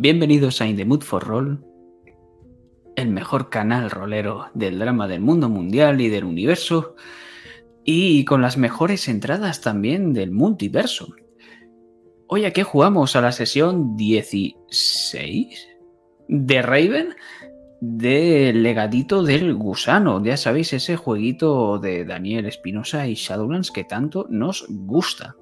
Bienvenidos 0.00 0.60
a 0.60 0.66
In 0.68 0.76
the 0.76 0.84
Mood 0.84 1.02
for 1.02 1.24
Roll, 1.24 1.58
el 2.94 3.08
mejor 3.08 3.50
canal 3.50 3.90
rolero 3.90 4.46
del 4.54 4.78
drama 4.78 5.08
del 5.08 5.20
mundo 5.20 5.48
mundial 5.48 6.00
y 6.00 6.08
del 6.08 6.22
universo, 6.22 6.94
y 7.82 8.24
con 8.24 8.40
las 8.40 8.56
mejores 8.56 9.08
entradas 9.08 9.60
también 9.60 10.12
del 10.12 10.30
multiverso. 10.30 11.08
Hoy 12.28 12.44
aquí 12.44 12.62
jugamos 12.62 13.16
a 13.16 13.20
la 13.20 13.32
sesión 13.32 13.96
16 13.96 15.68
de 16.28 16.62
Raven 16.62 17.16
de 17.80 18.52
Legadito 18.52 19.24
del 19.24 19.52
Gusano. 19.56 20.22
Ya 20.24 20.36
sabéis, 20.36 20.74
ese 20.74 20.96
jueguito 20.96 21.80
de 21.80 22.04
Daniel 22.04 22.46
Espinosa 22.46 23.08
y 23.08 23.14
Shadowlands 23.14 23.72
que 23.72 23.82
tanto 23.82 24.28
nos 24.30 24.64
gusta. 24.68 25.34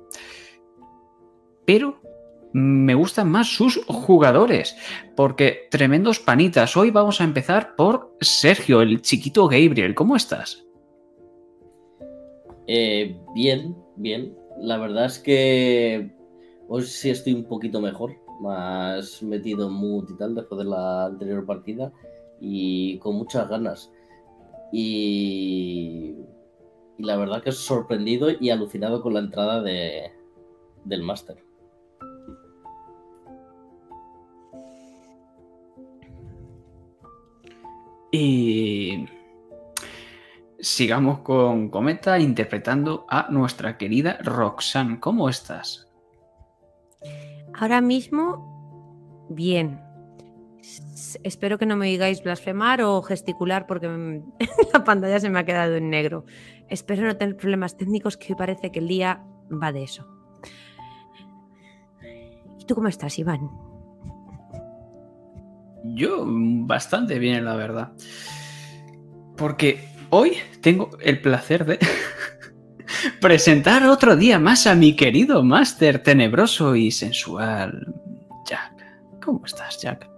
Pero 1.66 2.00
me 2.56 2.94
gustan 2.94 3.30
más 3.30 3.54
sus 3.54 3.84
jugadores, 3.86 4.76
porque 5.14 5.68
tremendos 5.70 6.20
panitas. 6.20 6.74
Hoy 6.74 6.90
vamos 6.90 7.20
a 7.20 7.24
empezar 7.24 7.76
por 7.76 8.16
Sergio, 8.22 8.80
el 8.80 9.02
chiquito 9.02 9.46
Gabriel. 9.46 9.94
¿Cómo 9.94 10.16
estás? 10.16 10.64
Eh, 12.66 13.14
bien, 13.34 13.76
bien. 13.96 14.34
La 14.58 14.78
verdad 14.78 15.04
es 15.04 15.18
que 15.18 16.10
hoy 16.68 16.82
sí 16.84 17.10
estoy 17.10 17.34
un 17.34 17.44
poquito 17.44 17.78
mejor, 17.82 18.14
más 18.40 19.22
metido 19.22 19.66
en 19.66 19.74
mood 19.74 20.08
y 20.08 20.16
tal 20.16 20.34
después 20.34 20.58
de 20.58 20.64
la 20.64 21.04
anterior 21.04 21.44
partida 21.44 21.92
y 22.40 22.98
con 23.00 23.16
muchas 23.16 23.50
ganas. 23.50 23.92
Y, 24.72 26.14
la 26.96 27.16
verdad 27.18 27.42
que 27.42 27.52
sorprendido 27.52 28.28
y 28.30 28.48
alucinado 28.48 29.02
con 29.02 29.12
la 29.12 29.20
entrada 29.20 29.60
de, 29.60 30.10
del 30.84 31.02
máster. 31.02 31.45
Sigamos 40.58 41.20
con 41.20 41.70
Cometa 41.70 42.18
interpretando 42.18 43.06
a 43.08 43.28
nuestra 43.30 43.76
querida 43.76 44.18
Roxanne. 44.22 45.00
¿Cómo 45.00 45.28
estás? 45.28 45.88
Ahora 47.54 47.80
mismo, 47.80 49.26
bien. 49.30 49.80
Espero 51.22 51.58
que 51.58 51.66
no 51.66 51.76
me 51.76 51.86
digáis 51.86 52.22
blasfemar 52.22 52.82
o 52.82 53.00
gesticular 53.02 53.66
porque 53.66 53.86
la 54.72 54.84
pantalla 54.84 55.20
se 55.20 55.30
me 55.30 55.38
ha 55.38 55.44
quedado 55.44 55.76
en 55.76 55.90
negro. 55.90 56.24
Espero 56.68 57.06
no 57.06 57.16
tener 57.16 57.36
problemas 57.36 57.76
técnicos 57.76 58.16
que 58.16 58.34
parece 58.34 58.72
que 58.72 58.80
el 58.80 58.88
día 58.88 59.24
va 59.50 59.72
de 59.72 59.84
eso. 59.84 60.06
¿Y 62.58 62.64
tú 62.64 62.74
cómo 62.74 62.88
estás, 62.88 63.18
Iván? 63.18 63.50
Yo 65.94 66.24
bastante 66.26 67.18
bien, 67.18 67.44
la 67.44 67.56
verdad. 67.56 67.92
Porque 69.36 69.88
hoy 70.10 70.32
tengo 70.60 70.90
el 71.00 71.20
placer 71.20 71.64
de 71.64 71.78
presentar 73.20 73.86
otro 73.86 74.16
día 74.16 74.38
más 74.38 74.66
a 74.66 74.74
mi 74.74 74.96
querido 74.96 75.42
máster 75.42 76.02
tenebroso 76.02 76.76
y 76.76 76.90
sensual, 76.90 77.94
Jack. 78.48 78.72
¿Cómo 79.22 79.44
estás, 79.44 79.80
Jack? 79.80 80.08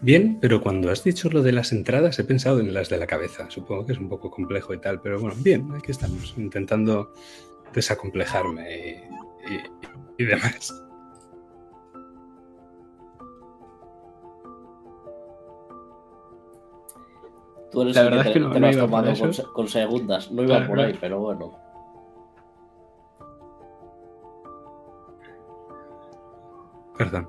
Bien, 0.00 0.38
pero 0.38 0.60
cuando 0.60 0.90
has 0.90 1.02
dicho 1.02 1.30
lo 1.30 1.42
de 1.42 1.52
las 1.52 1.72
entradas 1.72 2.18
he 2.18 2.24
pensado 2.24 2.60
en 2.60 2.74
las 2.74 2.90
de 2.90 2.98
la 2.98 3.06
cabeza. 3.06 3.48
Supongo 3.48 3.86
que 3.86 3.92
es 3.92 3.98
un 3.98 4.08
poco 4.08 4.30
complejo 4.30 4.74
y 4.74 4.78
tal, 4.78 5.00
pero 5.00 5.18
bueno, 5.18 5.34
bien, 5.40 5.66
aquí 5.74 5.92
estamos, 5.92 6.34
intentando 6.36 7.14
desacomplejarme 7.72 9.08
y, 9.48 10.22
y 10.22 10.26
demás. 10.26 10.83
Tú 17.74 17.82
eres 17.82 17.96
La 17.96 18.02
el 18.02 18.06
que 18.08 18.14
verdad 18.14 18.26
es 18.28 18.32
te, 18.32 18.38
que 18.38 18.40
no- 18.46 18.52
te 18.52 18.60
no 18.60 18.66
lo 18.66 18.70
has 18.70 18.76
tomado 18.78 19.10
eso. 19.10 19.24
con, 19.24 19.34
se- 19.34 19.42
con 19.44 19.68
segundas. 19.68 20.30
No 20.30 20.42
iba 20.42 20.54
Claro, 20.56 20.66
por 20.68 20.76
claro. 20.76 20.88
ahí, 20.92 20.98
pero 21.00 21.18
bueno. 21.20 21.52
Perdón. 26.96 27.28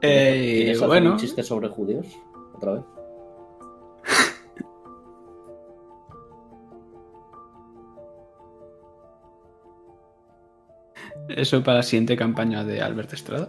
Eh, 0.00 0.52
¿Quieres 0.56 0.76
hacer 0.76 0.88
bueno, 0.88 1.12
un 1.12 1.16
chiste 1.18 1.42
sobre 1.42 1.68
judíos? 1.68 2.06
¿Otra 2.54 2.72
vez? 2.74 2.84
eso 11.28 11.62
para 11.62 11.78
la 11.78 11.82
siguiente 11.82 12.16
campaña 12.16 12.64
de 12.64 12.80
Albert 12.82 13.12
Estrada. 13.12 13.48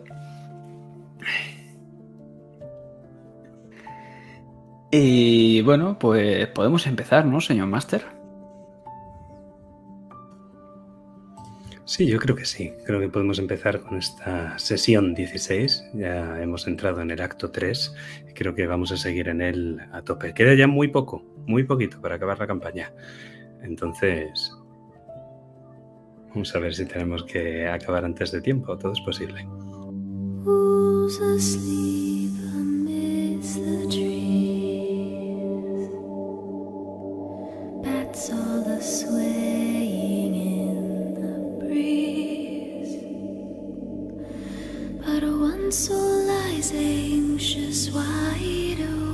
Y 4.98 5.62
bueno, 5.62 6.00
pues 6.00 6.48
podemos 6.48 6.88
empezar, 6.88 7.26
¿no, 7.26 7.42
señor 7.42 7.68
Máster? 7.68 8.06
Sí, 11.84 12.08
yo 12.08 12.18
creo 12.18 12.34
que 12.34 12.46
sí. 12.46 12.72
Creo 12.86 13.02
que 13.02 13.10
podemos 13.10 13.38
empezar 13.38 13.82
con 13.82 13.98
esta 13.98 14.58
sesión 14.58 15.14
16. 15.14 15.92
Ya 15.96 16.42
hemos 16.42 16.66
entrado 16.66 17.02
en 17.02 17.12
el 17.12 17.22
acto 17.22 17.52
3 17.52 17.94
y 18.30 18.34
creo 18.34 18.56
que 18.56 18.68
vamos 18.68 18.94
a 18.94 18.98
seguir 18.98 19.28
en 19.28 19.42
él 19.42 19.82
a 19.92 20.02
tope. 20.02 20.34
Queda 20.34 20.54
ya 20.54 20.66
muy 20.66 20.88
poco, 20.88 21.26
muy 21.46 21.66
poquito 21.66 22.00
para 22.00 22.16
acabar 22.16 22.40
la 22.40 22.48
campaña. 22.48 22.94
Entonces, 23.64 24.56
vamos 26.30 26.56
a 26.56 26.60
ver 26.60 26.74
si 26.74 26.86
tenemos 26.86 27.26
que 27.26 27.68
acabar 27.68 28.06
antes 28.06 28.32
de 28.32 28.40
tiempo. 28.40 28.78
Todo 28.78 28.94
es 28.94 29.02
posible. 29.02 29.46
All 38.32 38.68
a 38.68 38.82
swaying 38.82 40.34
in 40.34 41.14
the 41.14 41.38
breeze. 41.64 42.96
But 45.06 45.22
one 45.24 45.72
soul 45.72 46.24
lies 46.26 46.72
anxious, 46.74 47.92
wide 47.92 48.80
awake, 48.80 49.05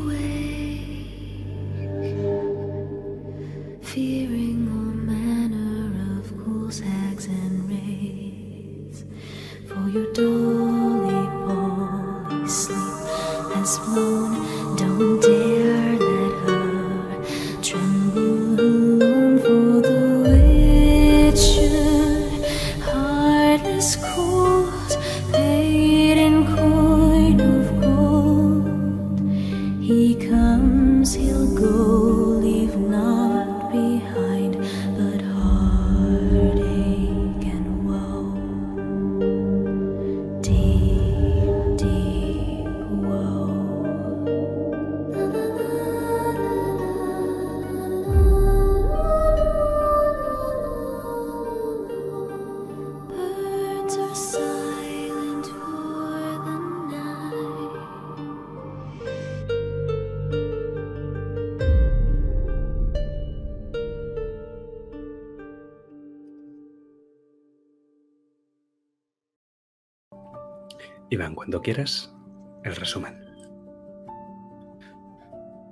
Iván, 71.12 71.36
cuando 71.36 71.62
quieras, 71.62 72.16
el 72.64 72.74
resumen. 72.74 73.14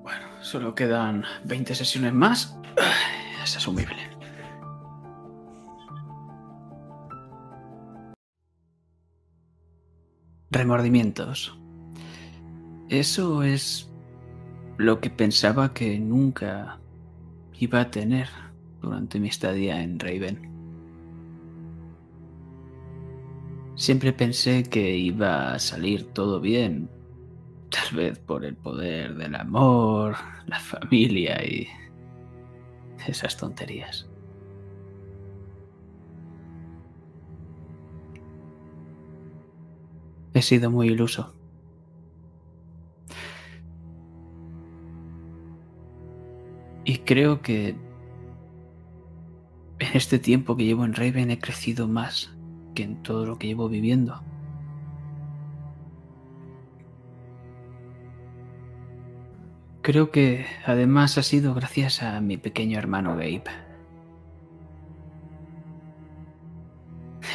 Bueno, 0.03 0.27
solo 0.41 0.75
quedan 0.75 1.24
20 1.45 1.74
sesiones 1.75 2.13
más. 2.13 2.59
Es 3.41 3.56
asumible. 3.56 3.95
Remordimientos. 10.51 11.57
Eso 12.89 13.44
es 13.44 13.89
lo 14.77 15.00
que 15.00 15.09
pensaba 15.09 15.74
que 15.74 16.00
nunca 16.00 16.80
iba 17.53 17.80
a 17.80 17.89
tener. 17.89 18.27
durante 18.81 19.19
mi 19.19 19.30
estadía 19.30 19.81
en 19.81 20.00
Raven. 20.00 20.49
Siempre 23.79 24.11
pensé 24.11 24.63
que 24.63 24.97
iba 24.97 25.53
a 25.53 25.57
salir 25.57 26.11
todo 26.11 26.41
bien, 26.41 26.89
tal 27.71 27.95
vez 27.95 28.19
por 28.19 28.43
el 28.43 28.57
poder 28.57 29.15
del 29.15 29.35
amor, 29.35 30.17
la 30.47 30.59
familia 30.59 31.41
y 31.45 31.65
esas 33.07 33.37
tonterías. 33.37 34.05
He 40.33 40.41
sido 40.41 40.69
muy 40.69 40.89
iluso. 40.89 41.33
Y 46.83 46.97
creo 46.97 47.41
que 47.41 47.69
en 49.79 49.91
este 49.93 50.19
tiempo 50.19 50.57
que 50.57 50.65
llevo 50.65 50.83
en 50.83 50.93
Raven 50.93 51.31
he 51.31 51.39
crecido 51.39 51.87
más 51.87 52.37
en 52.81 53.01
todo 53.03 53.25
lo 53.25 53.37
que 53.37 53.47
llevo 53.47 53.69
viviendo. 53.69 54.21
Creo 59.81 60.11
que 60.11 60.45
además 60.65 61.17
ha 61.17 61.23
sido 61.23 61.53
gracias 61.53 62.03
a 62.03 62.21
mi 62.21 62.37
pequeño 62.37 62.77
hermano 62.77 63.11
Gabe. 63.11 63.43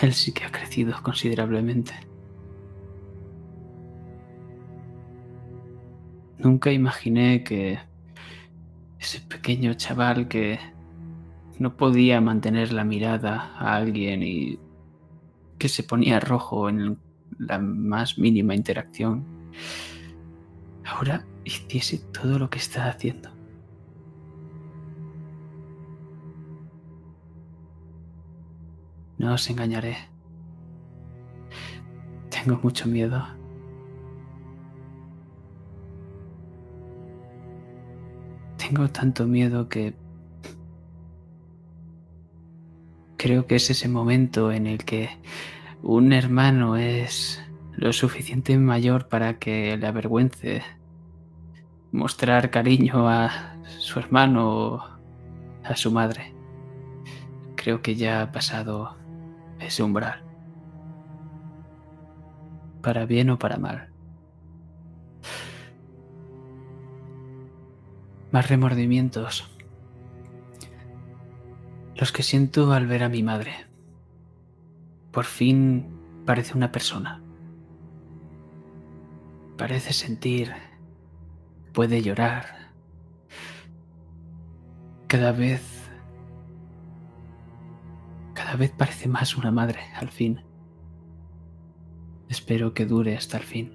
Él 0.02 0.12
sí 0.12 0.32
que 0.32 0.44
ha 0.44 0.52
crecido 0.52 0.94
considerablemente. 1.02 1.94
Nunca 6.38 6.70
imaginé 6.70 7.43
que 7.43 7.79
ese 9.00 9.20
pequeño 9.20 9.75
chaval 9.75 10.29
que 10.29 10.58
no 11.58 11.76
podía 11.76 12.20
mantener 12.20 12.73
la 12.73 12.85
mirada 12.85 13.55
a 13.58 13.76
alguien 13.76 14.23
y 14.23 14.58
que 15.65 15.71
se 15.71 15.83
ponía 15.83 16.21
rojo 16.21 16.69
en 16.69 16.99
la 17.39 17.59
más 17.59 18.19
mínima 18.19 18.55
interacción, 18.55 19.25
ahora 20.85 21.25
hiciese 21.43 22.01
todo 22.13 22.39
lo 22.39 22.51
que 22.51 22.59
está 22.59 22.87
haciendo. 22.87 23.31
No 29.17 29.33
os 29.33 29.49
engañaré. 29.49 29.97
Tengo 32.29 32.61
mucho 32.63 32.87
miedo. 32.87 33.27
Tengo 38.59 38.91
tanto 38.91 39.27
miedo 39.27 39.71
que 39.71 39.97
creo 43.17 43.47
que 43.47 43.55
es 43.55 43.71
ese 43.71 43.89
momento 43.89 44.53
en 44.53 44.67
el 44.67 44.85
que 44.85 45.09
un 45.87 46.15
hermano 46.15 46.79
es 46.79 47.45
lo 47.73 47.93
suficiente 47.93 48.57
mayor 48.57 49.07
para 49.09 49.39
que 49.39 49.77
le 49.77 49.87
avergüence 49.87 50.63
mostrar 51.93 52.51
cariño 52.51 53.07
a 53.07 53.59
su 53.67 53.99
hermano 53.99 54.49
o 54.49 54.83
a 55.63 55.77
su 55.77 55.91
madre. 55.91 56.33
Creo 57.55 57.83
que 57.83 57.97
ya 57.97 58.23
ha 58.23 58.33
pasado 58.33 58.97
ese 59.61 59.83
umbral. 59.83 60.23
Para 62.81 63.05
bien 63.05 63.29
o 63.29 63.39
para 63.39 63.59
mal. 63.59 63.91
Más 68.33 68.49
remordimientos. 68.49 69.51
Los 71.95 72.11
que 72.11 72.23
siento 72.23 72.73
al 72.73 72.87
ver 72.87 73.03
a 73.03 73.11
mi 73.11 73.23
madre. 73.23 73.74
Por 75.15 75.27
fin 75.27 75.87
parece 76.27 76.57
una 76.57 76.73
persona. 76.73 77.23
Parece 79.57 79.93
sentir. 79.93 80.53
Puede 81.73 82.03
llorar. 82.03 82.73
Cada 85.07 85.31
vez... 85.31 85.63
Cada 88.35 88.57
vez 88.57 88.73
parece 88.73 89.07
más 89.07 89.37
una 89.37 89.53
madre, 89.53 89.79
al 89.95 90.09
fin. 90.09 90.43
Espero 92.29 92.75
que 92.75 92.85
dure 92.85 93.17
hasta 93.17 93.37
el 93.37 93.45
fin. 93.45 93.73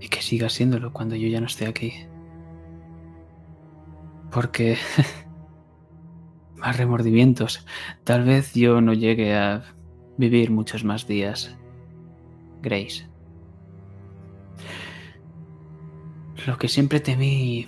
Y 0.00 0.08
que 0.08 0.22
siga 0.22 0.48
siéndolo 0.48 0.94
cuando 0.94 1.16
yo 1.16 1.28
ya 1.28 1.40
no 1.40 1.46
esté 1.46 1.66
aquí. 1.66 1.92
Porque... 4.30 4.78
más 6.60 6.76
remordimientos. 6.76 7.66
Tal 8.04 8.24
vez 8.24 8.54
yo 8.54 8.80
no 8.80 8.92
llegue 8.92 9.34
a 9.34 9.74
vivir 10.16 10.50
muchos 10.50 10.84
más 10.84 11.06
días. 11.06 11.56
Grace. 12.62 13.08
Lo 16.46 16.58
que 16.58 16.68
siempre 16.68 17.00
temí... 17.00 17.66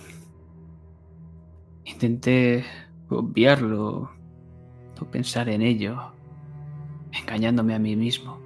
Intenté 1.85 2.65
obviarlo, 3.09 4.11
no 4.99 5.11
pensar 5.11 5.49
en 5.49 5.62
ello, 5.62 6.12
engañándome 7.12 7.75
a 7.75 7.79
mí 7.79 7.97
mismo. 7.97 8.41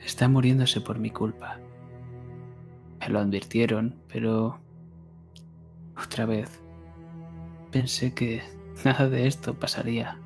Está 0.00 0.28
muriéndose 0.28 0.80
por 0.80 0.98
mi 0.98 1.10
culpa. 1.10 1.58
Me 2.98 3.08
lo 3.08 3.20
advirtieron, 3.20 3.96
pero 4.08 4.58
otra 5.96 6.26
vez 6.26 6.61
pensé 7.72 8.14
que 8.14 8.42
nada 8.84 9.08
de 9.08 9.26
esto 9.26 9.54
pasaría. 9.54 10.18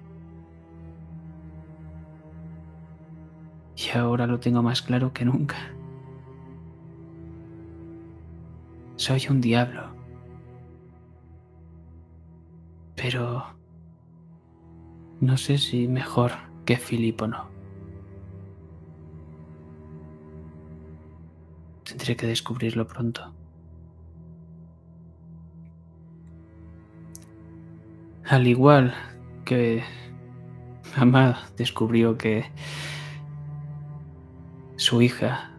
Y 3.76 3.96
ahora 3.96 4.26
lo 4.26 4.40
tengo 4.40 4.62
más 4.62 4.82
claro 4.82 5.12
que 5.12 5.24
nunca. 5.24 5.56
Soy 8.96 9.26
un 9.30 9.40
diablo. 9.40 9.94
Pero 12.96 13.44
no 15.20 15.36
sé 15.36 15.58
si 15.58 15.86
mejor 15.86 16.32
que 16.64 16.76
Philip 16.76 17.20
o 17.20 17.26
no. 17.28 17.48
Tendré 21.84 22.16
que 22.16 22.26
descubrirlo 22.26 22.86
pronto. 22.86 23.35
Al 28.28 28.48
igual 28.48 28.92
que 29.44 29.84
mamá 30.96 31.46
descubrió 31.56 32.18
que 32.18 32.50
su 34.74 35.00
hija 35.00 35.52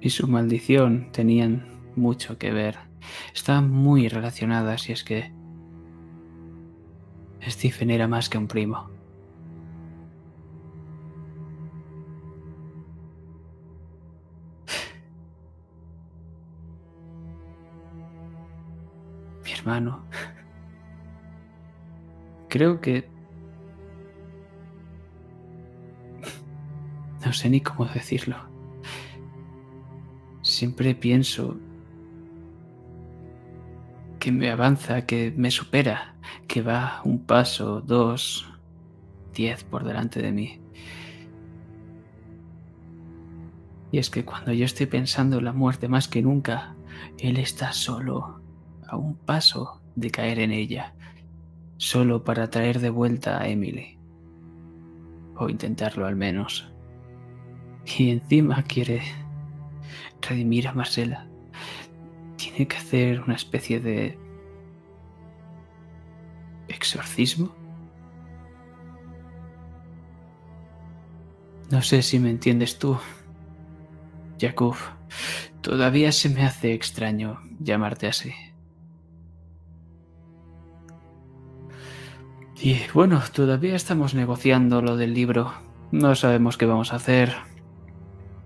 y 0.00 0.08
su 0.08 0.26
maldición 0.28 1.12
tenían 1.12 1.66
mucho 1.94 2.38
que 2.38 2.52
ver. 2.52 2.78
Estaban 3.34 3.70
muy 3.70 4.08
relacionadas 4.08 4.88
y 4.88 4.92
es 4.92 5.04
que 5.04 5.30
Stephen 7.46 7.90
era 7.90 8.08
más 8.08 8.30
que 8.30 8.38
un 8.38 8.48
primo. 8.48 8.88
Mi 19.44 19.52
hermano. 19.52 20.06
Creo 22.50 22.80
que... 22.80 23.08
No 27.24 27.32
sé 27.32 27.48
ni 27.48 27.60
cómo 27.60 27.86
decirlo. 27.86 28.36
Siempre 30.42 30.94
pienso 30.94 31.56
que 34.18 34.32
me 34.32 34.50
avanza, 34.50 35.06
que 35.06 35.32
me 35.36 35.50
supera, 35.50 36.16
que 36.48 36.60
va 36.60 37.02
un 37.04 37.24
paso, 37.24 37.80
dos, 37.80 38.52
diez 39.32 39.62
por 39.62 39.84
delante 39.84 40.20
de 40.20 40.32
mí. 40.32 40.60
Y 43.92 43.98
es 43.98 44.10
que 44.10 44.24
cuando 44.24 44.52
yo 44.52 44.64
estoy 44.64 44.86
pensando 44.86 45.38
en 45.38 45.44
la 45.44 45.52
muerte 45.52 45.88
más 45.88 46.08
que 46.08 46.20
nunca, 46.20 46.74
él 47.18 47.36
está 47.36 47.72
solo, 47.72 48.40
a 48.88 48.96
un 48.96 49.14
paso 49.14 49.80
de 49.94 50.10
caer 50.10 50.40
en 50.40 50.50
ella, 50.50 50.94
solo 51.80 52.24
para 52.24 52.50
traer 52.50 52.78
de 52.78 52.90
vuelta 52.90 53.40
a 53.40 53.48
Emily. 53.48 53.98
O 55.34 55.48
intentarlo 55.48 56.06
al 56.06 56.14
menos. 56.14 56.70
Y 57.98 58.10
encima 58.10 58.62
quiere 58.64 59.00
redimir 60.20 60.68
a 60.68 60.74
Marcela. 60.74 61.26
Tiene 62.36 62.68
que 62.68 62.76
hacer 62.76 63.22
una 63.22 63.34
especie 63.34 63.80
de 63.80 64.18
exorcismo. 66.68 67.56
No 71.70 71.80
sé 71.80 72.02
si 72.02 72.18
me 72.18 72.28
entiendes 72.28 72.78
tú, 72.78 72.98
Jakub. 74.38 74.76
Todavía 75.62 76.12
se 76.12 76.28
me 76.28 76.42
hace 76.42 76.74
extraño 76.74 77.40
llamarte 77.58 78.06
así. 78.06 78.34
Y 82.62 82.76
bueno, 82.92 83.22
todavía 83.32 83.74
estamos 83.74 84.12
negociando 84.14 84.82
lo 84.82 84.98
del 84.98 85.14
libro. 85.14 85.54
No 85.92 86.14
sabemos 86.14 86.58
qué 86.58 86.66
vamos 86.66 86.92
a 86.92 86.96
hacer. 86.96 87.34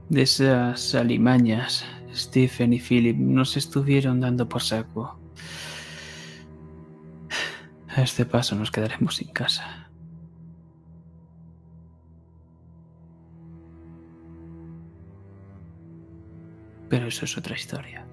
De 0.09 0.23
esas 0.23 0.95
alimañas, 0.95 1.85
Stephen 2.15 2.73
y 2.73 2.79
Philip 2.79 3.17
nos 3.17 3.57
estuvieron 3.57 4.21
dando 4.21 4.49
por 4.49 4.63
saco. 4.63 5.19
A 7.89 8.03
este 8.03 8.25
paso 8.25 8.55
nos 8.55 8.71
quedaremos 8.71 9.17
sin 9.17 9.29
casa. 9.29 9.91
Pero 16.89 17.09
eso 17.09 17.25
es 17.25 17.37
otra 17.37 17.57
historia. 17.57 18.04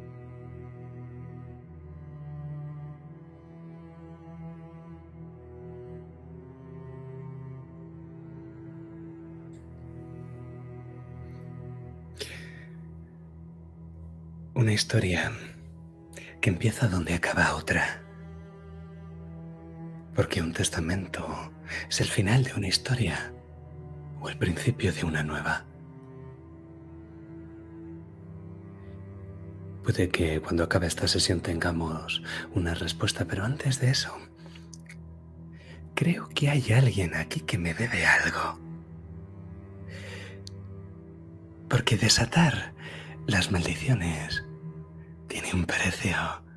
Una 14.62 14.74
historia 14.74 15.32
que 16.40 16.52
empieza 16.52 16.88
donde 16.88 17.16
acaba 17.16 17.56
otra. 17.56 18.04
Porque 20.14 20.40
un 20.40 20.54
testamento 20.54 21.52
es 21.90 22.00
el 22.00 22.06
final 22.06 22.44
de 22.44 22.54
una 22.54 22.68
historia 22.68 23.34
o 24.20 24.30
el 24.30 24.38
principio 24.38 24.94
de 24.94 25.04
una 25.04 25.24
nueva. 25.24 25.66
Puede 29.84 30.10
que 30.10 30.40
cuando 30.42 30.66
acabe 30.66 30.86
esta 30.86 31.08
sesión 31.08 31.40
tengamos 31.40 32.22
una 32.54 32.76
respuesta, 32.76 33.26
pero 33.26 33.44
antes 33.44 33.82
de 33.82 33.90
eso, 33.90 34.16
creo 35.96 36.30
que 36.30 36.52
hay 36.52 36.72
alguien 36.72 37.16
aquí 37.16 37.40
que 37.40 37.58
me 37.58 37.74
debe 37.74 38.06
algo. 38.06 38.60
Porque 41.68 41.98
desatar 41.98 42.76
las 43.26 43.52
maldiciones 43.52 44.44
tiene 45.32 45.54
un 45.54 45.66
precio. 45.66 46.51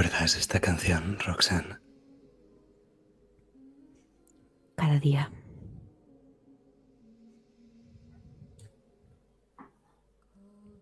¿Recuerdas 0.00 0.38
esta 0.38 0.60
canción, 0.60 1.18
Roxanne? 1.18 1.76
Cada 4.74 4.98
día. 4.98 5.30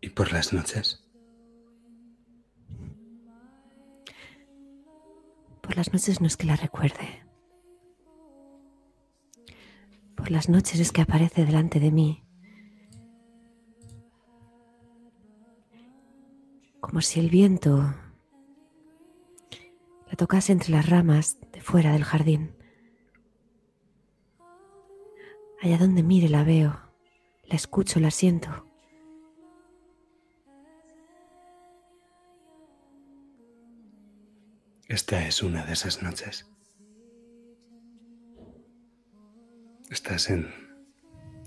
¿Y 0.00 0.10
por 0.10 0.32
las 0.32 0.52
noches? 0.52 1.04
Por 5.62 5.76
las 5.76 5.92
noches 5.92 6.20
no 6.20 6.28
es 6.28 6.36
que 6.36 6.46
la 6.46 6.54
recuerde. 6.54 7.26
Por 10.14 10.30
las 10.30 10.48
noches 10.48 10.78
es 10.78 10.92
que 10.92 11.02
aparece 11.02 11.44
delante 11.44 11.80
de 11.80 11.90
mí. 11.90 12.24
Como 16.78 17.00
si 17.00 17.18
el 17.18 17.30
viento 17.30 17.96
tocase 20.18 20.50
entre 20.50 20.72
las 20.72 20.88
ramas 20.88 21.38
de 21.52 21.60
fuera 21.60 21.92
del 21.92 22.02
jardín. 22.02 22.56
Allá 25.62 25.78
donde 25.78 26.02
mire 26.02 26.28
la 26.28 26.42
veo, 26.42 26.76
la 27.44 27.54
escucho, 27.54 28.00
la 28.00 28.10
siento. 28.10 28.66
Esta 34.88 35.24
es 35.24 35.40
una 35.40 35.64
de 35.64 35.74
esas 35.74 36.02
noches. 36.02 36.50
Estás 39.90 40.30
en 40.30 40.52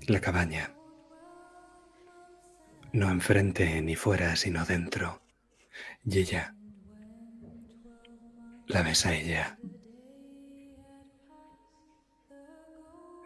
la 0.08 0.22
cabaña. 0.22 0.74
No 2.94 3.10
enfrente 3.10 3.82
ni 3.82 3.98
fuera, 3.98 4.38
sino 4.38 4.64
dentro. 4.64 5.22
Y 6.06 6.20
ella 6.20 6.56
la 8.72 8.84
ves 8.84 9.06
a 9.06 9.14
ella. 9.14 9.58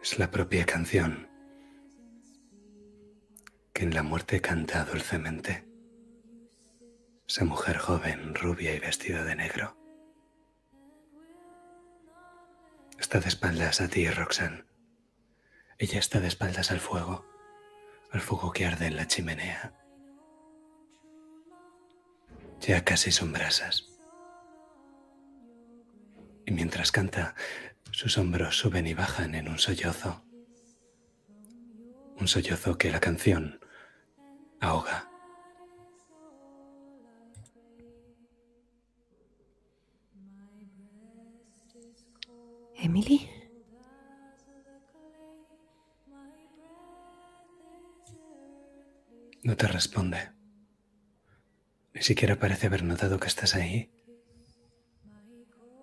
Es 0.02 0.18
la 0.18 0.30
propia 0.30 0.66
canción 0.66 1.28
que 3.72 3.84
en 3.84 3.94
la 3.94 4.02
muerte 4.02 4.40
canta 4.40 4.84
dulcemente. 4.84 5.68
Esa 7.28 7.44
mujer 7.44 7.78
joven, 7.78 8.34
rubia 8.34 8.74
y 8.74 8.80
vestida 8.80 9.24
de 9.24 9.36
negro. 9.36 9.76
Está 12.98 13.20
de 13.20 13.28
espaldas 13.28 13.80
a 13.80 13.88
ti, 13.88 14.08
Roxanne. 14.08 14.64
Ella 15.78 15.98
está 15.98 16.18
de 16.20 16.28
espaldas 16.28 16.70
al 16.72 16.80
fuego, 16.80 17.24
al 18.10 18.20
fuego 18.20 18.52
que 18.52 18.66
arde 18.66 18.86
en 18.86 18.96
la 18.96 19.06
chimenea. 19.06 19.74
Ya 22.60 22.84
casi 22.84 23.12
son 23.12 23.32
brasas. 23.32 23.95
Y 26.46 26.52
mientras 26.52 26.92
canta, 26.92 27.34
sus 27.90 28.16
hombros 28.18 28.56
suben 28.56 28.86
y 28.86 28.94
bajan 28.94 29.34
en 29.34 29.48
un 29.48 29.58
sollozo. 29.58 30.24
Un 32.18 32.28
sollozo 32.28 32.78
que 32.78 32.90
la 32.90 33.00
canción 33.00 33.60
ahoga. 34.60 35.10
Emily. 42.76 43.28
No 49.42 49.56
te 49.56 49.66
responde. 49.66 50.30
Ni 51.92 52.02
siquiera 52.02 52.38
parece 52.38 52.66
haber 52.66 52.84
notado 52.84 53.18
que 53.18 53.26
estás 53.26 53.54
ahí. 53.54 53.95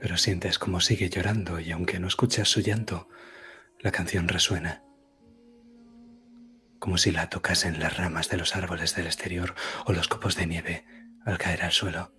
Pero 0.04 0.18
sientes 0.18 0.60
como 0.60 0.82
sigue 0.82 1.10
llorando 1.10 1.62
y 1.62 1.72
aunque 1.72 1.98
no 1.98 2.10
escuchas 2.10 2.50
su 2.50 2.60
llanto, 2.60 3.08
la 3.80 3.94
canción 3.94 4.28
resuena. 4.28 4.84
Como 6.78 6.98
si 6.98 7.12
la 7.12 7.30
tocasen 7.30 7.80
las 7.80 7.96
ramas 7.96 8.28
de 8.28 8.36
los 8.36 8.54
árboles 8.54 8.98
del 8.98 9.06
exterior 9.06 9.56
o 9.86 9.94
los 9.94 10.10
copos 10.10 10.36
de 10.36 10.46
nieve 10.46 10.86
al 11.24 11.38
caer 11.38 11.64
al 11.64 11.72
suelo. 11.72 12.12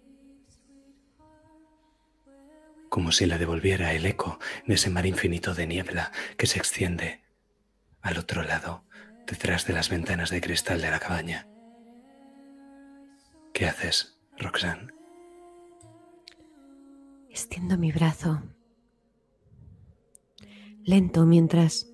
Como 2.88 3.12
si 3.12 3.26
la 3.26 3.36
devolviera 3.36 3.92
el 3.92 4.06
eco 4.06 4.38
de 4.66 4.76
ese 4.76 4.88
mar 4.88 5.04
infinito 5.04 5.52
de 5.52 5.66
niebla 5.66 6.10
que 6.38 6.46
se 6.46 6.58
extiende 6.58 7.22
al 8.00 8.16
otro 8.16 8.44
lado, 8.44 8.86
detrás 9.26 9.66
de 9.66 9.74
las 9.74 9.90
ventanas 9.90 10.30
de 10.30 10.40
cristal 10.40 10.80
de 10.80 10.90
la 10.90 11.00
cabaña. 11.00 11.48
¿Qué 13.52 13.66
haces, 13.66 14.18
Roxanne? 14.38 14.93
Extiendo 17.34 17.76
mi 17.76 17.90
brazo. 17.90 18.44
Lento 20.84 21.26
mientras 21.26 21.92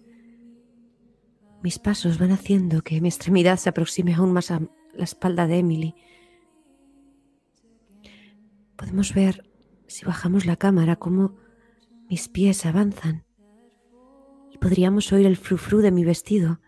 mis 1.62 1.78
pasos 1.78 2.18
van 2.18 2.32
haciendo 2.32 2.82
que 2.82 3.00
mi 3.00 3.08
extremidad 3.08 3.56
se 3.56 3.70
aproxime 3.70 4.12
aún 4.12 4.34
más 4.34 4.50
a 4.50 4.60
la 4.92 5.04
espalda 5.04 5.46
de 5.46 5.60
Emily. 5.60 5.94
Podemos 8.76 9.14
ver, 9.14 9.50
si 9.86 10.04
bajamos 10.04 10.44
la 10.44 10.56
cámara, 10.56 10.96
cómo 10.96 11.36
mis 12.10 12.28
pies 12.28 12.66
avanzan 12.66 13.24
y 14.50 14.58
podríamos 14.58 15.10
oír 15.10 15.24
el 15.24 15.38
frufru 15.38 15.78
de 15.78 15.90
mi 15.90 16.04
vestido 16.04 16.60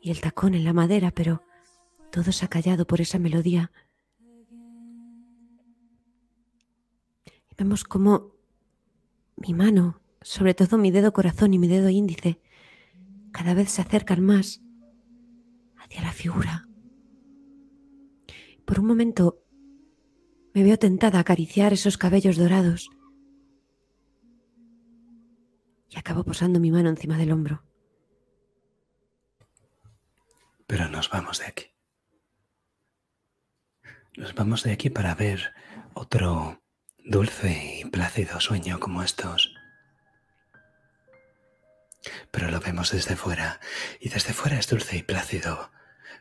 y 0.00 0.10
el 0.10 0.20
tacón 0.20 0.56
en 0.56 0.64
la 0.64 0.72
madera, 0.72 1.12
pero 1.12 1.44
todo 2.10 2.32
se 2.32 2.44
ha 2.44 2.48
callado 2.48 2.84
por 2.84 3.00
esa 3.00 3.20
melodía. 3.20 3.70
Vemos 7.56 7.84
cómo 7.84 8.34
mi 9.36 9.54
mano, 9.54 10.00
sobre 10.22 10.54
todo 10.54 10.78
mi 10.78 10.90
dedo 10.90 11.12
corazón 11.12 11.54
y 11.54 11.58
mi 11.58 11.68
dedo 11.68 11.88
índice, 11.88 12.40
cada 13.32 13.54
vez 13.54 13.70
se 13.70 13.82
acercan 13.82 14.22
más 14.22 14.62
hacia 15.76 16.02
la 16.02 16.12
figura. 16.12 16.68
Por 18.64 18.80
un 18.80 18.86
momento 18.86 19.42
me 20.54 20.64
veo 20.64 20.78
tentada 20.78 21.18
a 21.18 21.20
acariciar 21.20 21.72
esos 21.72 21.98
cabellos 21.98 22.36
dorados 22.36 22.90
y 25.90 25.98
acabo 25.98 26.24
posando 26.24 26.58
mi 26.60 26.70
mano 26.70 26.88
encima 26.88 27.16
del 27.16 27.32
hombro. 27.32 27.62
Pero 30.66 30.88
nos 30.88 31.10
vamos 31.10 31.38
de 31.38 31.46
aquí. 31.46 31.66
Nos 34.16 34.34
vamos 34.34 34.64
de 34.64 34.72
aquí 34.72 34.90
para 34.90 35.14
ver 35.14 35.52
otro 35.94 36.60
dulce 37.06 37.78
y 37.78 37.84
plácido 37.84 38.40
sueño 38.40 38.80
como 38.80 39.02
estos. 39.02 39.54
Pero 42.32 42.50
lo 42.50 42.58
vemos 42.58 42.90
desde 42.90 43.14
fuera, 43.14 43.60
y 44.00 44.08
desde 44.08 44.32
fuera 44.32 44.58
es 44.58 44.68
dulce 44.68 44.96
y 44.96 45.02
plácido, 45.04 45.70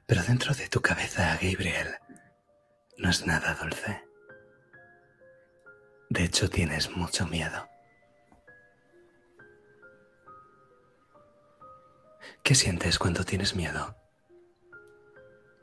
pero 0.06 0.22
dentro 0.22 0.54
de 0.54 0.70
tu 0.70 0.82
cabeza, 0.82 1.40
Gabriel, 1.42 1.96
no 2.98 3.10
es 3.10 3.26
nada 3.26 3.56
dulce. 3.56 4.04
De 6.10 6.24
hecho, 6.24 6.50
tienes 6.50 6.96
mucho 6.96 7.26
miedo. 7.26 7.68
¿Qué 12.44 12.54
sientes 12.54 13.00
cuando 13.00 13.24
tienes 13.24 13.56
miedo? 13.56 13.98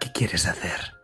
¿Qué 0.00 0.10
quieres 0.10 0.46
hacer? 0.46 1.01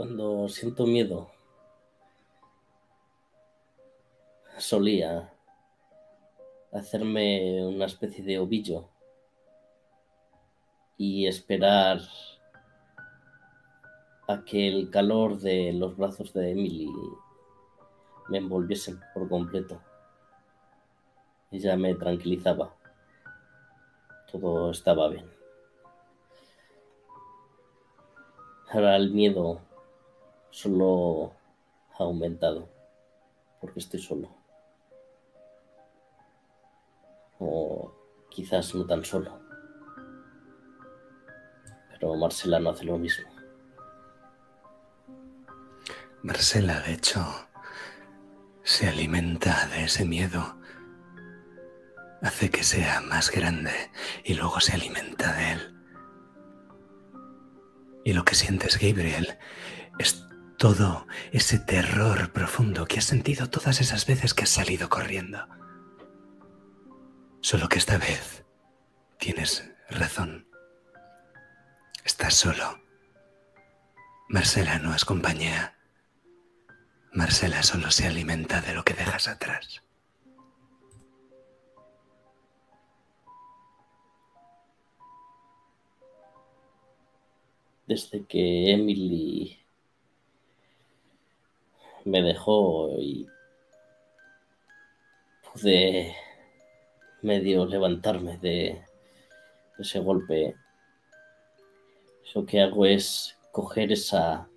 Cuando 0.00 0.48
siento 0.48 0.86
miedo, 0.86 1.30
solía 4.56 5.30
hacerme 6.72 7.66
una 7.66 7.84
especie 7.84 8.24
de 8.24 8.38
ovillo 8.38 8.88
y 10.96 11.26
esperar 11.26 12.00
a 14.26 14.42
que 14.42 14.68
el 14.68 14.88
calor 14.88 15.38
de 15.38 15.74
los 15.74 15.94
brazos 15.98 16.32
de 16.32 16.52
Emily 16.52 16.90
me 18.30 18.38
envolviesen 18.38 18.98
por 19.12 19.28
completo. 19.28 19.82
Ella 21.50 21.76
me 21.76 21.94
tranquilizaba. 21.94 22.74
Todo 24.32 24.70
estaba 24.70 25.08
bien. 25.08 25.30
Ahora 28.70 28.96
el 28.96 29.10
miedo 29.10 29.60
solo 30.50 31.32
ha 31.98 32.04
aumentado 32.04 32.68
porque 33.60 33.80
estoy 33.80 34.00
solo. 34.00 34.28
O 37.38 37.92
quizás 38.30 38.74
no 38.74 38.86
tan 38.86 39.04
solo. 39.04 39.40
Pero 41.90 42.14
Marcela 42.16 42.58
no 42.58 42.70
hace 42.70 42.84
lo 42.84 42.98
mismo. 42.98 43.28
Marcela, 46.22 46.80
de 46.80 46.94
hecho, 46.94 47.24
se 48.62 48.88
alimenta 48.88 49.66
de 49.68 49.84
ese 49.84 50.04
miedo. 50.04 50.56
Hace 52.22 52.50
que 52.50 52.62
sea 52.62 53.00
más 53.00 53.30
grande 53.30 53.72
y 54.24 54.34
luego 54.34 54.60
se 54.60 54.74
alimenta 54.74 55.32
de 55.32 55.52
él. 55.52 55.76
Y 58.04 58.12
lo 58.12 58.24
que 58.24 58.34
sientes, 58.34 58.78
Gabriel, 58.78 59.38
es 59.98 60.29
todo 60.60 61.06
ese 61.32 61.58
terror 61.58 62.32
profundo 62.34 62.84
que 62.84 62.98
has 62.98 63.06
sentido 63.06 63.48
todas 63.48 63.80
esas 63.80 64.04
veces 64.04 64.34
que 64.34 64.42
has 64.42 64.50
salido 64.50 64.90
corriendo. 64.90 65.48
Solo 67.40 67.66
que 67.66 67.78
esta 67.78 67.96
vez 67.96 68.44
tienes 69.18 69.72
razón. 69.88 70.46
Estás 72.04 72.34
solo. 72.34 72.78
Marcela 74.28 74.78
no 74.78 74.94
es 74.94 75.06
compañía. 75.06 75.78
Marcela 77.10 77.62
solo 77.62 77.90
se 77.90 78.06
alimenta 78.06 78.60
de 78.60 78.74
lo 78.74 78.84
que 78.84 78.92
dejas 78.92 79.28
atrás. 79.28 79.82
Desde 87.86 88.26
que 88.26 88.72
Emily 88.72 89.59
me 92.04 92.22
dejó 92.22 92.90
y 92.98 93.28
pude 95.52 96.14
medio 97.22 97.66
levantarme 97.66 98.38
de 98.38 98.82
ese 99.78 99.98
golpe, 99.98 100.56
lo 102.34 102.46
que 102.46 102.60
hago 102.60 102.86
es 102.86 103.36
coger 103.52 103.92
esa 103.92 104.48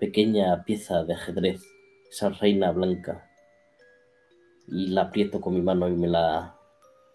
pequeña 0.00 0.64
pieza 0.64 1.04
de 1.04 1.14
ajedrez, 1.14 1.62
esa 2.10 2.30
reina 2.30 2.70
blanca, 2.70 3.28
y 4.66 4.88
la 4.88 5.02
aprieto 5.02 5.40
con 5.40 5.54
mi 5.54 5.60
mano 5.60 5.88
y 5.88 5.92
me 5.92 6.08
la 6.08 6.56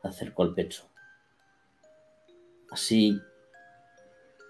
acerco 0.03 0.43
al 0.43 0.53
pecho. 0.53 0.89
Así 2.71 3.19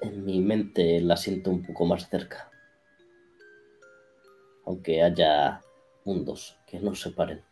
en 0.02 0.26
mi 0.26 0.40
mente 0.40 1.00
la 1.02 1.16
siento 1.18 1.52
un 1.52 1.64
poco 1.64 1.86
más 1.86 2.10
cerca, 2.10 2.52
aunque 4.66 5.04
haya 5.04 5.62
mundos 6.06 6.58
que 6.66 6.80
nos 6.80 7.02
separen. 7.02 7.44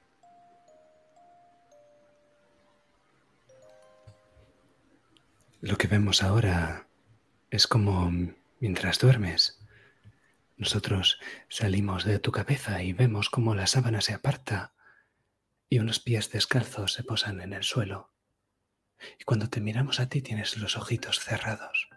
Lo 5.62 5.78
que 5.78 5.88
vemos 5.88 6.24
ahora 6.24 6.88
es 7.52 7.68
como 7.68 8.12
mientras 8.60 8.98
duermes. 8.98 9.60
Nosotros 10.58 11.20
salimos 11.50 12.04
de 12.04 12.18
tu 12.18 12.32
cabeza 12.32 12.82
y 12.82 12.94
vemos 12.94 13.30
cómo 13.30 13.54
la 13.54 13.68
sábana 13.68 14.02
se 14.02 14.16
aparta 14.16 14.74
y 15.70 15.78
unos 15.78 16.00
pies 16.00 16.32
descalzos 16.32 16.94
se 16.94 17.04
posan 17.04 17.42
en 17.42 17.54
el 17.54 17.64
suelo. 17.64 18.10
Y 19.20 19.24
cuando 19.24 19.50
te 19.50 19.62
miramos 19.62 20.00
a 20.00 20.10
ti 20.10 20.24
tienes 20.24 20.58
los 20.58 20.78
ojitos 20.78 21.20
cerrados. 21.20 21.91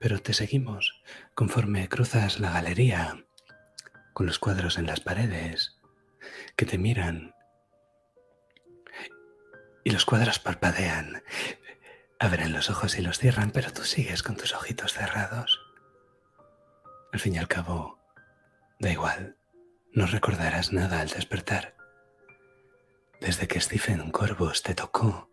Pero 0.00 0.22
te 0.22 0.32
seguimos 0.32 1.02
conforme 1.34 1.90
cruzas 1.90 2.40
la 2.40 2.50
galería 2.50 3.22
con 4.14 4.24
los 4.24 4.38
cuadros 4.38 4.78
en 4.78 4.86
las 4.86 5.00
paredes 5.00 5.78
que 6.56 6.64
te 6.64 6.78
miran. 6.78 7.34
Y 9.84 9.90
los 9.90 10.06
cuadros 10.06 10.38
parpadean, 10.38 11.22
abren 12.18 12.52
los 12.52 12.70
ojos 12.70 12.98
y 12.98 13.02
los 13.02 13.18
cierran, 13.18 13.50
pero 13.50 13.74
tú 13.74 13.84
sigues 13.84 14.22
con 14.22 14.36
tus 14.36 14.54
ojitos 14.54 14.94
cerrados. 14.94 15.60
Al 17.12 17.20
fin 17.20 17.34
y 17.34 17.38
al 17.38 17.48
cabo, 17.48 17.98
da 18.78 18.90
igual, 18.90 19.36
no 19.92 20.06
recordarás 20.06 20.72
nada 20.72 21.02
al 21.02 21.08
despertar. 21.08 21.76
Desde 23.20 23.46
que 23.48 23.60
Stephen 23.60 24.10
Corvus 24.12 24.62
te 24.62 24.74
tocó, 24.74 25.30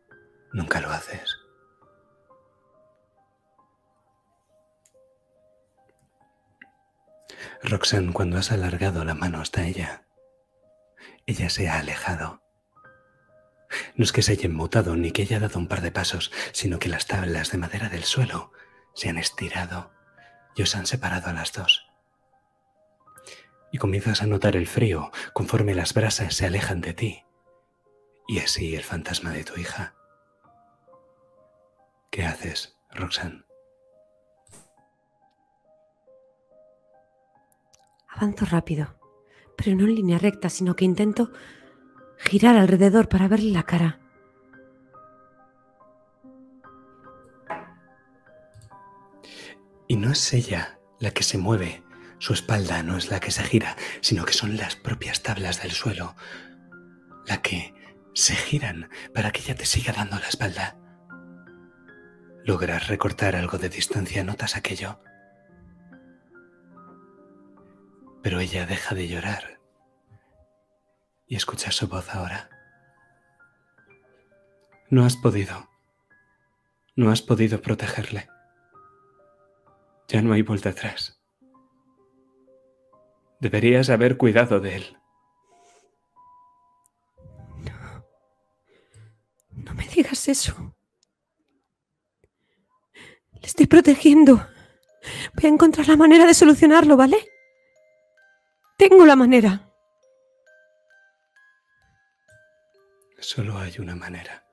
nunca 0.52 0.82
lo 0.82 0.90
haces. 0.90 1.47
Roxanne, 7.64 8.14
cuando 8.14 8.38
has 8.38 8.52
alargado 8.52 9.04
la 9.04 9.14
mano 9.14 9.42
hasta 9.42 9.66
ella, 9.66 10.06
ella 11.26 11.50
se 11.50 11.70
ha 11.70 11.80
alejado. 11.80 12.42
No 13.96 14.04
es 14.04 14.12
que 14.12 14.22
se 14.22 14.32
haya 14.32 14.46
inmutado 14.46 14.96
ni 14.96 15.12
que 15.12 15.24
haya 15.24 15.40
dado 15.40 15.60
un 15.60 15.68
par 15.68 15.82
de 15.82 15.92
pasos, 15.92 16.32
sino 16.54 16.80
que 16.80 16.90
las 16.90 17.08
tablas 17.08 17.52
de 17.52 17.58
madera 17.58 17.90
del 17.90 18.04
suelo 18.04 18.52
se 18.94 19.10
han 19.10 19.18
estirado 19.18 19.92
y 20.56 20.62
os 20.62 20.76
han 20.76 20.88
separado 20.88 21.30
a 21.30 21.34
las 21.34 21.52
dos. 21.52 21.88
Y 23.72 23.78
comienzas 23.78 24.22
a 24.22 24.28
notar 24.28 24.56
el 24.56 24.68
frío 24.68 25.12
conforme 25.34 25.76
las 25.76 25.94
brasas 25.94 26.34
se 26.34 26.46
alejan 26.46 26.82
de 26.82 26.94
ti. 26.94 27.26
Y 28.28 28.40
así 28.40 28.76
el 28.76 28.84
fantasma 28.84 29.32
de 29.32 29.44
tu 29.44 29.60
hija. 29.60 29.96
¿Qué 32.10 32.26
haces, 32.26 32.78
Roxanne? 32.92 33.47
Avanzo 38.18 38.46
rápido, 38.46 39.00
pero 39.56 39.76
no 39.76 39.86
en 39.86 39.96
línea 39.96 40.18
recta, 40.18 40.50
sino 40.50 40.76
que 40.76 40.86
intento 40.86 41.32
girar 42.18 42.58
alrededor 42.58 43.08
para 43.08 43.28
verle 43.28 43.52
la 43.52 43.64
cara. 43.64 44.00
Y 49.88 49.96
no 49.96 50.12
es 50.12 50.34
ella 50.34 50.80
la 51.00 51.12
que 51.12 51.24
se 51.24 51.38
mueve, 51.38 51.84
su 52.18 52.34
espalda 52.34 52.82
no 52.82 52.98
es 52.98 53.10
la 53.10 53.20
que 53.20 53.32
se 53.32 53.44
gira, 53.44 53.78
sino 54.02 54.26
que 54.26 54.34
son 54.34 54.58
las 54.58 54.76
propias 54.76 55.22
tablas 55.22 55.62
del 55.62 55.72
suelo 55.72 56.16
la 57.28 57.42
que 57.42 57.74
se 58.14 58.36
giran 58.36 58.90
para 59.14 59.32
que 59.32 59.42
ella 59.42 59.56
te 59.56 59.66
siga 59.66 59.94
dando 59.94 60.18
la 60.18 60.28
espalda. 60.28 60.78
Logras 62.46 62.88
recortar 62.88 63.36
algo 63.36 63.58
de 63.58 63.70
distancia, 63.70 64.24
notas 64.24 64.56
aquello. 64.56 65.00
Pero 68.28 68.42
ella 68.42 68.66
deja 68.66 68.94
de 68.94 69.08
llorar 69.08 69.58
y 71.28 71.38
escuchas 71.38 71.74
su 71.74 71.88
voz 71.88 72.14
ahora. 72.14 72.50
No 74.90 75.06
has 75.06 75.16
podido. 75.16 75.70
No 76.98 77.10
has 77.10 77.22
podido 77.22 77.62
protegerle. 77.62 78.28
Ya 80.10 80.22
no 80.22 80.34
hay 80.34 80.42
vuelta 80.42 80.72
atrás. 80.72 81.22
Deberías 83.40 83.90
haber 83.90 84.18
cuidado 84.18 84.60
de 84.60 84.76
él. 84.76 84.98
No 89.52 89.74
me 89.74 89.88
digas 89.88 90.28
eso. 90.28 90.76
Le 93.32 93.48
estoy 93.48 93.68
protegiendo. 93.68 94.46
Voy 95.34 95.46
a 95.46 95.48
encontrar 95.48 95.88
la 95.88 95.96
manera 95.96 96.26
de 96.26 96.34
solucionarlo, 96.34 96.98
¿vale? 96.98 97.37
Tengo 98.78 99.08
la 99.08 99.16
manera. 99.16 99.74
Solo 103.20 103.58
hay 103.58 103.76
una 103.80 103.96
manera. 103.96 104.46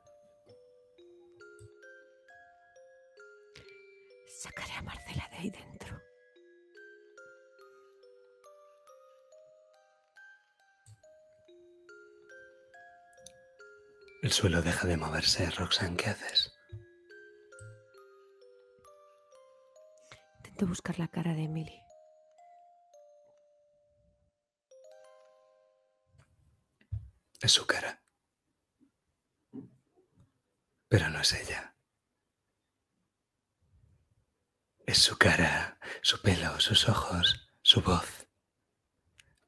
Sacaré 4.26 4.72
a 4.72 4.82
Marcela 4.82 5.28
de 5.30 5.36
ahí 5.36 5.50
dentro. 5.50 6.00
El 14.22 14.32
suelo 14.32 14.62
deja 14.62 14.88
de 14.88 14.96
moverse. 14.96 15.50
Roxanne, 15.50 15.98
¿qué 15.98 16.08
haces? 16.08 16.50
Intento 20.38 20.66
buscar 20.66 20.98
la 20.98 21.08
cara 21.08 21.34
de 21.34 21.42
Emily. 21.42 21.83
Es 27.44 27.52
su 27.52 27.66
cara. 27.66 28.02
Pero 30.88 31.10
no 31.10 31.20
es 31.20 31.30
ella. 31.34 31.76
Es 34.86 34.96
su 34.96 35.18
cara, 35.18 35.78
su 36.00 36.22
pelo, 36.22 36.58
sus 36.58 36.88
ojos, 36.88 37.46
su 37.60 37.82
voz. 37.82 38.26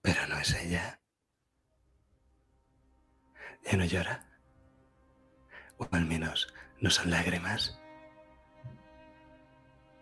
Pero 0.03 0.27
no 0.27 0.39
es 0.39 0.53
ella. 0.57 1.01
Ya 3.65 3.79
no 3.79 3.87
llora. 3.87 4.29
O 5.79 5.89
al 5.91 6.05
menos 6.05 6.53
no 6.83 6.91
son 6.91 7.11
lágrimas. 7.11 7.81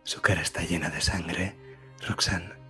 Su 0.02 0.20
cara 0.20 0.42
está 0.42 0.62
llena 0.62 0.90
de 0.90 1.00
sangre, 1.00 1.56
Roxanne. 2.00 2.63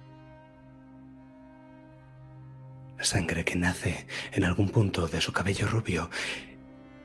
Sangre 3.05 3.45
que 3.45 3.57
nace 3.57 4.07
en 4.33 4.45
algún 4.45 4.69
punto 4.69 5.07
de 5.09 5.21
su 5.21 5.33
cabello 5.33 5.67
rubio 5.67 6.11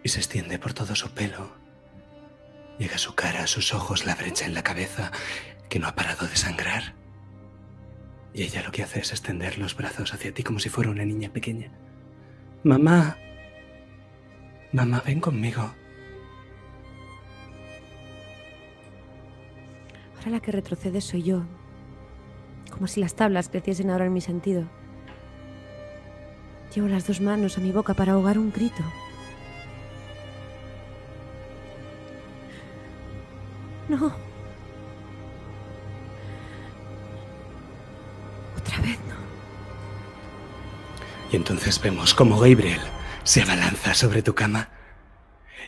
y 0.03 0.09
se 0.09 0.19
extiende 0.19 0.59
por 0.59 0.73
todo 0.73 0.95
su 0.95 1.11
pelo. 1.11 1.51
Llega 2.77 2.95
a 2.95 2.99
su 2.99 3.13
cara, 3.15 3.43
a 3.43 3.47
sus 3.47 3.73
ojos, 3.73 4.05
la 4.05 4.15
brecha 4.15 4.45
en 4.45 4.53
la 4.53 4.63
cabeza 4.63 5.11
que 5.67 5.79
no 5.79 5.87
ha 5.87 5.95
parado 5.95 6.27
de 6.27 6.35
sangrar. 6.35 6.95
Y 8.33 8.43
ella 8.43 8.63
lo 8.63 8.71
que 8.71 8.83
hace 8.83 9.01
es 9.01 9.11
extender 9.11 9.57
los 9.57 9.75
brazos 9.75 10.13
hacia 10.13 10.33
ti 10.33 10.43
como 10.43 10.59
si 10.59 10.69
fuera 10.69 10.89
una 10.89 11.03
niña 11.03 11.29
pequeña. 11.29 11.71
Mamá. 12.63 13.17
Mamá, 14.71 15.03
ven 15.05 15.19
conmigo. 15.19 15.73
Ahora 20.17 20.31
la 20.31 20.39
que 20.39 20.51
retrocede 20.51 21.01
soy 21.01 21.23
yo. 21.23 21.43
Como 22.71 22.87
si 22.87 22.99
las 22.99 23.15
tablas 23.15 23.49
creciesen 23.49 23.89
ahora 23.89 24.05
en 24.05 24.13
mi 24.13 24.21
sentido. 24.21 24.69
Llevo 26.73 26.87
las 26.87 27.07
dos 27.07 27.19
manos 27.19 27.57
a 27.57 27.61
mi 27.61 27.71
boca 27.71 27.93
para 27.93 28.13
ahogar 28.13 28.37
un 28.37 28.51
grito. 28.51 28.83
No. 33.87 34.13
Otra 38.55 38.77
vez 38.81 38.99
no. 39.07 39.15
Y 41.31 41.35
entonces 41.35 41.81
vemos 41.81 42.13
cómo 42.13 42.39
Gabriel 42.39 42.81
se 43.23 43.41
abalanza 43.41 43.95
sobre 43.95 44.21
tu 44.21 44.35
cama 44.35 44.69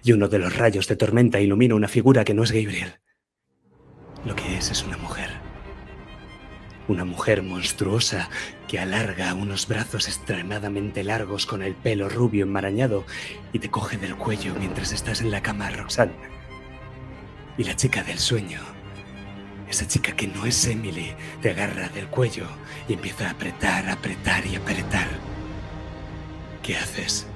y 0.03 0.13
uno 0.13 0.27
de 0.27 0.39
los 0.39 0.55
rayos 0.55 0.87
de 0.87 0.95
tormenta 0.95 1.39
ilumina 1.39 1.75
una 1.75 1.87
figura 1.87 2.23
que 2.23 2.35
no 2.35 2.43
es 2.43 2.51
Gabriel. 2.51 2.99
Lo 4.23 4.35
que 4.35 4.55
es 4.55 4.69
es 4.69 4.83
una 4.83 4.97
mujer. 4.97 5.30
Una 6.87 7.05
mujer 7.05 7.43
monstruosa 7.43 8.29
que 8.67 8.79
alarga 8.79 9.33
unos 9.33 9.67
brazos 9.67 10.07
extremadamente 10.07 11.03
largos 11.03 11.45
con 11.45 11.61
el 11.61 11.75
pelo 11.75 12.09
rubio 12.09 12.43
enmarañado 12.43 13.05
y 13.53 13.59
te 13.59 13.69
coge 13.69 13.97
del 13.97 14.15
cuello 14.15 14.55
mientras 14.59 14.91
estás 14.91 15.21
en 15.21 15.31
la 15.31 15.41
cama, 15.41 15.69
Roxanne. 15.69 16.13
Y 17.57 17.63
la 17.63 17.75
chica 17.75 18.03
del 18.03 18.17
sueño, 18.17 18.59
esa 19.69 19.87
chica 19.87 20.13
que 20.13 20.27
no 20.27 20.45
es 20.45 20.65
Emily, 20.65 21.13
te 21.41 21.51
agarra 21.51 21.87
del 21.89 22.07
cuello 22.07 22.47
y 22.87 22.93
empieza 22.93 23.27
a 23.27 23.31
apretar, 23.31 23.87
apretar 23.89 24.45
y 24.45 24.55
apretar. 24.55 25.07
¿Qué 26.63 26.75
haces, 26.75 27.27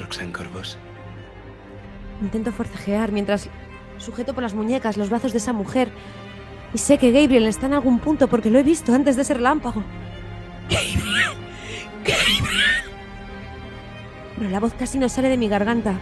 Roxanne 0.00 0.32
Corvos? 0.32 0.78
Intento 2.20 2.52
forcejear 2.52 3.12
mientras 3.12 3.48
sujeto 3.98 4.34
por 4.34 4.42
las 4.42 4.54
muñecas 4.54 4.96
los 4.96 5.10
brazos 5.10 5.32
de 5.32 5.38
esa 5.38 5.52
mujer. 5.52 5.90
Y 6.74 6.78
sé 6.78 6.98
que 6.98 7.12
Gabriel 7.12 7.46
está 7.46 7.66
en 7.66 7.74
algún 7.74 7.98
punto 7.98 8.28
porque 8.28 8.50
lo 8.50 8.58
he 8.58 8.62
visto 8.62 8.94
antes 8.94 9.16
de 9.16 9.22
ese 9.22 9.34
relámpago. 9.34 9.82
¡Gabriel! 10.70 11.36
¡Gabriel! 12.04 12.92
Pero 14.38 14.50
la 14.50 14.60
voz 14.60 14.72
casi 14.74 14.98
no 14.98 15.08
sale 15.08 15.28
de 15.28 15.36
mi 15.36 15.48
garganta. 15.48 15.98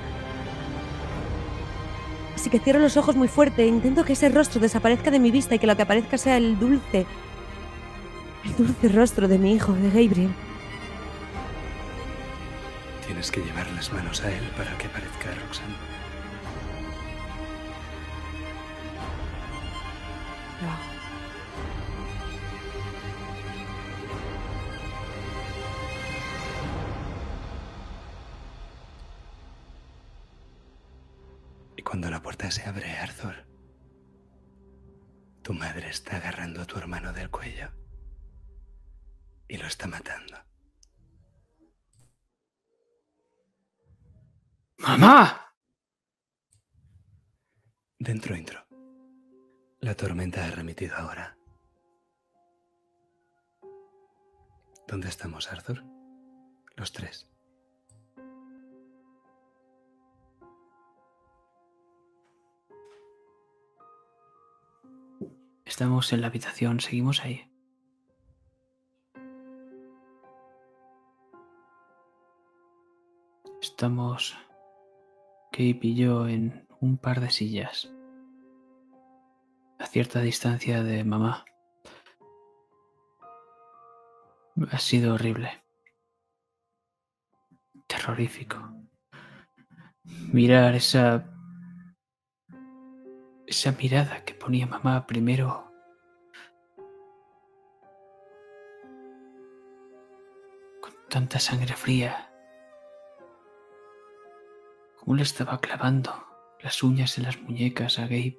Así 2.36 2.48
que 2.48 2.60
cierro 2.60 2.78
los 2.78 2.96
ojos 2.96 3.16
muy 3.16 3.28
fuerte 3.28 3.64
e 3.64 3.66
intento 3.66 4.04
que 4.04 4.14
ese 4.14 4.28
rostro 4.28 4.60
desaparezca 4.60 5.10
de 5.10 5.18
mi 5.18 5.30
vista 5.30 5.56
y 5.56 5.58
que 5.58 5.66
lo 5.66 5.76
que 5.76 5.82
aparezca 5.82 6.16
sea 6.16 6.36
el 6.36 6.58
dulce. 6.58 7.04
El 8.44 8.56
dulce 8.56 8.88
rostro 8.88 9.28
de 9.28 9.38
mi 9.38 9.52
hijo, 9.52 9.72
de 9.74 9.88
Gabriel. 9.88 10.30
Tienes 13.06 13.30
que 13.30 13.40
llevar 13.40 13.70
las 13.72 13.92
manos 13.92 14.22
a 14.22 14.30
él 14.30 14.42
para 14.56 14.78
que 14.78 14.86
aparezca 14.86 15.34
Roxanne. 15.44 15.89
Y 31.80 31.82
cuando 31.82 32.10
la 32.10 32.20
puerta 32.20 32.50
se 32.50 32.62
abre, 32.68 32.92
Arthur, 32.98 33.46
tu 35.40 35.54
madre 35.54 35.88
está 35.88 36.16
agarrando 36.16 36.60
a 36.60 36.66
tu 36.66 36.76
hermano 36.76 37.14
del 37.14 37.30
cuello 37.30 37.70
y 39.48 39.56
lo 39.56 39.66
está 39.66 39.86
matando. 39.86 40.36
¡Mamá! 44.76 45.54
Dentro 47.98 48.36
intro. 48.36 48.62
La 49.80 49.94
tormenta 49.94 50.44
ha 50.44 50.50
remitido 50.50 50.96
ahora. 50.96 51.38
¿Dónde 54.86 55.08
estamos, 55.08 55.50
Arthur? 55.50 55.82
Los 56.76 56.92
tres. 56.92 57.29
Estamos 65.80 66.12
en 66.12 66.20
la 66.20 66.26
habitación, 66.26 66.78
seguimos 66.78 67.24
ahí. 67.24 67.50
Estamos 73.62 74.36
Cape 75.52 75.78
y 75.80 75.94
yo 75.94 76.28
en 76.28 76.66
un 76.80 76.98
par 76.98 77.20
de 77.20 77.30
sillas, 77.30 77.90
a 79.78 79.86
cierta 79.86 80.20
distancia 80.20 80.82
de 80.82 81.02
mamá. 81.02 81.46
Ha 84.70 84.78
sido 84.78 85.14
horrible, 85.14 85.64
terrorífico. 87.86 88.58
Mirar 90.30 90.74
esa 90.74 91.24
esa 93.46 93.72
mirada 93.72 94.26
que 94.26 94.34
ponía 94.34 94.66
mamá 94.66 95.06
primero 95.06 95.69
tanta 101.10 101.40
sangre 101.40 101.74
fría, 101.74 102.32
cómo 104.96 105.16
le 105.16 105.22
estaba 105.24 105.58
clavando 105.58 106.14
las 106.60 106.82
uñas 106.84 107.18
en 107.18 107.24
las 107.24 107.38
muñecas 107.42 107.98
a 107.98 108.02
Gabe. 108.02 108.38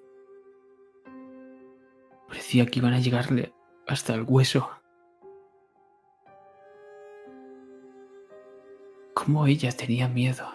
Parecía 2.28 2.66
que 2.66 2.80
iban 2.80 2.94
a 2.94 3.00
llegarle 3.00 3.54
hasta 3.88 4.16
el 4.16 4.24
hueso. 4.24 4.72
Cómo 9.14 9.46
ella 9.48 9.72
tenía 9.74 10.08
miedo. 10.08 10.48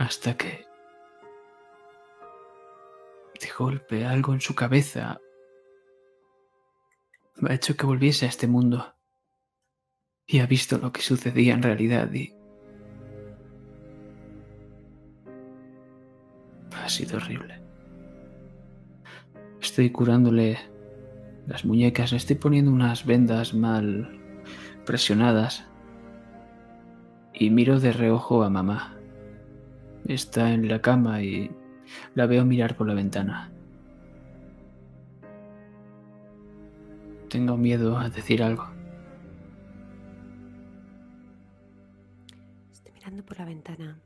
Hasta 0.00 0.36
que 0.36 0.66
De 3.40 3.48
golpe, 3.56 4.04
algo 4.04 4.34
en 4.34 4.40
su 4.40 4.56
cabeza 4.56 5.20
me 7.36 7.50
ha 7.50 7.54
hecho 7.54 7.76
que 7.76 7.86
volviese 7.86 8.26
a 8.26 8.28
este 8.28 8.48
mundo. 8.48 8.97
Y 10.30 10.40
ha 10.40 10.46
visto 10.46 10.76
lo 10.76 10.92
que 10.92 11.00
sucedía 11.00 11.54
en 11.54 11.62
realidad 11.62 12.12
y... 12.12 12.34
Ha 16.74 16.88
sido 16.90 17.16
horrible. 17.16 17.58
Estoy 19.58 19.88
curándole 19.90 20.58
las 21.46 21.64
muñecas, 21.64 22.12
le 22.12 22.18
estoy 22.18 22.36
poniendo 22.36 22.70
unas 22.70 23.06
vendas 23.06 23.54
mal 23.54 24.20
presionadas. 24.84 25.66
Y 27.32 27.48
miro 27.48 27.80
de 27.80 27.92
reojo 27.92 28.42
a 28.42 28.50
mamá. 28.50 28.98
Está 30.06 30.52
en 30.52 30.68
la 30.68 30.82
cama 30.82 31.22
y 31.22 31.50
la 32.14 32.26
veo 32.26 32.44
mirar 32.44 32.76
por 32.76 32.86
la 32.86 32.94
ventana. 32.94 33.50
Tengo 37.30 37.56
miedo 37.56 37.98
a 37.98 38.10
decir 38.10 38.42
algo. 38.42 38.77
Por 43.24 43.38
la 43.38 43.44
ventana. 43.44 44.00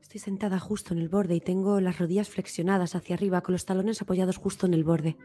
Estoy 0.00 0.20
sentada 0.20 0.58
justo 0.58 0.92
en 0.92 1.00
el 1.00 1.08
borde 1.08 1.36
y 1.36 1.40
tengo 1.40 1.80
las 1.80 1.98
rodillas 1.98 2.28
flexionadas 2.28 2.94
hacia 2.94 3.14
arriba 3.14 3.42
con 3.42 3.52
los 3.52 3.64
talones 3.64 4.02
apoyados 4.02 4.38
justo 4.38 4.66
en 4.66 4.74
el 4.74 4.84
borde. 4.84 5.16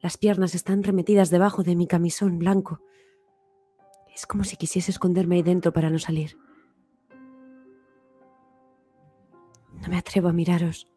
Las 0.00 0.16
piernas 0.16 0.54
están 0.54 0.82
remetidas 0.82 1.30
debajo 1.30 1.62
de 1.62 1.76
mi 1.76 1.86
camisón 1.86 2.38
blanco. 2.38 2.80
Es 4.14 4.26
como 4.26 4.44
si 4.44 4.56
quisiese 4.56 4.90
esconderme 4.90 5.36
ahí 5.36 5.42
dentro 5.42 5.72
para 5.72 5.90
no 5.90 5.98
salir. 5.98 6.36
No 9.80 9.88
me 9.88 9.98
atrevo 9.98 10.28
a 10.28 10.32
miraros. 10.32 10.90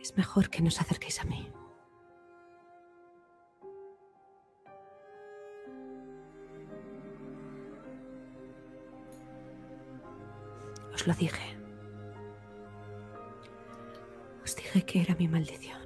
Es 0.00 0.16
mejor 0.16 0.48
que 0.48 0.62
no 0.62 0.68
os 0.68 0.80
acerquéis 0.80 1.20
a 1.20 1.24
mí. 1.24 1.46
Os 11.00 11.06
lo 11.06 11.14
dije. 11.14 11.56
Os 14.44 14.54
dije 14.54 14.84
que 14.84 15.00
era 15.00 15.14
mi 15.14 15.28
maldición. 15.28 15.80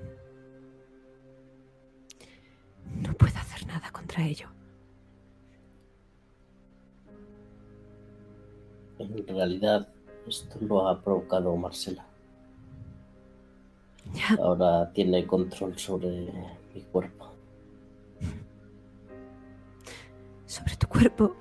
No 3.01 3.13
puedo 3.15 3.39
hacer 3.39 3.65
nada 3.69 3.93
contra 3.93 4.27
ello. 4.27 4.49
En 8.99 9.29
realidad, 9.29 9.87
esto 10.27 10.59
lo 10.63 10.89
ha 10.89 11.01
provocado 11.01 11.55
Marcela. 11.57 12.05
Ya, 14.15 14.35
Ahora 14.43 14.93
tiene 14.93 15.25
control 15.29 15.79
sobre 15.79 16.27
mi 16.75 16.83
cuerpo. 16.91 17.31
sobre 20.47 20.77
tu 20.77 20.89
cuerpo, 20.89 21.37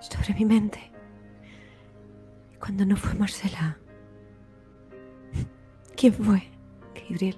sobre 0.00 0.34
mi 0.34 0.44
mente. 0.44 0.93
Cuando 2.64 2.86
no 2.86 2.96
fue 2.96 3.12
Marcela, 3.12 3.76
¿quién 5.96 6.14
fue? 6.14 6.42
Gabriel. 6.94 7.36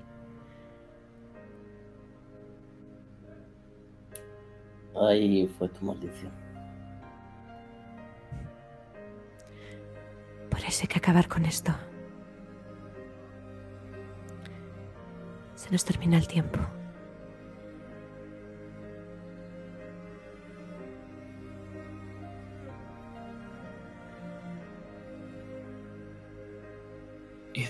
Ahí 4.95 5.53
fue 5.59 5.69
tu 5.71 5.85
maldición. 5.85 6.31
Por 10.49 10.61
eso 10.61 10.83
hay 10.83 10.87
que 10.87 10.99
acabar 10.99 11.27
con 11.27 11.45
esto. 11.45 11.75
Se 15.57 15.73
nos 15.73 15.85
termina 15.85 16.19
el 16.19 16.29
tiempo. 16.29 16.61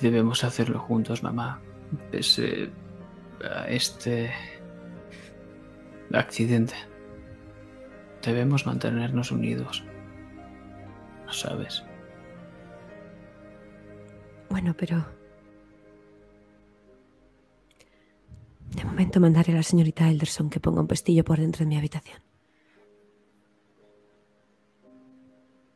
Debemos 0.00 0.44
hacerlo 0.44 0.78
juntos, 0.78 1.22
mamá. 1.22 1.60
Pese 2.10 2.70
a 3.42 3.68
este 3.68 4.32
accidente. 6.12 6.74
Debemos 8.22 8.66
mantenernos 8.66 9.30
unidos. 9.30 9.84
¿Lo 11.26 11.32
sabes? 11.32 11.84
Bueno, 14.50 14.74
pero... 14.76 15.04
De 18.70 18.84
momento 18.84 19.20
mandaré 19.20 19.52
a 19.52 19.56
la 19.56 19.62
señorita 19.62 20.08
Elderson 20.08 20.50
que 20.50 20.60
ponga 20.60 20.80
un 20.80 20.86
pestillo 20.86 21.24
por 21.24 21.38
dentro 21.38 21.64
de 21.64 21.68
mi 21.68 21.76
habitación. 21.76 22.20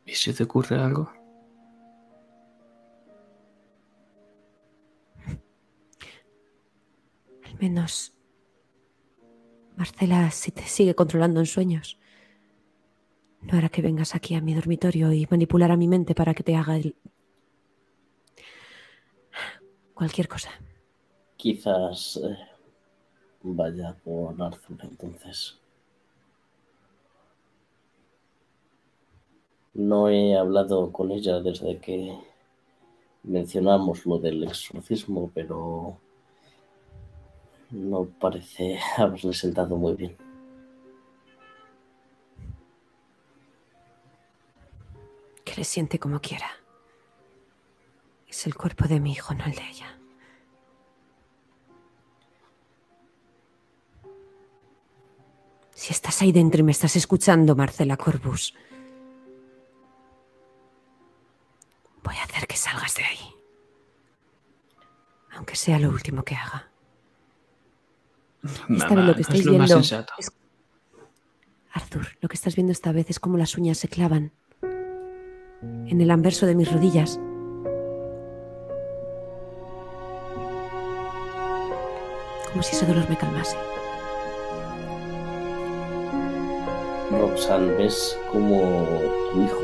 ¿Y 0.05 0.13
si 0.13 0.33
te 0.33 0.43
ocurre 0.43 0.77
algo? 0.77 1.11
Menos... 7.61 8.13
Marcela, 9.77 10.29
si 10.31 10.51
te 10.51 10.63
sigue 10.63 10.95
controlando 10.95 11.39
en 11.39 11.45
sueños, 11.45 11.97
no 13.41 13.57
hará 13.57 13.69
que 13.69 13.81
vengas 13.81 14.13
aquí 14.15 14.35
a 14.35 14.41
mi 14.41 14.53
dormitorio 14.53 15.13
y 15.13 15.27
manipular 15.29 15.71
a 15.71 15.77
mi 15.77 15.87
mente 15.87 16.13
para 16.13 16.33
que 16.33 16.43
te 16.43 16.55
haga 16.55 16.75
el... 16.75 16.95
cualquier 19.93 20.27
cosa. 20.27 20.51
Quizás 21.37 22.19
eh, 22.23 22.37
vaya 23.43 23.95
por 24.03 24.39
Arthur 24.41 24.77
entonces. 24.83 25.57
No 29.73 30.09
he 30.09 30.35
hablado 30.35 30.91
con 30.91 31.11
ella 31.11 31.39
desde 31.39 31.79
que 31.79 32.13
mencionamos 33.23 34.05
lo 34.05 34.19
del 34.19 34.43
exorcismo, 34.43 35.31
pero 35.33 35.97
no 37.71 38.05
parece 38.05 38.79
haberle 38.97 39.33
sentado 39.33 39.75
muy 39.77 39.95
bien. 39.95 40.17
Que 45.43 45.55
le 45.55 45.63
siente 45.63 45.99
como 45.99 46.19
quiera. 46.19 46.49
Es 48.27 48.45
el 48.45 48.55
cuerpo 48.55 48.87
de 48.87 48.99
mi 48.99 49.11
hijo, 49.11 49.33
no 49.33 49.43
el 49.45 49.55
de 49.55 49.69
ella. 49.69 49.97
Si 55.73 55.91
estás 55.91 56.21
ahí 56.21 56.31
dentro 56.31 56.59
y 56.59 56.63
me 56.63 56.71
estás 56.71 56.95
escuchando, 56.95 57.55
Marcela 57.55 57.97
Corbus, 57.97 58.53
voy 62.03 62.15
a 62.15 62.23
hacer 62.23 62.47
que 62.47 62.55
salgas 62.55 62.95
de 62.95 63.03
ahí. 63.03 63.35
Aunque 65.31 65.55
sea 65.55 65.79
lo 65.79 65.89
último 65.89 66.23
que 66.23 66.35
haga. 66.35 66.70
Esta 68.43 68.95
vez 68.95 69.05
lo 69.05 69.13
que 69.15 69.21
no 69.21 69.21
estáis 69.21 69.39
es 69.39 69.45
lo 69.45 69.57
más 69.57 69.69
viendo 69.69 70.05
es- 70.17 70.31
Arthur, 71.73 72.07
lo 72.19 72.27
que 72.29 72.35
estás 72.35 72.55
viendo 72.55 72.71
esta 72.73 72.91
vez 72.91 73.09
es 73.09 73.19
como 73.19 73.37
las 73.37 73.57
uñas 73.57 73.77
se 73.77 73.87
clavan 73.87 74.31
en 75.61 76.01
el 76.01 76.11
anverso 76.11 76.45
de 76.45 76.55
mis 76.55 76.71
rodillas. 76.71 77.19
Como 82.51 82.63
si 82.63 82.75
ese 82.75 82.85
dolor 82.85 83.07
me 83.09 83.17
calmase. 83.17 83.55
Roxanne, 87.11 87.73
ves 87.77 88.17
como 88.31 88.61
tu 89.31 89.41
hijo 89.43 89.61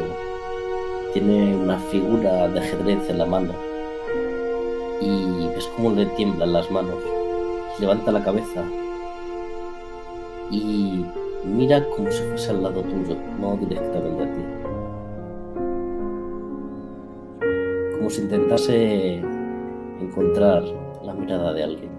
tiene 1.14 1.56
una 1.56 1.80
figura 1.80 2.48
de 2.50 2.60
ajedrez 2.60 3.10
en 3.10 3.18
la 3.18 3.26
mano 3.26 3.54
y 5.02 5.48
ves 5.56 5.66
cómo 5.76 5.92
le 5.92 6.06
tiemblan 6.18 6.54
las 6.54 6.70
manos. 6.70 6.98
Levanta 7.80 8.12
la 8.12 8.24
cabeza 8.24 8.64
y 10.50 11.06
mira 11.46 11.88
como 11.90 12.10
si 12.10 12.24
fuese 12.24 12.50
al 12.50 12.64
lado 12.64 12.82
tuyo, 12.82 13.16
no 13.40 13.56
directamente 13.58 14.24
a 14.24 14.34
ti. 14.34 14.42
Como 17.98 18.10
si 18.10 18.22
intentase 18.22 19.22
encontrar 20.02 20.64
la 21.04 21.14
mirada 21.14 21.54
de 21.54 21.64
alguien. 21.64 21.92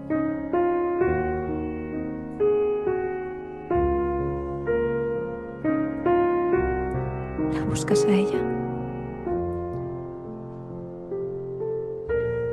¿La 7.53 7.63
buscas 7.69 8.05
a 8.05 8.11
ella? 8.11 8.39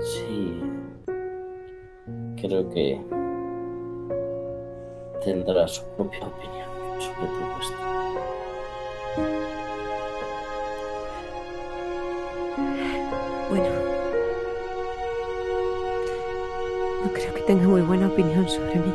Sí, 0.00 0.60
creo 2.36 2.68
que 2.70 3.15
tendrá 5.26 5.66
su 5.66 5.82
propia 5.96 6.20
opinión 6.24 6.68
sobre 7.00 7.26
todo 7.26 7.60
esto. 7.60 7.76
Bueno. 13.50 13.66
No 17.02 17.12
creo 17.12 17.34
que 17.34 17.40
tenga 17.40 17.66
muy 17.66 17.82
buena 17.82 18.06
opinión 18.06 18.48
sobre 18.48 18.76
mí. 18.76 18.92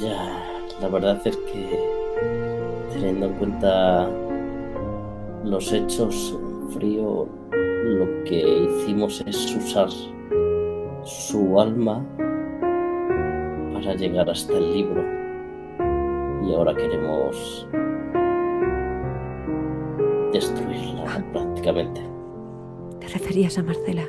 Ya, 0.00 0.62
la 0.80 0.88
verdad 0.88 1.20
es 1.26 1.36
que 1.36 1.78
teniendo 2.94 3.26
en 3.26 3.34
cuenta 3.34 4.08
los 5.44 5.70
hechos 5.70 6.34
frío, 6.72 7.28
lo 7.52 8.24
que 8.24 8.67
hicimos 8.88 9.22
es 9.26 9.54
usar 9.54 9.90
su 11.04 11.60
alma 11.60 12.02
para 13.74 13.94
llegar 13.94 14.30
hasta 14.30 14.56
el 14.56 14.72
libro. 14.72 15.04
Y 16.46 16.54
ahora 16.54 16.74
queremos 16.74 17.68
destruirla 20.32 21.22
prácticamente. 21.34 22.00
¿Te 23.00 23.08
referías 23.08 23.58
a 23.58 23.62
Marcela? 23.62 24.06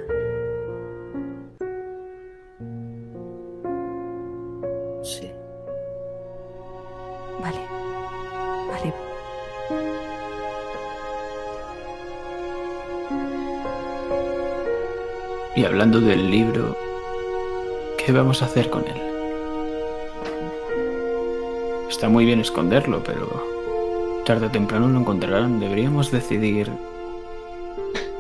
Hablando 15.80 16.02
del 16.02 16.30
libro, 16.30 16.76
¿qué 17.98 18.12
vamos 18.12 18.42
a 18.42 18.46
hacer 18.48 18.70
con 18.70 18.84
él? 18.86 19.02
Está 21.88 22.10
muy 22.10 22.26
bien 22.26 22.42
esconderlo, 22.42 23.02
pero 23.02 23.30
tarde 24.26 24.48
o 24.48 24.50
temprano 24.50 24.90
lo 24.90 25.00
encontrarán. 25.00 25.62
Deberíamos 25.62 26.12
decidir 26.12 26.70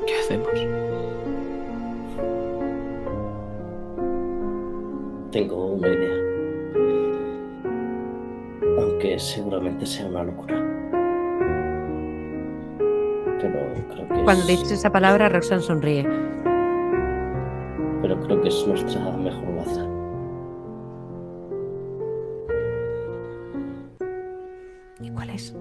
qué 0.07 0.15
hacemos. 0.19 0.47
Tengo 5.31 5.65
una 5.65 5.89
idea. 5.89 6.15
Aunque 8.79 9.19
seguramente 9.19 9.85
sea 9.85 10.05
una 10.05 10.23
locura. 10.23 10.55
Pero 13.37 13.59
creo 13.89 14.07
que 14.07 14.23
Cuando 14.23 14.43
es, 14.43 14.47
dices 14.47 14.71
esa 14.71 14.93
palabra, 14.93 15.27
Roxanne 15.27 15.61
sonríe. 15.61 16.28
Creo 18.29 18.41
que 18.43 18.49
es 18.49 18.67
nuestra 18.67 19.01
mejor 19.17 19.55
baza. 19.55 19.87
¿Y 25.01 25.09
cuál 25.09 25.31
es? 25.31 25.55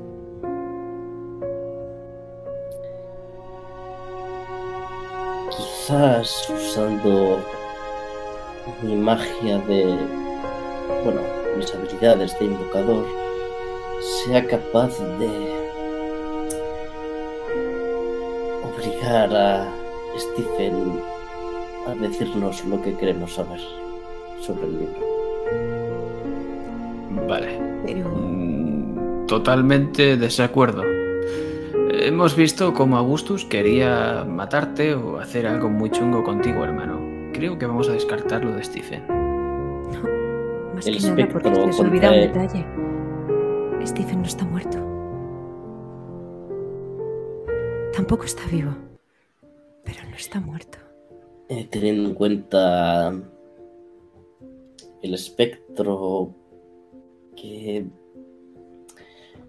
Quizás 5.50 6.50
usando 6.50 7.38
mi 8.82 8.96
magia 8.96 9.58
de, 9.60 9.96
bueno, 11.04 11.22
mis 11.56 11.74
habilidades 11.74 12.38
de 12.38 12.44
invocador, 12.44 13.06
sea 14.02 14.46
capaz 14.46 14.90
de 15.18 15.30
obligar 18.62 19.34
a 19.34 19.66
Stephen 20.18 21.17
a 21.88 21.94
decirnos 21.94 22.64
lo 22.64 22.80
que 22.82 22.94
queremos 22.94 23.34
saber 23.34 23.60
sobre 24.40 24.66
el 24.66 24.78
libro. 24.78 25.08
Vale. 27.26 27.58
Pero. 27.86 28.10
Mm, 28.10 29.26
Totalmente 29.26 30.16
desacuerdo. 30.16 30.82
Hemos 31.90 32.36
visto 32.36 32.74
cómo 32.74 32.96
Augustus 32.98 33.44
quería 33.44 34.24
matarte 34.24 34.94
o 34.94 35.18
hacer 35.18 35.46
algo 35.46 35.68
muy 35.68 35.90
chungo 35.90 36.22
contigo, 36.22 36.62
hermano. 36.62 37.00
Creo 37.32 37.58
que 37.58 37.66
vamos 37.66 37.88
a 37.88 37.92
descartar 37.92 38.44
lo 38.44 38.54
de 38.54 38.62
Stephen. 38.62 39.02
Más 40.74 40.86
El 40.86 40.98
que 40.98 41.10
nada 41.10 41.28
porque 41.32 41.54
se 41.54 41.66
les 41.66 41.80
olvida 41.80 42.10
un 42.10 42.20
detalle. 42.20 42.66
Stephen 43.86 44.20
no 44.20 44.26
está 44.26 44.44
muerto. 44.44 44.78
Tampoco 47.94 48.24
está 48.24 48.42
vivo. 48.50 48.72
Pero 49.84 50.00
no 50.08 50.16
está 50.16 50.40
muerto. 50.40 50.78
Eh, 51.50 51.66
teniendo 51.70 52.10
en 52.10 52.14
cuenta 52.14 53.10
el 55.02 55.14
espectro 55.14 56.34
que 57.36 57.86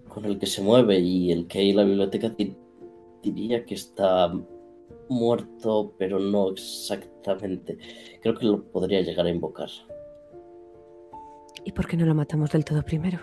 con 0.08 0.24
el 0.24 0.38
que 0.38 0.46
se 0.46 0.62
mueve 0.62 0.98
y 0.98 1.30
el 1.30 1.46
que 1.46 1.58
hay 1.58 1.70
en 1.70 1.76
la 1.76 1.84
biblioteca 1.84 2.30
di- 2.30 2.56
diría 3.22 3.64
que 3.64 3.74
está 3.74 4.32
muerto 5.08 5.92
pero 5.98 6.18
no 6.18 6.50
exactamente 6.50 7.76
creo 8.22 8.34
que 8.34 8.46
lo 8.46 8.62
podría 8.64 9.02
llegar 9.02 9.26
a 9.26 9.30
invocar 9.30 9.68
¿Y 11.64 11.72
por 11.72 11.86
qué 11.86 11.96
no 11.96 12.06
lo 12.06 12.14
matamos 12.14 12.50
del 12.52 12.64
todo 12.64 12.82
primero? 12.82 13.18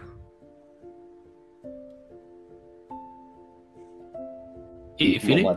¿Y 4.98 5.20
Philip? 5.20 5.48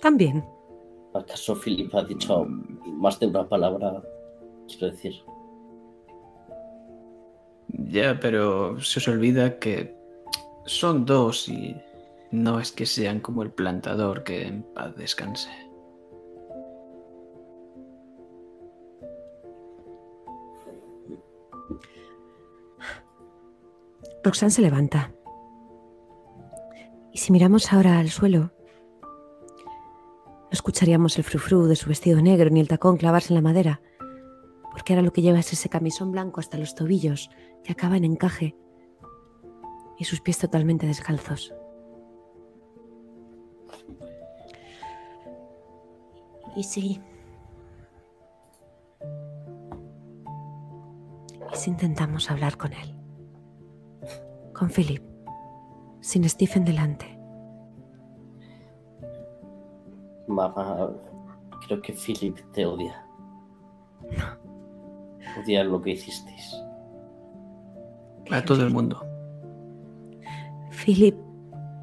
También. 0.00 0.44
¿Acaso 1.14 1.54
Philip 1.54 1.94
ha 1.94 2.04
dicho 2.04 2.44
más 2.46 3.18
de 3.20 3.26
una 3.26 3.48
palabra 3.48 4.02
quiero 4.68 4.90
decir 4.90 5.14
Ya, 7.68 8.18
pero 8.20 8.80
se 8.80 8.98
os 8.98 9.08
olvida 9.08 9.58
que 9.58 9.94
son 10.66 11.04
dos 11.04 11.48
y 11.48 11.76
no 12.30 12.58
es 12.58 12.72
que 12.72 12.86
sean 12.86 13.20
como 13.20 13.42
el 13.42 13.50
plantador 13.50 14.24
que 14.24 14.46
en 14.46 14.62
paz 14.62 14.94
descanse. 14.96 15.50
Roxanne 24.24 24.50
se 24.50 24.62
levanta. 24.62 25.12
Y 27.12 27.18
si 27.18 27.32
miramos 27.32 27.72
ahora 27.72 27.98
al 27.98 28.08
suelo, 28.08 28.52
no 30.52 30.56
escucharíamos 30.56 31.16
el 31.16 31.24
frufru 31.24 31.64
de 31.64 31.76
su 31.76 31.88
vestido 31.88 32.20
negro 32.20 32.50
ni 32.50 32.60
el 32.60 32.68
tacón 32.68 32.98
clavarse 32.98 33.32
en 33.32 33.36
la 33.36 33.40
madera, 33.40 33.80
porque 34.70 34.92
ahora 34.92 35.00
lo 35.02 35.10
que 35.10 35.22
lleva 35.22 35.38
es 35.38 35.50
ese 35.50 35.70
camisón 35.70 36.12
blanco 36.12 36.40
hasta 36.40 36.58
los 36.58 36.74
tobillos 36.74 37.30
que 37.64 37.72
acaba 37.72 37.96
en 37.96 38.04
encaje 38.04 38.54
y 39.98 40.04
sus 40.04 40.20
pies 40.20 40.36
totalmente 40.36 40.86
descalzos. 40.86 41.54
Y 46.54 46.64
sí. 46.64 47.00
Y 51.50 51.56
si 51.56 51.70
intentamos 51.70 52.30
hablar 52.30 52.58
con 52.58 52.74
él 52.74 52.94
con 54.52 54.68
Philip, 54.68 55.02
sin 56.02 56.28
Stephen 56.28 56.66
delante. 56.66 57.21
Mamá 60.26 60.90
creo 61.66 61.80
que 61.82 61.92
Philip 61.92 62.38
te 62.52 62.66
odia 62.66 63.04
odia 65.42 65.64
lo 65.64 65.80
que 65.80 65.90
hicisteis 65.90 66.54
A 68.30 68.42
todo 68.42 68.62
el 68.64 68.70
mundo. 68.70 69.04
Philip 70.70 71.14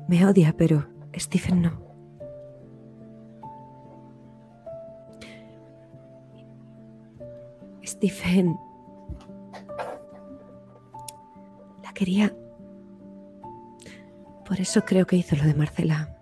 me 0.08 0.26
odia, 0.26 0.56
pero 0.58 0.88
Stephen 1.16 1.62
no. 1.62 1.80
Stephen 7.86 8.58
la 11.84 11.94
quería. 11.94 12.36
Por 14.48 14.60
eso 14.60 14.82
creo 14.82 15.06
que 15.06 15.18
hizo 15.18 15.36
lo 15.36 15.44
de 15.44 15.54
Marcela. 15.54 16.19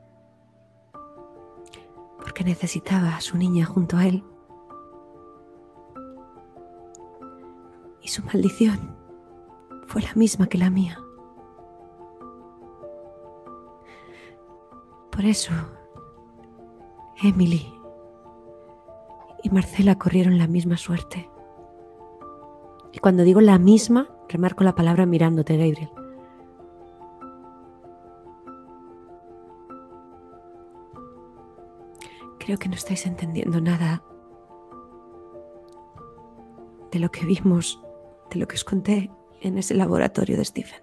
Porque 2.37 2.51
necesitaba 2.51 3.15
a 3.15 3.21
su 3.21 3.35
niña 3.35 3.65
junto 3.65 3.97
a 3.97 4.05
él. 4.05 4.23
Y 8.03 8.09
su 8.09 8.23
maldición 8.25 8.95
fue 9.87 10.03
la 10.03 10.13
misma 10.13 10.45
que 10.45 10.59
la 10.59 10.69
mía. 10.69 10.99
Por 15.09 15.25
eso, 15.25 15.51
Emily 17.23 17.73
y 19.41 19.49
Marcela 19.49 19.97
corrieron 19.97 20.37
la 20.37 20.45
misma 20.45 20.77
suerte. 20.77 21.27
Y 22.91 22.99
cuando 22.99 23.23
digo 23.23 23.41
la 23.41 23.57
misma, 23.57 24.09
remarco 24.29 24.63
la 24.63 24.75
palabra 24.75 25.07
mirándote, 25.07 25.57
Gabriel. 25.57 25.89
Creo 32.47 32.59
que 32.59 32.69
no 32.69 32.75
estáis 32.75 33.05
entendiendo 33.05 33.59
nada 33.59 34.01
de 36.93 36.99
lo 36.99 37.11
que 37.11 37.25
vimos, 37.25 37.83
de 38.31 38.39
lo 38.39 38.47
que 38.47 38.55
os 38.55 38.63
conté 38.63 39.11
en 39.41 39.57
ese 39.57 39.73
laboratorio 39.73 40.37
de 40.37 40.45
Stephen. 40.45 40.81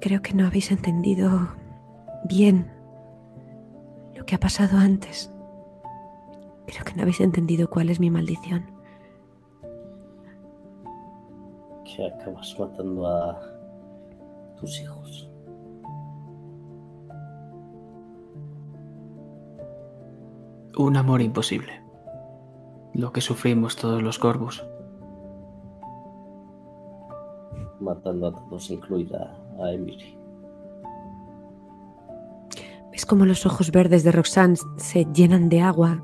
Creo 0.00 0.20
que 0.20 0.34
no 0.34 0.48
habéis 0.48 0.72
entendido 0.72 1.46
bien 2.24 2.68
lo 4.16 4.26
que 4.26 4.34
ha 4.34 4.40
pasado 4.40 4.78
antes. 4.78 5.32
Creo 6.66 6.84
que 6.84 6.94
no 6.94 7.02
habéis 7.02 7.20
entendido 7.20 7.70
cuál 7.70 7.88
es 7.88 8.00
mi 8.00 8.10
maldición. 8.10 8.68
Que 11.84 12.04
acabas 12.04 12.58
matando 12.58 13.06
a 13.06 13.40
tus 14.58 14.80
hijos. 14.80 15.29
Un 20.76 20.96
amor 20.96 21.20
imposible. 21.20 21.82
Lo 22.94 23.12
que 23.12 23.20
sufrimos 23.20 23.76
todos 23.76 24.02
los 24.02 24.18
corvos. 24.18 24.64
Matando 27.80 28.28
a 28.28 28.32
todos, 28.32 28.70
incluida 28.70 29.36
a 29.60 29.72
Emily. 29.72 30.16
¿Ves 32.92 33.04
cómo 33.04 33.24
los 33.26 33.46
ojos 33.46 33.70
verdes 33.72 34.04
de 34.04 34.12
Roxanne 34.12 34.56
se 34.76 35.06
llenan 35.12 35.48
de 35.48 35.60
agua? 35.60 36.02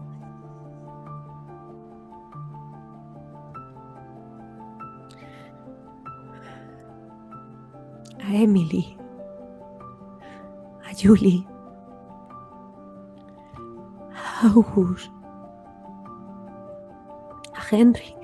A 8.24 8.34
Emily. 8.34 8.96
A 10.84 10.94
Julie. 11.00 11.46
A 14.42 14.48
August. 14.48 15.10
A 17.54 17.74
Henry. 17.74 18.14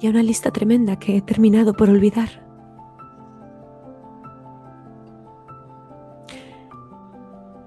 Y 0.00 0.06
a 0.06 0.10
una 0.10 0.22
lista 0.22 0.52
tremenda 0.52 0.96
que 0.96 1.16
he 1.16 1.22
terminado 1.22 1.72
por 1.72 1.90
olvidar. 1.90 2.28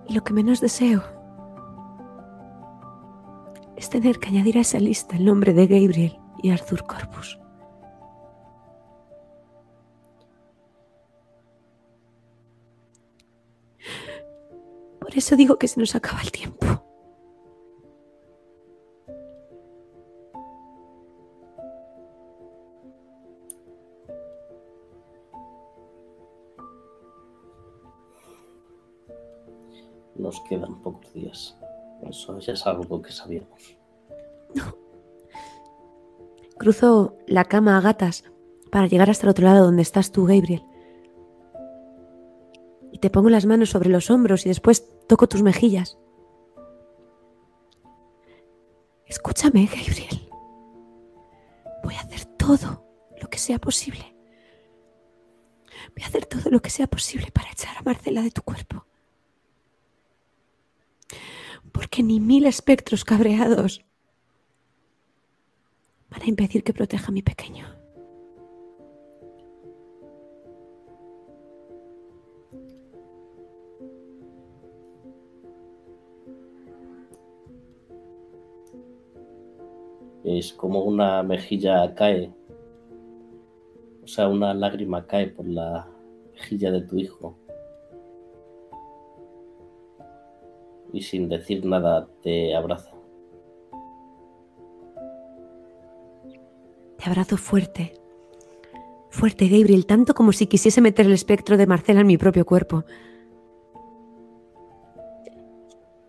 Y 0.07 0.13
lo 0.13 0.23
que 0.23 0.31
menos 0.31 0.61
deseo 0.61 1.03
es 3.75 3.89
tener 3.89 4.19
que 4.19 4.29
añadir 4.29 4.57
a 4.57 4.61
esa 4.61 4.79
lista 4.79 5.17
el 5.17 5.25
nombre 5.25 5.53
de 5.53 5.67
Gabriel 5.67 6.17
y 6.41 6.51
Arthur 6.51 6.85
Corpus. 6.85 7.37
Por 15.17 15.23
eso 15.23 15.35
digo 15.35 15.57
que 15.57 15.67
se 15.67 15.79
nos 15.79 15.95
acaba 15.95 16.21
el 16.21 16.31
tiempo. 16.31 16.63
Nos 30.15 30.39
quedan 30.41 30.83
pocos 30.83 31.11
días. 31.15 31.57
Eso 32.07 32.37
ya 32.37 32.53
es 32.53 32.67
algo 32.67 33.01
que 33.01 33.11
sabíamos. 33.11 33.75
Cruzo 36.59 37.17
la 37.25 37.45
cama 37.45 37.75
a 37.75 37.81
gatas 37.81 38.23
para 38.71 38.85
llegar 38.85 39.09
hasta 39.09 39.25
el 39.25 39.31
otro 39.31 39.45
lado 39.45 39.65
donde 39.65 39.81
estás 39.81 40.11
tú, 40.11 40.25
Gabriel. 40.25 40.63
Y 42.91 42.99
te 42.99 43.09
pongo 43.09 43.31
las 43.31 43.47
manos 43.47 43.71
sobre 43.71 43.89
los 43.89 44.11
hombros 44.11 44.45
y 44.45 44.49
después 44.49 44.93
toco 45.07 45.27
tus 45.27 45.41
mejillas. 45.41 45.97
Escúchame, 49.05 49.65
Gabriel. 49.65 50.29
Voy 51.83 51.95
a 51.95 52.01
hacer 52.01 52.25
todo 52.37 52.85
lo 53.19 53.29
que 53.29 53.37
sea 53.37 53.57
posible. 53.59 54.15
Voy 55.95 56.03
a 56.03 56.07
hacer 56.07 56.25
todo 56.25 56.49
lo 56.49 56.61
que 56.61 56.69
sea 56.69 56.87
posible 56.87 57.31
para 57.31 57.49
echar 57.51 57.77
a 57.77 57.83
Marcela 57.83 58.21
de 58.21 58.31
tu 58.31 58.41
cuerpo. 58.41 58.85
Porque 61.71 62.03
ni 62.03 62.19
mil 62.19 62.45
espectros 62.45 63.05
cabreados 63.05 63.85
van 66.09 66.21
a 66.21 66.25
impedir 66.25 66.63
que 66.63 66.73
proteja 66.73 67.07
a 67.07 67.11
mi 67.11 67.21
pequeño. 67.21 67.76
Es 80.27 80.51
como 80.51 80.83
una 80.83 81.23
mejilla 81.23 81.95
cae. 81.95 82.33
O 84.03 84.07
sea, 84.07 84.27
una 84.27 84.53
lágrima 84.53 85.07
cae 85.07 85.27
por 85.27 85.47
la 85.47 85.87
mejilla 86.33 86.69
de 86.69 86.81
tu 86.81 86.97
hijo. 86.97 87.37
Y 90.91 91.01
sin 91.01 91.29
decir 91.29 91.65
nada 91.65 92.09
te 92.23 92.53
abraza. 92.53 92.91
Te 96.97 97.05
abrazo 97.05 97.37
fuerte. 97.37 97.93
Fuerte, 99.09 99.47
Gabriel, 99.47 99.85
tanto 99.85 100.13
como 100.13 100.33
si 100.33 100.47
quisiese 100.47 100.81
meter 100.81 101.05
el 101.05 101.13
espectro 101.13 101.55
de 101.55 101.67
Marcela 101.67 102.01
en 102.01 102.07
mi 102.07 102.17
propio 102.17 102.45
cuerpo. 102.45 102.83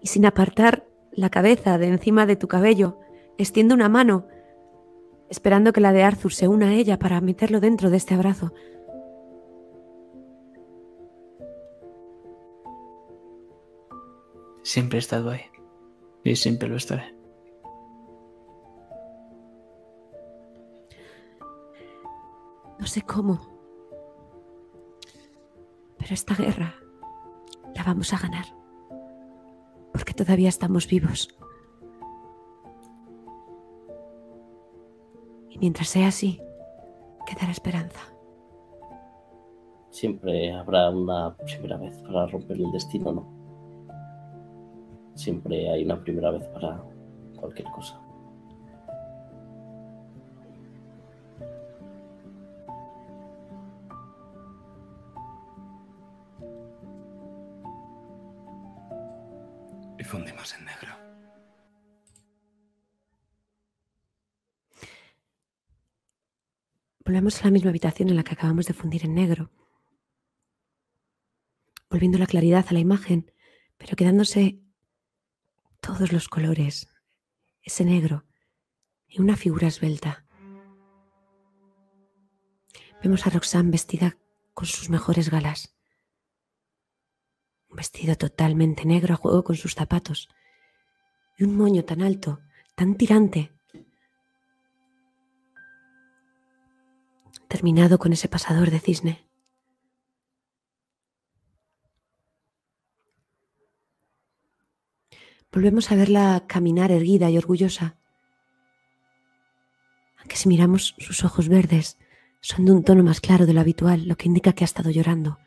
Y 0.03 0.09
sin 0.09 0.27
apartar 0.27 0.89
la 1.12 1.31
cabeza 1.31 1.79
de 1.79 1.87
encima 1.87 2.27
de 2.27 2.35
tu 2.35 2.49
cabello, 2.49 2.99
extiendo 3.39 3.74
una 3.74 3.89
mano, 3.89 4.26
esperando 5.30 5.72
que 5.72 5.80
la 5.80 5.93
de 5.93 6.03
Arthur 6.03 6.32
se 6.32 6.49
una 6.49 6.68
a 6.68 6.74
ella 6.74 6.99
para 6.99 7.20
meterlo 7.20 7.61
dentro 7.61 7.89
de 7.89 7.97
este 7.97 8.14
abrazo. 8.14 8.53
Siempre 14.62 14.99
he 14.99 15.01
estado 15.01 15.30
ahí. 15.30 15.43
Y 16.24 16.36
siempre 16.36 16.68
lo 16.68 16.76
estaré. 16.76 17.14
No 22.78 22.86
sé 22.86 23.03
cómo, 23.03 23.41
pero 25.99 26.14
esta 26.14 26.34
guerra 26.34 26.74
la 27.74 27.82
vamos 27.82 28.12
a 28.12 28.18
ganar, 28.18 28.45
porque 29.93 30.14
todavía 30.14 30.49
estamos 30.49 30.86
vivos. 30.86 31.28
Mientras 35.61 35.88
sea 35.88 36.09
así, 36.09 36.40
quedará 37.26 37.50
esperanza. 37.50 38.00
Siempre 39.90 40.52
habrá 40.52 40.90
una 40.90 41.36
primera 41.36 41.76
vez 41.76 41.96
para 42.02 42.26
romper 42.26 42.59
el 42.59 42.70
destino, 42.70 43.12
¿no? 43.12 43.38
Siempre 45.14 45.68
hay 45.70 45.84
una 45.84 46.00
primera 46.00 46.30
vez 46.30 46.44
para 46.48 46.80
cualquier 47.40 47.68
cosa. 47.70 48.00
Volvemos 67.09 67.40
a 67.40 67.44
la 67.44 67.52
misma 67.52 67.70
habitación 67.70 68.11
en 68.11 68.16
la 68.16 68.22
que 68.22 68.34
acabamos 68.34 68.66
de 68.66 68.74
fundir 68.74 69.06
en 69.06 69.14
negro, 69.14 69.50
volviendo 71.88 72.18
la 72.18 72.26
claridad 72.26 72.66
a 72.68 72.74
la 72.74 72.80
imagen, 72.80 73.32
pero 73.78 73.96
quedándose 73.96 74.61
todos 75.80 76.12
los 76.12 76.28
colores, 76.28 76.90
ese 77.62 77.86
negro 77.86 78.26
y 79.06 79.22
una 79.22 79.36
figura 79.36 79.68
esbelta. 79.68 80.26
Vemos 83.02 83.26
a 83.26 83.30
Roxanne 83.30 83.70
vestida 83.70 84.18
con 84.52 84.66
sus 84.66 84.90
mejores 84.90 85.30
galas. 85.30 85.74
Un 87.70 87.76
vestido 87.76 88.16
totalmente 88.16 88.84
negro 88.84 89.14
a 89.14 89.16
juego 89.16 89.44
con 89.44 89.56
sus 89.56 89.74
zapatos 89.74 90.28
y 91.38 91.44
un 91.44 91.56
moño 91.56 91.86
tan 91.86 92.02
alto, 92.02 92.40
tan 92.74 92.96
tirante, 92.96 93.57
terminado 97.49 97.99
con 97.99 98.12
ese 98.12 98.28
pasador 98.28 98.70
de 98.70 98.78
cisne. 98.78 99.26
Volvemos 105.51 105.90
a 105.90 105.96
verla 105.96 106.44
caminar 106.46 106.92
erguida 106.92 107.30
y 107.30 107.38
orgullosa. 107.38 107.96
Aunque 110.18 110.36
si 110.36 110.46
miramos 110.46 110.94
sus 110.99 111.24
ojos 111.24 111.49
verdes, 111.49 111.99
son 112.40 112.66
de 112.66 112.72
un 112.72 112.84
tono 112.84 113.03
más 113.03 113.20
claro 113.20 113.46
de 113.46 113.55
lo 113.55 113.61
habitual, 113.61 114.07
lo 114.07 114.16
que 114.16 114.28
indica 114.28 114.53
que 114.53 114.64
ha 114.64 114.66
estado 114.66 114.90
llorando. 114.90 115.38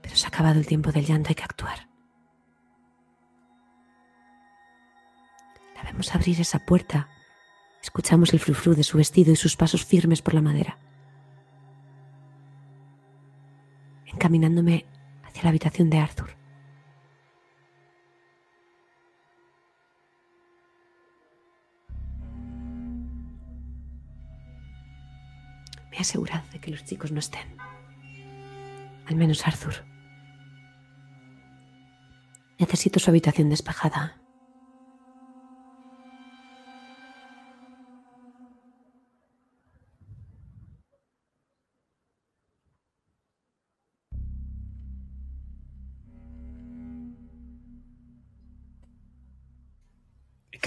Pero 0.00 0.16
se 0.16 0.24
ha 0.24 0.28
acabado 0.28 0.58
el 0.58 0.66
tiempo 0.66 0.92
del 0.92 1.04
llanto, 1.04 1.28
hay 1.28 1.34
que 1.34 1.44
actuar. 1.44 1.88
La 5.76 5.82
vemos 5.82 6.14
abrir 6.14 6.40
esa 6.40 6.60
puerta 6.60 7.13
Escuchamos 7.84 8.32
el 8.32 8.40
frufru 8.40 8.74
de 8.74 8.82
su 8.82 8.96
vestido 8.96 9.30
y 9.30 9.36
sus 9.36 9.56
pasos 9.56 9.84
firmes 9.84 10.22
por 10.22 10.32
la 10.32 10.40
madera. 10.40 10.78
Encaminándome 14.06 14.86
hacia 15.22 15.42
la 15.42 15.50
habitación 15.50 15.90
de 15.90 15.98
Arthur. 15.98 16.30
Me 25.90 25.98
he 25.98 26.00
asegurado 26.00 26.48
de 26.52 26.60
que 26.60 26.70
los 26.70 26.86
chicos 26.86 27.12
no 27.12 27.18
estén. 27.18 27.54
Al 29.04 29.14
menos 29.14 29.46
Arthur. 29.46 29.84
Necesito 32.58 32.98
su 32.98 33.10
habitación 33.10 33.50
despejada. 33.50 34.23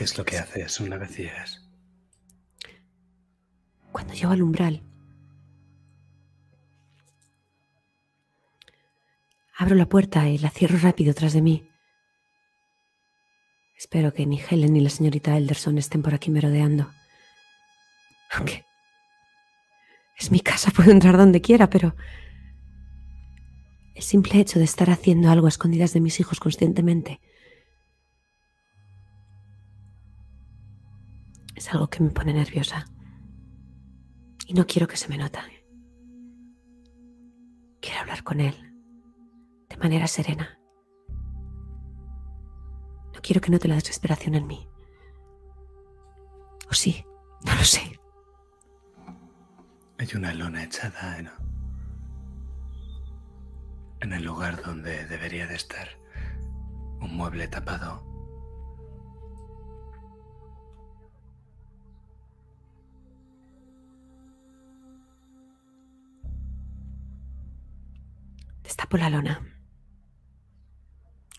Es 0.08 0.18
lo 0.18 0.24
que 0.24 0.38
haces 0.38 0.80
una 0.80 0.98
vez 0.98 1.18
llegas? 1.18 1.62
Cuando 3.92 4.14
llego 4.14 4.32
al 4.32 4.42
umbral, 4.42 4.82
abro 9.58 9.76
la 9.76 9.90
puerta 9.90 10.30
y 10.30 10.38
la 10.38 10.50
cierro 10.50 10.78
rápido 10.78 11.14
tras 11.14 11.34
de 11.34 11.42
mí. 11.42 11.70
Espero 13.78 14.14
que 14.14 14.26
ni 14.26 14.40
Helen 14.40 14.74
ni 14.74 14.80
la 14.80 14.90
señorita 14.90 15.36
Elderson 15.36 15.78
estén 15.78 16.04
por 16.04 16.14
aquí 16.14 16.32
merodeando. 16.32 16.90
Aunque 18.32 18.64
es 20.18 20.32
mi 20.32 20.40
casa, 20.40 20.72
puedo 20.72 20.92
entrar 20.92 21.18
donde 21.18 21.42
quiera, 21.42 21.70
pero 21.70 21.96
el 23.94 24.04
simple 24.04 24.40
hecho 24.40 24.58
de 24.58 24.66
estar 24.66 24.90
haciendo 24.90 25.30
algo 25.30 25.48
a 25.48 25.50
escondidas 25.50 25.92
de 25.92 26.00
mis 26.00 26.18
hijos 26.22 26.40
conscientemente 26.40 27.20
es 31.58 31.74
algo 31.74 31.90
que 31.90 32.04
me 32.04 32.12
pone 32.12 32.34
nerviosa. 32.34 32.86
Y 34.46 34.54
no 34.54 34.66
quiero 34.68 34.88
que 34.88 34.96
se 34.96 35.10
me 35.10 35.18
nota. 35.18 35.44
Quiero 37.82 38.00
hablar 38.00 38.24
con 38.24 38.40
él 38.40 38.56
de 39.68 39.78
manera 39.78 40.08
serena. 40.08 40.60
No 43.14 43.22
quiero 43.22 43.42
que 43.42 43.50
note 43.50 43.68
la 43.68 43.76
desesperación 43.76 44.36
en 44.36 44.46
mí. 44.46 44.70
O 46.70 46.74
sí, 46.74 47.04
no 47.44 47.56
lo 47.56 47.64
sé. 47.64 48.00
Hay 49.98 50.08
una 50.16 50.34
lona 50.36 50.64
echada 50.64 51.18
en, 51.18 51.30
en 54.02 54.14
el 54.14 54.24
lugar 54.24 54.62
donde 54.64 55.08
debería 55.08 55.48
de 55.48 55.56
estar. 55.56 55.88
Un 57.02 57.16
mueble 57.16 57.48
tapado. 57.48 58.17
Destapo 68.78 68.98
la 68.98 69.10
lona. 69.10 69.42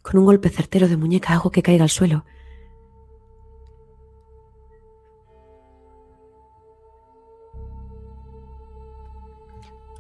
Con 0.03 0.19
un 0.19 0.25
golpe 0.25 0.49
certero 0.49 0.89
de 0.89 0.97
muñeca 0.97 1.35
hago 1.35 1.53
que 1.53 1.63
caiga 1.63 1.85
al 1.85 1.89
suelo. 1.89 2.25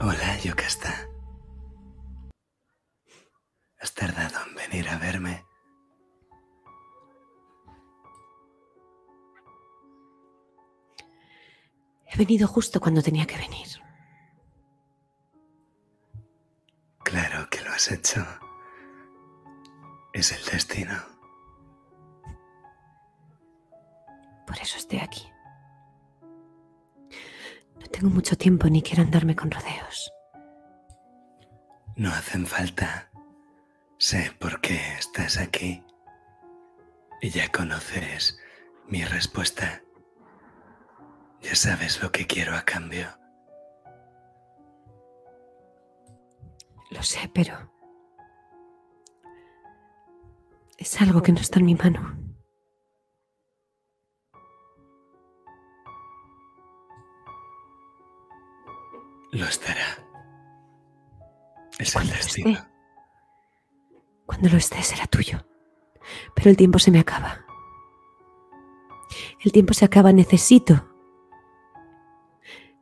Hola, 0.01 0.37
Yocasta. 0.43 1.09
Has 3.81 3.95
tardado 3.95 4.37
en 4.49 4.57
venir 4.57 4.89
a 4.89 4.99
verme. 4.99 5.45
He 12.13 12.17
venido 12.19 12.49
justo 12.49 12.81
cuando 12.81 13.01
tenía 13.01 13.27
que 13.27 13.37
venir. 13.37 13.78
Claro 17.09 17.49
que 17.49 17.63
lo 17.63 17.71
has 17.71 17.91
hecho. 17.91 18.23
Es 20.13 20.31
el 20.31 20.45
destino. 20.45 20.95
Por 24.47 24.59
eso 24.59 24.77
estoy 24.77 24.99
aquí. 24.99 25.27
No 27.81 27.87
tengo 27.87 28.11
mucho 28.11 28.37
tiempo 28.37 28.69
ni 28.69 28.83
quiero 28.83 29.05
andarme 29.05 29.35
con 29.35 29.51
rodeos. 29.51 30.13
No 31.97 32.11
hacen 32.11 32.47
falta. 32.47 33.11
Sé 33.97 34.31
por 34.39 34.61
qué 34.61 34.79
estás 34.99 35.39
aquí. 35.39 35.83
Y 37.23 37.31
ya 37.31 37.51
conoces 37.51 38.39
mi 38.87 39.03
respuesta. 39.03 39.83
Ya 41.41 41.55
sabes 41.55 42.03
lo 42.03 42.13
que 42.13 42.27
quiero 42.27 42.55
a 42.55 42.67
cambio. 42.67 43.09
Lo 46.91 47.03
sé, 47.03 47.31
pero... 47.33 47.71
Es 50.77 51.01
algo 51.01 51.23
que 51.23 51.33
no 51.33 51.41
está 51.41 51.59
en 51.59 51.67
mi 51.67 51.75
mano. 51.75 52.17
Lo 59.33 59.45
estará. 59.45 60.05
Es 61.79 61.95
el 61.97 62.09
destino. 62.09 62.51
esté. 62.51 62.69
Cuando 64.25 64.49
lo 64.49 64.57
esté 64.57 64.83
será 64.83 65.07
tuyo. 65.07 65.45
Pero 66.35 66.51
el 66.51 66.57
tiempo 66.57 66.79
se 66.79 66.91
me 66.91 67.01
acaba. 67.01 67.45
El 69.41 69.53
tiempo 69.53 69.75
se 69.75 69.85
acaba. 69.85 70.13
Necesito 70.13 70.89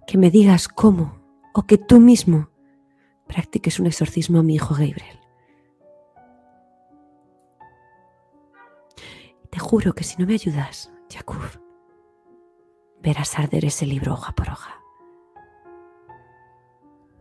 que 0.07 0.19
me 0.19 0.31
digas 0.31 0.69
cómo 0.69 1.19
o 1.53 1.67
que 1.67 1.79
tú 1.79 1.99
mismo 1.99 2.51
practiques 3.27 3.81
un 3.81 3.87
exorcismo 3.87 4.41
a 4.41 4.43
mi 4.43 4.55
hijo 4.55 4.75
Gabriel. 4.75 5.21
Te 9.51 9.59
juro 9.59 9.95
que 9.95 10.05
si 10.05 10.17
no 10.19 10.27
me 10.27 10.35
ayudas, 10.35 10.91
Jakub, 11.13 11.43
verás 13.01 13.39
arder 13.39 13.65
ese 13.65 13.87
libro 13.87 14.13
hoja 14.13 14.35
por 14.35 14.51
hoja. 14.51 14.81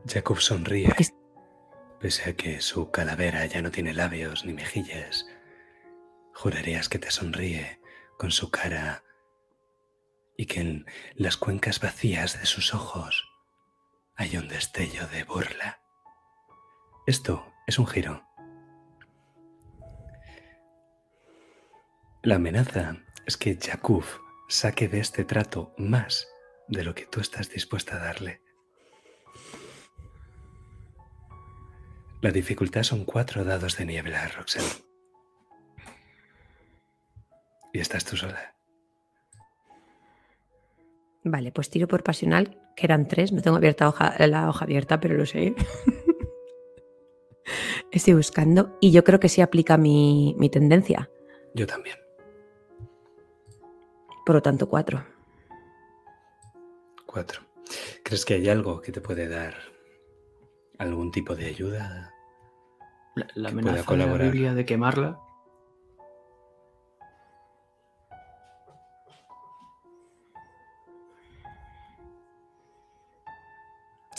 Jacob 0.07 0.39
sonríe, 0.39 0.87
Porque 0.87 1.07
pese 1.99 2.29
a 2.29 2.35
que 2.35 2.61
su 2.61 2.91
calavera 2.91 3.45
ya 3.45 3.61
no 3.61 3.71
tiene 3.71 3.93
labios 3.93 4.45
ni 4.45 4.53
mejillas. 4.53 5.25
Jurarías 6.33 6.89
que 6.89 6.99
te 6.99 7.09
sonríe 7.09 7.79
con 8.17 8.31
su 8.31 8.51
cara 8.51 9.03
y 10.37 10.45
que 10.45 10.59
en 10.59 10.85
las 11.15 11.37
cuencas 11.37 11.79
vacías 11.79 12.39
de 12.39 12.45
sus 12.45 12.73
ojos 12.73 13.27
hay 14.15 14.37
un 14.37 14.47
destello 14.47 15.07
de 15.07 15.23
burla. 15.23 15.84
Esto 17.05 17.53
es 17.67 17.77
un 17.77 17.85
giro. 17.85 18.23
La 22.23 22.37
amenaza 22.37 22.97
es 23.27 23.37
que 23.37 23.55
Jakub 23.61 24.03
saque 24.49 24.87
de 24.87 25.01
este 25.01 25.23
trato 25.23 25.75
más 25.77 26.27
de 26.67 26.83
lo 26.83 26.95
que 26.95 27.05
tú 27.05 27.19
estás 27.19 27.51
dispuesta 27.51 27.97
a 27.97 27.99
darle. 27.99 28.41
La 32.21 32.31
dificultad 32.31 32.81
son 32.81 33.05
cuatro 33.05 33.43
dados 33.43 33.77
de 33.77 33.85
niebla, 33.85 34.27
Roxanne. 34.29 34.65
Y 37.71 37.81
estás 37.81 38.03
tú 38.03 38.17
sola. 38.17 38.55
Vale, 41.23 41.51
pues 41.51 41.69
tiro 41.69 41.87
por 41.87 42.01
pasional, 42.01 42.59
que 42.75 42.87
eran 42.87 43.07
tres. 43.07 43.31
No 43.31 43.43
tengo 43.43 43.57
abierta 43.57 43.93
la 44.25 44.49
hoja 44.49 44.65
abierta, 44.65 44.99
pero 44.99 45.13
lo 45.13 45.27
sé. 45.27 45.53
Estoy 47.91 48.13
buscando 48.13 48.77
y 48.81 48.91
yo 48.91 49.03
creo 49.03 49.19
que 49.19 49.29
sí 49.29 49.41
aplica 49.41 49.77
mi, 49.77 50.35
mi 50.37 50.49
tendencia. 50.49 51.09
Yo 51.53 51.67
también. 51.67 51.97
Por 54.25 54.35
lo 54.35 54.41
tanto, 54.41 54.67
cuatro. 54.67 55.05
Cuatro. 57.05 57.41
¿Crees 58.03 58.25
que 58.25 58.35
hay 58.35 58.49
algo 58.49 58.81
que 58.81 58.91
te 58.91 59.01
puede 59.01 59.27
dar 59.27 59.55
algún 60.77 61.11
tipo 61.11 61.35
de 61.35 61.45
ayuda? 61.45 62.13
La, 63.15 63.27
la 63.35 63.49
amenaza 63.49 63.95
de 63.95 63.97
la. 64.05 64.13
Biblia 64.17 64.53
de 64.53 64.65
quemarla. 64.65 65.19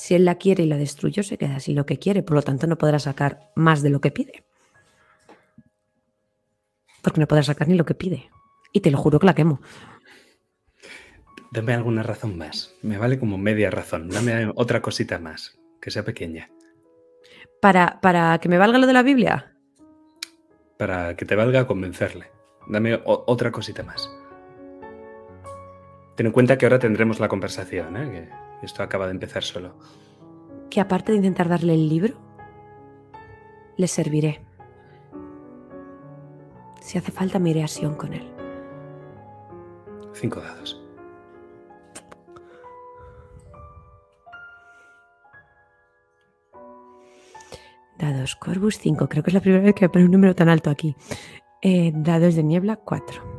Si 0.06 0.14
él 0.14 0.24
la 0.24 0.36
quiere 0.36 0.62
y 0.62 0.68
la 0.68 0.76
destruyo, 0.76 1.24
se 1.24 1.36
queda 1.36 1.58
sin 1.58 1.74
lo 1.74 1.84
que 1.84 1.98
quiere. 1.98 2.22
Por 2.22 2.36
lo 2.36 2.42
tanto, 2.42 2.68
no 2.68 2.78
podrá 2.78 3.00
sacar 3.00 3.50
más 3.56 3.82
de 3.82 3.90
lo 3.90 4.00
que 4.00 4.12
pide. 4.12 4.44
Porque 7.02 7.18
no 7.18 7.26
podrá 7.26 7.42
sacar 7.42 7.66
ni 7.66 7.74
lo 7.74 7.84
que 7.84 7.96
pide. 7.96 8.30
Y 8.72 8.82
te 8.82 8.92
lo 8.92 8.98
juro 8.98 9.18
que 9.18 9.26
la 9.26 9.34
quemo. 9.34 9.60
Dame 11.50 11.74
alguna 11.74 12.04
razón 12.04 12.38
más. 12.38 12.72
Me 12.82 12.98
vale 12.98 13.18
como 13.18 13.36
media 13.36 13.68
razón. 13.68 14.08
Dame 14.08 14.52
otra 14.54 14.80
cosita 14.80 15.18
más, 15.18 15.58
que 15.80 15.90
sea 15.90 16.04
pequeña. 16.04 16.50
Para, 17.60 18.00
para 18.00 18.38
que 18.38 18.48
me 18.48 18.58
valga 18.58 18.78
lo 18.78 18.86
de 18.86 18.92
la 18.92 19.02
Biblia. 19.02 19.56
Para 20.78 21.16
que 21.16 21.24
te 21.24 21.34
valga 21.34 21.66
convencerle. 21.66 22.30
Dame 22.68 23.00
otra 23.04 23.50
cosita 23.50 23.82
más. 23.82 24.08
Ten 26.14 26.26
en 26.26 26.32
cuenta 26.32 26.56
que 26.56 26.66
ahora 26.66 26.78
tendremos 26.78 27.18
la 27.18 27.26
conversación, 27.26 27.96
¿eh? 27.96 28.10
que 28.12 28.45
esto 28.66 28.82
acaba 28.82 29.06
de 29.06 29.12
empezar 29.12 29.42
solo. 29.42 29.74
Que 30.70 30.80
aparte 30.80 31.12
de 31.12 31.18
intentar 31.18 31.48
darle 31.48 31.74
el 31.74 31.88
libro, 31.88 32.14
le 33.76 33.88
serviré. 33.88 34.44
Si 36.80 36.98
hace 36.98 37.10
falta, 37.10 37.38
me 37.38 37.50
iré 37.50 37.62
a 37.62 37.68
Sion 37.68 37.94
con 37.94 38.12
él. 38.12 38.30
Cinco 40.12 40.40
dados. 40.40 40.82
Dados 47.98 48.36
Corvus 48.36 48.78
5. 48.78 49.08
Creo 49.08 49.22
que 49.22 49.30
es 49.30 49.34
la 49.34 49.40
primera 49.40 49.64
vez 49.64 49.74
que 49.74 49.86
me 49.86 49.88
pone 49.88 50.04
un 50.04 50.10
número 50.10 50.34
tan 50.34 50.48
alto 50.48 50.70
aquí. 50.70 50.96
Eh, 51.62 51.92
dados 51.94 52.34
de 52.34 52.42
niebla 52.42 52.76
4. 52.76 53.35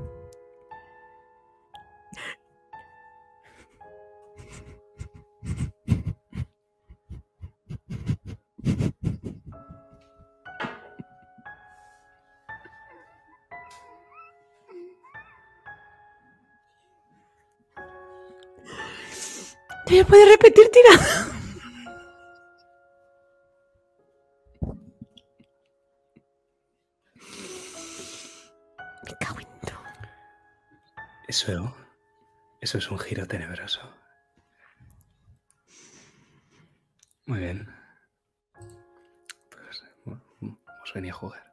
¿Me 19.97 20.05
puede 20.05 20.29
repetir, 20.29 20.69
tira? 20.69 20.91
Me 29.03 29.17
cago 29.19 29.39
en 29.39 29.59
todo. 29.61 29.79
Eso, 31.27 31.75
eso 32.61 32.77
es 32.77 32.91
un 32.91 32.99
giro 32.99 33.25
tenebroso. 33.25 33.91
Muy 37.25 37.39
bien. 37.39 37.67
Pues 39.49 39.83
bueno, 40.05 40.21
hemos 40.41 40.93
venido 40.93 41.15
a 41.15 41.17
jugar. 41.17 41.46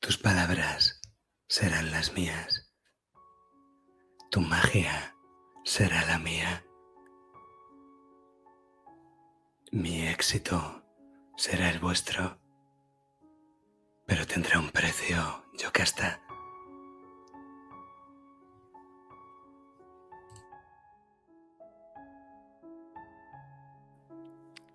Tus 0.00 0.16
palabras 0.16 0.98
serán 1.46 1.90
las 1.90 2.14
mías. 2.14 2.72
Tu 4.30 4.40
magia 4.40 5.14
será 5.62 6.06
la 6.06 6.18
mía. 6.18 6.64
Mi 9.72 10.08
éxito 10.08 10.82
será 11.36 11.68
el 11.68 11.80
vuestro, 11.80 12.38
pero 14.06 14.26
tendrá 14.26 14.58
un 14.58 14.70
precio, 14.70 15.44
Yocasta. 15.58 16.22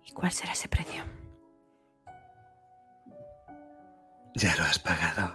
¿Y 0.04 0.12
cuál 0.12 0.30
será 0.30 0.52
ese 0.52 0.68
precio? 0.68 1.25
Ya 4.36 4.54
lo 4.56 4.64
has 4.64 4.78
pagado. 4.78 5.34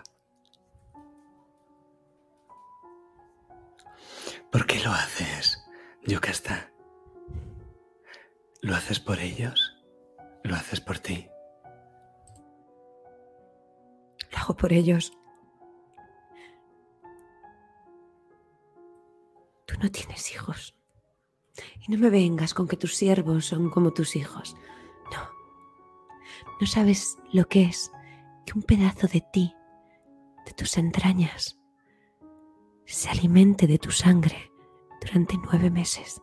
¿Por 4.52 4.68
qué 4.68 4.80
lo 4.82 4.92
haces, 4.92 5.66
Yocasta? 6.06 6.72
¿Lo 8.62 8.76
haces 8.76 9.00
por 9.00 9.18
ellos? 9.18 9.76
¿Lo 10.44 10.56
haces 10.56 10.80
por 10.82 11.00
ti? 11.00 11.28
Lo 14.32 14.38
hago 14.38 14.56
por 14.56 14.72
ellos. 14.72 15.12
Tú 19.66 19.80
no 19.82 19.90
tienes 19.90 20.32
hijos. 20.32 20.76
Y 21.88 21.92
no 21.92 21.98
me 21.98 22.12
vengas 22.12 22.54
con 22.54 22.68
que 22.68 22.78
tus 22.78 22.96
siervos 22.96 23.48
son 23.48 23.72
como 23.72 23.94
tus 23.94 24.16
hijos. 24.16 24.56
No. 25.12 25.28
No 26.60 26.68
sabes 26.68 27.18
lo 27.34 27.48
que 27.48 27.64
es 27.64 27.92
que 28.46 28.54
un 28.56 28.64
pedazo 28.64 29.08
de 29.08 29.22
ti, 29.34 29.56
de 30.46 30.54
tus 30.54 30.78
entrañas, 30.78 31.60
se 32.86 33.10
alimente 33.10 33.68
de 33.68 33.78
tu 33.78 33.92
sangre 33.92 34.52
durante 35.00 35.36
nueve 35.38 35.70
meses. 35.70 36.22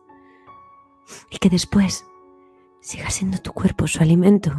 Y 1.31 1.37
que 1.37 1.49
después 1.49 2.05
siga 2.81 3.09
siendo 3.09 3.39
tu 3.39 3.53
cuerpo 3.53 3.87
su 3.87 4.01
alimento. 4.01 4.51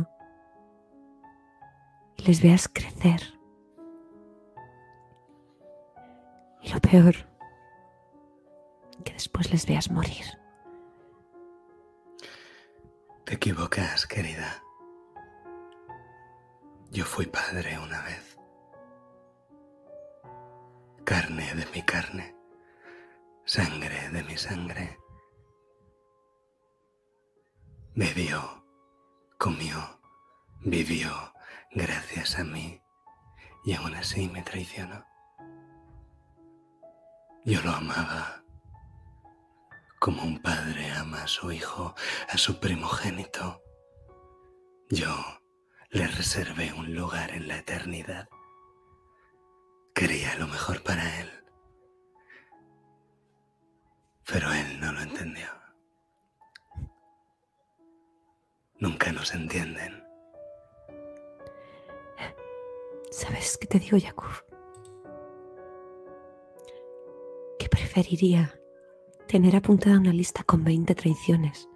Y 2.17 2.25
les 2.25 2.43
veas 2.43 2.69
crecer. 2.69 3.39
Y 6.63 6.73
lo 6.73 6.81
peor, 6.81 7.15
que 9.05 9.13
después 9.13 9.51
les 9.51 9.67
veas 9.67 9.91
morir. 9.91 10.25
Te 13.25 13.35
equivocas, 13.35 14.07
querida. 14.07 14.63
Yo 16.93 17.05
fui 17.05 17.27
padre 17.27 17.79
una 17.79 18.03
vez. 18.03 18.37
Carne 21.05 21.55
de 21.55 21.65
mi 21.67 21.83
carne. 21.85 22.35
Sangre 23.45 24.11
de 24.11 24.25
mi 24.25 24.37
sangre. 24.37 24.99
Bebió, 27.95 28.65
comió, 29.39 30.01
vivió 30.63 31.13
gracias 31.71 32.39
a 32.41 32.45
mí 32.45 32.83
y 33.65 33.75
aún 33.75 33.95
así 33.95 34.29
me 34.29 34.43
traicionó. 34.43 35.05
Yo 37.45 37.61
lo 37.63 37.71
amaba 37.71 38.43
como 40.01 40.25
un 40.25 40.43
padre 40.43 40.91
ama 40.91 41.23
a 41.23 41.29
su 41.29 41.53
hijo, 41.53 41.95
a 42.29 42.37
su 42.37 42.59
primogénito. 42.59 43.63
Yo 44.89 45.40
le 45.91 46.07
reservé 46.07 46.73
un 46.73 46.95
lugar 46.95 47.31
en 47.33 47.49
la 47.49 47.59
eternidad. 47.59 48.29
Quería 49.93 50.37
lo 50.37 50.47
mejor 50.47 50.83
para 50.85 51.21
él. 51.21 51.29
Pero 54.25 54.53
él 54.53 54.81
no 54.81 54.93
lo 54.93 55.01
entendió. 55.01 55.49
Nunca 58.79 59.11
nos 59.11 59.35
entienden. 59.35 60.05
¿Sabes 63.11 63.59
qué 63.59 63.67
te 63.67 63.81
digo, 63.81 63.97
Yakub? 63.97 64.31
Que 67.59 67.69
preferiría 67.69 68.55
tener 69.27 69.57
apuntada 69.57 69.99
una 69.99 70.13
lista 70.13 70.45
con 70.45 70.63
20 70.63 70.95
traiciones 70.95 71.69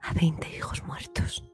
a 0.00 0.14
20 0.14 0.48
hijos 0.56 0.84
muertos. 0.84 1.47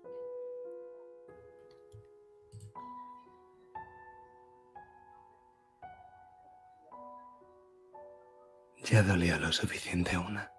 Ya 8.84 9.02
dolió 9.02 9.38
lo 9.38 9.50
suficiente 9.50 10.18
una. 10.18 10.52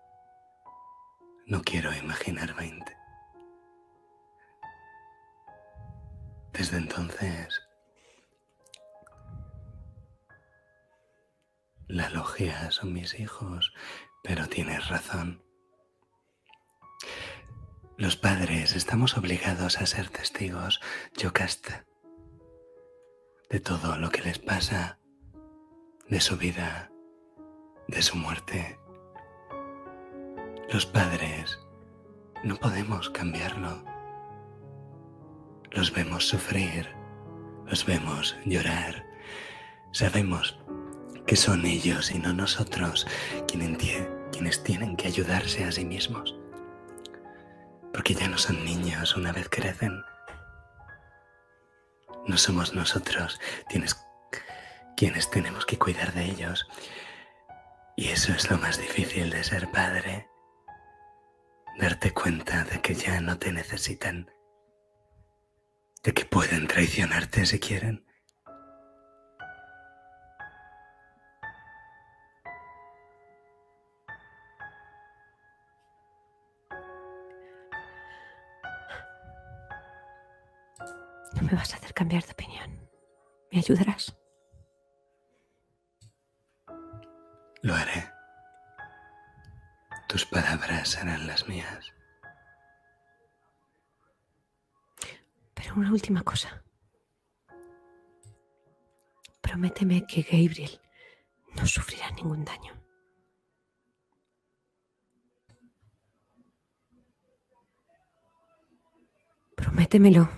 No 1.45 1.61
quiero 1.61 1.93
imaginar 1.93 2.55
veinte. 2.55 2.97
Desde 6.51 6.77
entonces, 6.77 7.61
la 11.87 12.09
logia 12.09 12.71
son 12.71 12.93
mis 12.93 13.19
hijos, 13.19 13.71
pero 14.23 14.47
tienes 14.47 14.89
razón. 14.89 15.43
Los 17.95 18.17
padres 18.17 18.75
estamos 18.75 19.17
obligados 19.17 19.79
a 19.79 19.85
ser 19.85 20.09
testigos, 20.09 20.81
Yocasta, 21.15 21.85
de 23.51 23.59
todo 23.59 23.97
lo 23.97 24.09
que 24.09 24.23
les 24.23 24.39
pasa, 24.39 24.97
de 26.09 26.19
su 26.19 26.37
vida, 26.37 26.89
de 27.87 28.01
su 28.01 28.15
muerte. 28.17 28.79
Los 30.69 30.85
padres 30.85 31.59
no 32.43 32.55
podemos 32.57 33.09
cambiarlo. 33.09 33.83
Los 35.71 35.93
vemos 35.93 36.27
sufrir, 36.27 36.89
los 37.65 37.85
vemos 37.85 38.35
llorar. 38.45 39.05
Sabemos 39.91 40.57
que 41.25 41.35
son 41.35 41.65
ellos 41.65 42.11
y 42.11 42.19
no 42.19 42.33
nosotros 42.33 43.07
quienes, 43.47 43.77
tie- 43.79 44.09
quienes 44.31 44.63
tienen 44.63 44.95
que 44.95 45.07
ayudarse 45.07 45.63
a 45.65 45.71
sí 45.71 45.85
mismos. 45.85 46.35
Porque 47.93 48.13
ya 48.13 48.27
no 48.27 48.37
son 48.37 48.63
niños 48.65 49.15
una 49.15 49.31
vez 49.31 49.47
crecen. 49.49 50.01
No 52.27 52.37
somos 52.37 52.73
nosotros 52.73 53.39
quienes 54.97 55.29
tenemos 55.29 55.65
que 55.65 55.77
cuidar 55.77 56.13
de 56.13 56.25
ellos. 56.25 56.67
Y 57.97 58.09
eso 58.09 58.33
es 58.33 58.49
lo 58.51 58.57
más 58.57 58.77
difícil 58.77 59.29
de 59.29 59.41
ser 59.43 59.71
padre. 59.71 60.27
Darte 61.79 62.11
cuenta 62.11 62.65
de 62.65 62.81
que 62.81 62.93
ya 62.93 63.21
no 63.21 63.37
te 63.37 63.53
necesitan. 63.53 64.29
De 66.03 66.13
que 66.13 66.25
pueden 66.25 66.67
traicionarte 66.67 67.45
si 67.45 67.57
quieren. 67.59 68.05
No 81.33 81.41
me 81.41 81.53
vas 81.53 81.73
a 81.73 81.77
hacer 81.77 81.93
cambiar 81.93 82.23
de 82.23 82.31
opinión. 82.33 82.89
¿Me 83.51 83.59
ayudarás? 83.59 84.17
Lo 87.65 87.73
haré. 87.73 88.13
Tus 90.07 90.23
palabras 90.23 90.87
serán 90.87 91.25
las 91.25 91.47
mías. 91.47 91.91
Pero 95.55 95.73
una 95.73 95.91
última 95.91 96.21
cosa. 96.21 96.63
Prométeme 99.41 100.05
que 100.05 100.21
Gabriel 100.21 100.79
no 101.55 101.65
sufrirá 101.65 102.11
ningún 102.11 102.45
daño. 102.45 102.79
Prométemelo. 109.55 110.29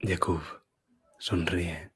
Jakub 0.00 0.42
sonríe. 1.18 1.91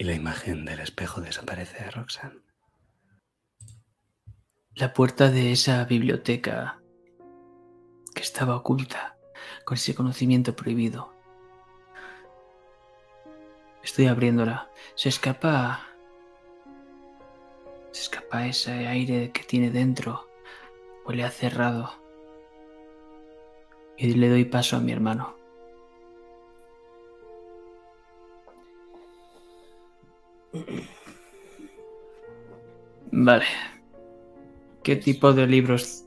Y 0.00 0.04
la 0.04 0.12
imagen 0.12 0.64
del 0.64 0.78
espejo 0.78 1.20
desaparece 1.20 1.82
de 1.82 1.90
Roxanne. 1.90 2.40
La 4.76 4.92
puerta 4.92 5.28
de 5.28 5.50
esa 5.50 5.84
biblioteca 5.86 6.80
que 8.14 8.22
estaba 8.22 8.54
oculta 8.54 9.16
con 9.64 9.74
ese 9.74 9.96
conocimiento 9.96 10.54
prohibido. 10.54 11.12
Estoy 13.82 14.06
abriéndola. 14.06 14.70
Se 14.94 15.08
escapa. 15.08 15.88
Se 17.90 18.02
escapa 18.02 18.46
ese 18.46 18.86
aire 18.86 19.32
que 19.32 19.42
tiene 19.42 19.72
dentro. 19.72 20.28
Huele 21.04 21.24
a 21.24 21.30
cerrado. 21.32 21.92
Y 23.96 24.14
le 24.14 24.28
doy 24.28 24.44
paso 24.44 24.76
a 24.76 24.80
mi 24.80 24.92
hermano. 24.92 25.37
Vale. 33.10 33.44
¿Qué 34.82 34.96
tipo 34.96 35.32
de 35.32 35.46
libros? 35.46 36.04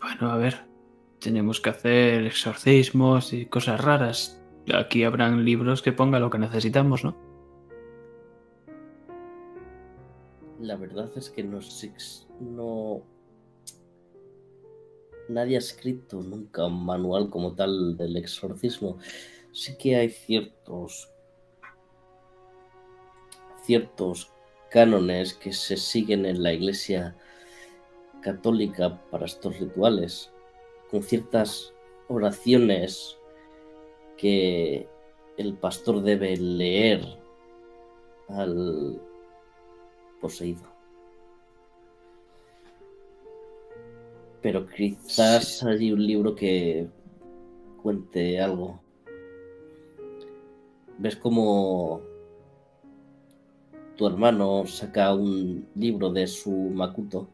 Bueno, 0.00 0.30
a 0.30 0.36
ver. 0.36 0.64
Tenemos 1.20 1.60
que 1.60 1.70
hacer 1.70 2.24
exorcismos 2.24 3.32
y 3.32 3.46
cosas 3.46 3.82
raras. 3.82 4.40
Aquí 4.72 5.04
habrán 5.04 5.44
libros 5.44 5.82
que 5.82 5.92
ponga 5.92 6.20
lo 6.20 6.30
que 6.30 6.38
necesitamos, 6.38 7.04
¿no? 7.04 7.16
La 10.60 10.76
verdad 10.76 11.10
es 11.16 11.30
que 11.30 11.42
no 11.42 11.60
no. 12.40 13.02
Nadie 15.28 15.56
ha 15.56 15.58
escrito 15.58 16.22
nunca 16.22 16.66
un 16.66 16.84
manual 16.84 17.30
como 17.30 17.54
tal 17.54 17.96
del 17.96 18.16
exorcismo. 18.16 18.98
Sí 19.52 19.76
que 19.76 19.96
hay 19.96 20.10
ciertos. 20.10 21.10
Ciertos 23.66 24.32
cánones 24.70 25.34
que 25.34 25.52
se 25.52 25.76
siguen 25.76 26.24
en 26.24 26.42
la 26.42 26.52
iglesia 26.52 27.16
católica 28.20 29.00
para 29.10 29.26
estos 29.26 29.58
rituales, 29.58 30.32
con 30.90 31.02
ciertas 31.02 31.72
oraciones 32.08 33.18
que 34.16 34.88
el 35.36 35.54
pastor 35.54 36.02
debe 36.02 36.36
leer 36.36 37.02
al 38.28 39.00
poseído. 40.20 40.62
Pero 44.42 44.66
quizás 44.66 45.62
hay 45.64 45.92
un 45.92 46.06
libro 46.06 46.34
que 46.34 46.88
cuente 47.82 48.40
algo. 48.40 48.80
¿Ves 50.98 51.16
cómo 51.16 52.00
tu 53.96 54.06
hermano 54.06 54.66
saca 54.66 55.14
un 55.14 55.68
libro 55.74 56.10
de 56.10 56.26
su 56.26 56.50
Makuto? 56.50 57.28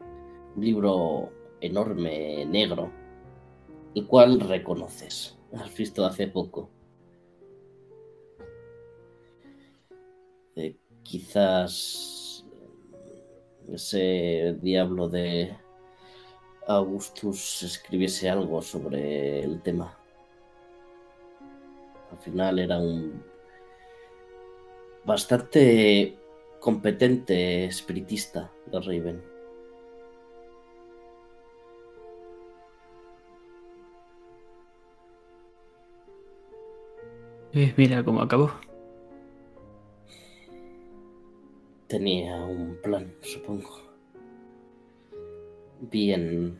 Un 0.55 0.63
libro 0.63 1.29
enorme, 1.59 2.45
negro, 2.45 2.91
el 3.93 4.07
cual 4.07 4.39
reconoces. 4.39 5.37
Has 5.53 5.75
visto 5.75 6.05
hace 6.05 6.27
poco. 6.27 6.69
Eh, 10.55 10.77
quizás 11.03 12.45
ese 13.71 14.57
diablo 14.61 15.09
de 15.09 15.55
Augustus 16.67 17.63
escribiese 17.63 18.29
algo 18.29 18.61
sobre 18.61 19.41
el 19.41 19.61
tema. 19.61 19.97
Al 22.11 22.17
final 22.19 22.59
era 22.59 22.77
un 22.77 23.23
bastante 25.05 26.22
competente 26.63 27.65
espiritista 27.65 28.49
de 28.71 28.79
Raven. 28.79 29.21
Eh, 37.51 37.73
mira 37.75 38.01
cómo 38.03 38.21
acabó. 38.21 38.49
Tenía 41.87 42.37
un 42.45 42.77
plan, 42.81 43.13
supongo. 43.21 43.69
Bien. 45.91 46.57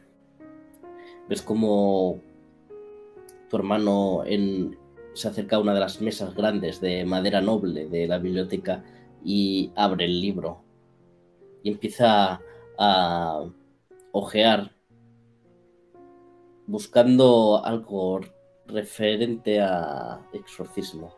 ¿Ves 1.29 1.41
cómo 1.41 2.19
tu 3.49 3.55
hermano 3.55 4.23
en- 4.25 4.77
se 5.13 5.29
acerca 5.29 5.55
a 5.55 5.59
una 5.59 5.73
de 5.73 5.79
las 5.79 6.01
mesas 6.01 6.35
grandes 6.35 6.81
de 6.81 7.05
madera 7.05 7.39
noble 7.39 7.87
de 7.87 8.05
la 8.05 8.17
biblioteca 8.17 8.83
y 9.23 9.71
abre 9.75 10.05
el 10.05 10.19
libro? 10.19 10.61
Y 11.63 11.71
empieza 11.71 12.41
a 12.77 13.45
ojear 14.11 14.71
buscando 16.67 17.63
algo 17.63 18.21
referente 18.67 19.61
a 19.61 20.19
exorcismo. 20.33 21.15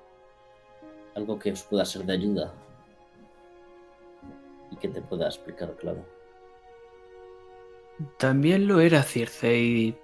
Algo 1.15 1.39
que 1.39 1.51
os 1.51 1.63
pueda 1.63 1.85
ser 1.85 2.05
de 2.05 2.13
ayuda 2.13 2.53
y 4.71 4.75
que 4.75 4.89
te 4.89 5.01
pueda 5.01 5.27
explicar, 5.27 5.75
claro. 5.77 6.05
También 8.17 8.67
lo 8.67 8.81
era 8.81 9.03
Circe 9.03 9.95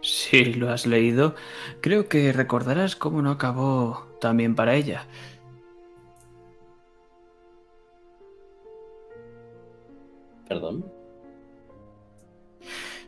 si 0.00 0.44
lo 0.44 0.70
has 0.70 0.86
leído, 0.86 1.34
creo 1.80 2.08
que 2.08 2.32
recordarás 2.32 2.94
cómo 2.94 3.22
no 3.22 3.32
acabó 3.32 4.06
también 4.20 4.54
para 4.54 4.74
ella. 4.74 5.06
Perdón. 10.48 10.84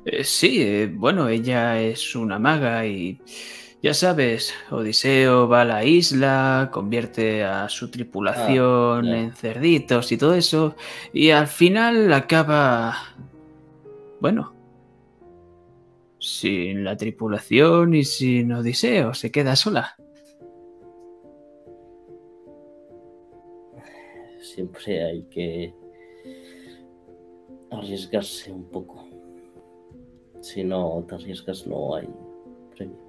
Eh, 0.05 0.25
sí, 0.25 0.63
eh, 0.63 0.91
bueno, 0.93 1.29
ella 1.29 1.81
es 1.81 2.15
una 2.17 2.39
maga 2.39 2.87
y 2.87 3.21
ya 3.83 3.95
sabes, 3.95 4.55
Odiseo 4.71 5.49
va 5.49 5.63
a 5.63 5.65
la 5.65 5.85
isla, 5.85 6.71
convierte 6.73 7.45
a 7.45 7.69
su 7.69 7.91
tripulación 7.91 9.07
Ah, 9.07 9.19
en 9.19 9.33
cerditos 9.33 10.11
y 10.11 10.17
todo 10.17 10.35
eso, 10.35 10.75
y 11.13 11.31
al 11.31 11.47
final 11.47 12.13
acaba, 12.13 12.97
bueno, 14.21 14.53
sin 16.19 16.83
la 16.83 16.97
tripulación 16.97 17.95
y 17.95 18.03
sin 18.03 18.53
Odiseo, 18.53 19.15
se 19.15 19.31
queda 19.31 19.55
sola. 19.55 19.97
Siempre 24.41 25.05
hay 25.05 25.23
que 25.31 25.73
arriesgarse 27.71 28.53
un 28.53 28.65
poco. 28.65 29.07
Si 30.41 30.65
no 30.65 31.05
te 31.09 31.15
arriesgas, 31.15 31.67
no 31.67 31.95
hay 31.95 32.09
premio. 32.77 33.09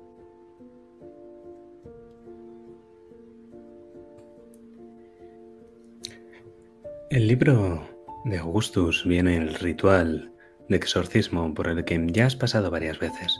El 7.09 7.27
libro 7.27 7.87
De 8.25 8.37
Augustus 8.37 9.03
viene 9.05 9.37
el 9.37 9.55
ritual 9.55 10.31
de 10.67 10.75
exorcismo 10.75 11.53
por 11.53 11.67
el 11.67 11.83
que 11.83 12.05
ya 12.11 12.27
has 12.27 12.35
pasado 12.35 12.69
varias 12.69 12.99
veces. 12.99 13.39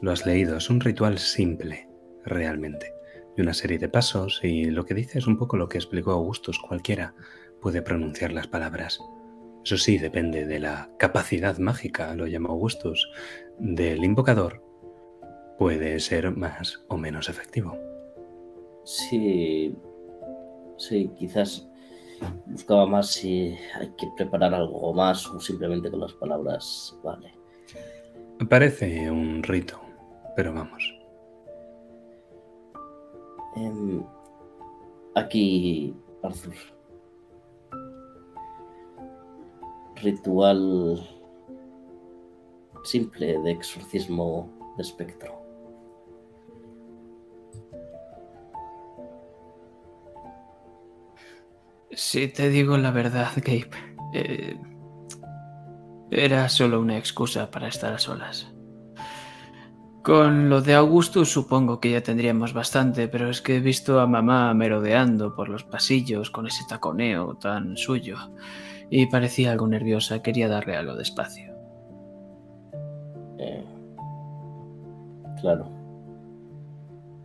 Lo 0.00 0.10
has 0.10 0.26
leído, 0.26 0.56
es 0.56 0.70
un 0.70 0.80
ritual 0.80 1.18
simple, 1.18 1.88
realmente, 2.24 2.92
de 3.36 3.42
una 3.42 3.54
serie 3.54 3.78
de 3.78 3.88
pasos 3.88 4.40
y 4.42 4.64
lo 4.64 4.84
que 4.84 4.94
dice 4.94 5.18
es 5.18 5.26
un 5.26 5.38
poco 5.38 5.56
lo 5.56 5.68
que 5.68 5.78
explicó 5.78 6.12
Augustus, 6.12 6.58
cualquiera 6.58 7.14
puede 7.60 7.82
pronunciar 7.82 8.32
las 8.32 8.48
palabras. 8.48 9.00
Eso 9.64 9.76
sí, 9.76 9.98
depende 9.98 10.46
de 10.46 10.60
la 10.60 10.90
capacidad 10.98 11.58
mágica, 11.58 12.14
lo 12.14 12.26
llama 12.26 12.50
Augustus, 12.50 13.10
del 13.58 14.04
invocador. 14.04 14.62
Puede 15.58 15.98
ser 16.00 16.30
más 16.36 16.84
o 16.88 16.96
menos 16.96 17.28
efectivo. 17.28 17.76
Sí, 18.84 19.76
sí, 20.78 21.10
quizás 21.18 21.68
buscaba 22.46 22.86
más 22.86 23.10
si 23.10 23.56
hay 23.78 23.92
que 23.96 24.06
preparar 24.16 24.54
algo 24.54 24.92
más 24.94 25.26
o 25.26 25.38
simplemente 25.40 25.90
con 25.90 26.00
las 26.00 26.12
palabras, 26.14 26.96
vale. 27.02 27.32
Parece 28.48 29.10
un 29.10 29.42
rito, 29.42 29.80
pero 30.36 30.54
vamos. 30.54 30.94
Em, 33.56 34.04
aquí, 35.14 35.94
Arthur. 36.22 36.77
Ritual 40.02 41.08
simple 42.84 43.38
de 43.38 43.50
exorcismo 43.50 44.50
de 44.76 44.82
espectro. 44.82 45.42
Si 51.90 52.28
te 52.28 52.48
digo 52.48 52.76
la 52.76 52.92
verdad, 52.92 53.30
Gabe, 53.36 53.70
eh, 54.14 54.56
era 56.10 56.48
solo 56.48 56.80
una 56.80 56.96
excusa 56.96 57.50
para 57.50 57.68
estar 57.68 57.92
a 57.92 57.98
solas. 57.98 58.52
Con 60.02 60.48
lo 60.48 60.62
de 60.62 60.74
Augustus 60.74 61.28
supongo 61.30 61.80
que 61.80 61.90
ya 61.90 62.02
tendríamos 62.02 62.54
bastante, 62.54 63.08
pero 63.08 63.28
es 63.28 63.42
que 63.42 63.56
he 63.56 63.60
visto 63.60 64.00
a 64.00 64.06
mamá 64.06 64.54
merodeando 64.54 65.34
por 65.34 65.48
los 65.48 65.64
pasillos 65.64 66.30
con 66.30 66.46
ese 66.46 66.64
taconeo 66.68 67.34
tan 67.34 67.76
suyo 67.76 68.16
y 68.90 69.06
parecía 69.06 69.52
algo 69.52 69.66
nerviosa, 69.66 70.22
quería 70.22 70.48
darle 70.48 70.76
algo 70.76 70.94
de 70.94 71.02
espacio. 71.02 71.54
Eh, 73.38 73.64
claro. 75.40 75.68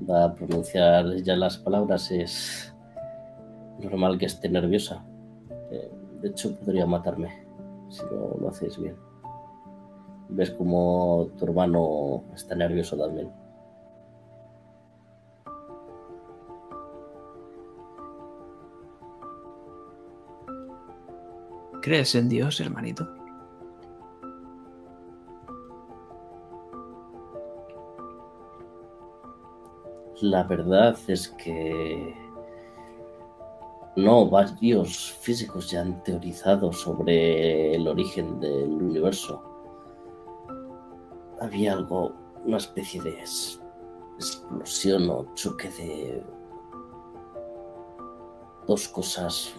Va 0.10 0.26
a 0.26 0.36
pronunciar 0.36 1.16
ya 1.18 1.36
las 1.36 1.58
palabras, 1.58 2.12
es 2.12 2.76
normal 3.80 4.18
que 4.18 4.26
esté 4.26 4.50
nerviosa. 4.50 5.06
Eh, 5.72 5.92
de 6.22 6.30
hecho, 6.30 6.56
podría 6.60 6.86
matarme 6.86 7.30
si 7.90 8.04
no 8.06 8.36
lo 8.40 8.50
hacéis 8.50 8.78
bien. 8.78 8.96
Ves 10.30 10.52
como 10.52 11.30
tu 11.38 11.46
hermano 11.46 12.24
está 12.34 12.56
nervioso 12.56 12.98
también. 12.98 13.30
¿Crees 21.84 22.16
en 22.16 22.30
Dios, 22.30 22.62
hermanito? 22.62 23.06
La 30.22 30.44
verdad 30.44 30.98
es 31.10 31.28
que 31.28 32.16
no, 33.98 34.30
varios 34.30 35.12
físicos 35.12 35.72
ya 35.72 35.82
han 35.82 36.02
teorizado 36.06 36.72
sobre 36.72 37.76
el 37.76 37.86
origen 37.86 38.40
del 38.40 38.70
universo. 38.70 39.44
Había 41.42 41.74
algo, 41.74 42.14
una 42.46 42.58
especie 42.60 43.02
de 43.02 43.22
explosión 44.16 45.10
o 45.10 45.26
choque 45.36 45.70
de 45.72 46.24
dos 48.68 48.88
cosas 48.88 49.54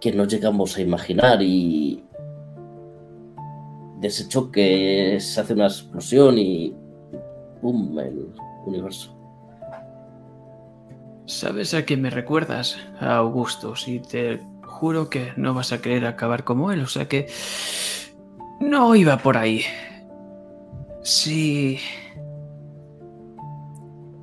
que 0.00 0.12
no 0.12 0.24
llegamos 0.24 0.76
a 0.76 0.82
imaginar 0.82 1.42
y 1.42 2.04
de 4.00 4.08
ese 4.08 4.28
choque 4.28 5.18
se 5.20 5.40
hace 5.40 5.54
una 5.54 5.66
explosión 5.66 6.38
y 6.38 6.74
¡pum! 7.60 7.98
el 7.98 8.32
universo. 8.66 9.14
¿Sabes 11.26 11.74
a 11.74 11.84
quién 11.84 12.00
me 12.00 12.10
recuerdas? 12.10 12.78
A 13.00 13.16
Augustus, 13.16 13.86
y 13.88 14.00
te 14.00 14.40
juro 14.62 15.10
que 15.10 15.32
no 15.36 15.52
vas 15.52 15.72
a 15.72 15.82
querer 15.82 16.06
acabar 16.06 16.44
como 16.44 16.72
él, 16.72 16.80
o 16.80 16.86
sea 16.86 17.06
que 17.06 17.26
no 18.60 18.94
iba 18.94 19.18
por 19.18 19.36
ahí. 19.36 19.62
Si 21.02 21.78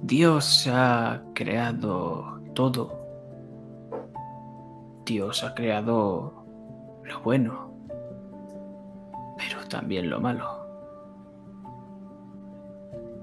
Dios 0.02 0.68
ha 0.72 1.22
creado 1.34 2.42
todo, 2.54 3.05
Dios 5.06 5.44
ha 5.44 5.54
creado 5.54 6.46
lo 7.04 7.22
bueno, 7.22 7.72
pero 9.38 9.68
también 9.68 10.10
lo 10.10 10.20
malo. 10.20 10.66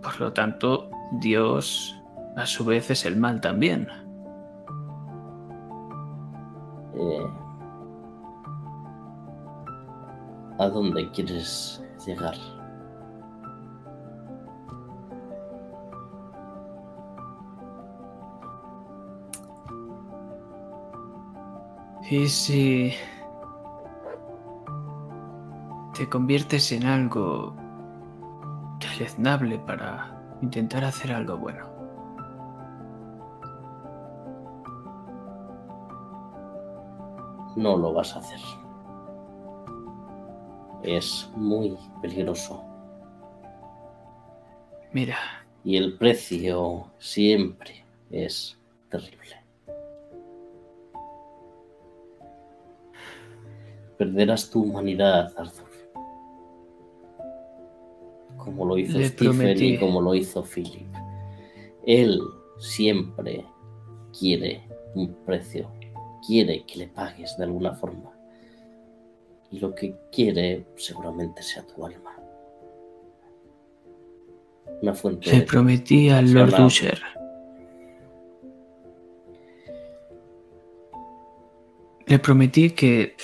Por 0.00 0.20
lo 0.20 0.32
tanto, 0.32 0.90
Dios 1.20 2.00
a 2.36 2.46
su 2.46 2.64
vez 2.64 2.90
es 2.90 3.04
el 3.04 3.16
mal 3.16 3.40
también. 3.40 3.88
Eh, 6.94 7.26
¿A 10.58 10.68
dónde 10.68 11.10
quieres 11.10 11.82
llegar? 12.06 12.34
Y 22.12 22.28
si 22.28 22.92
te 25.94 26.06
conviertes 26.10 26.70
en 26.72 26.84
algo 26.84 27.56
deleznable 28.80 29.58
para 29.60 30.22
intentar 30.42 30.84
hacer 30.84 31.10
algo 31.10 31.38
bueno. 31.38 31.66
No 37.56 37.78
lo 37.78 37.94
vas 37.94 38.14
a 38.14 38.18
hacer. 38.18 38.40
Es 40.82 41.30
muy 41.34 41.78
peligroso. 42.02 42.62
Mira, 44.92 45.16
Y 45.64 45.78
el 45.78 45.96
precio 45.96 46.88
siempre 46.98 47.86
es 48.10 48.58
terrible. 48.90 49.41
Perderás 54.03 54.50
tu 54.50 54.64
humanidad, 54.64 55.32
Arthur. 55.36 55.68
Como 58.36 58.66
lo 58.66 58.76
hizo 58.76 58.98
Le 58.98 59.07
Stephen 59.07 59.36
prometí. 59.36 59.74
y 59.74 59.78
como 59.78 60.00
lo 60.00 60.12
hizo 60.16 60.42
Philip. 60.42 60.92
Él 61.86 62.20
siempre 62.59 63.46
quiere 64.18 64.66
un 64.96 65.14
precio. 65.24 65.70
Quiere 66.26 66.64
que 66.66 66.80
le 66.80 66.88
pagues 66.88 67.36
de 67.36 67.44
alguna 67.44 67.74
forma. 67.74 68.11
Y 69.53 69.61
lo 69.61 69.72
que 69.72 69.94
quiere 70.11 70.66
seguramente 70.74 71.40
sea 71.40 71.64
tu 71.64 71.86
alma. 71.86 72.16
Una 74.82 74.94
fuente 74.94 75.30
le 75.30 75.42
prometí 75.42 76.09
al 76.09 76.32
Lord 76.32 76.61
Usher. 76.61 77.00
Le 82.05 82.18
prometí 82.18 82.70
que 82.70 83.14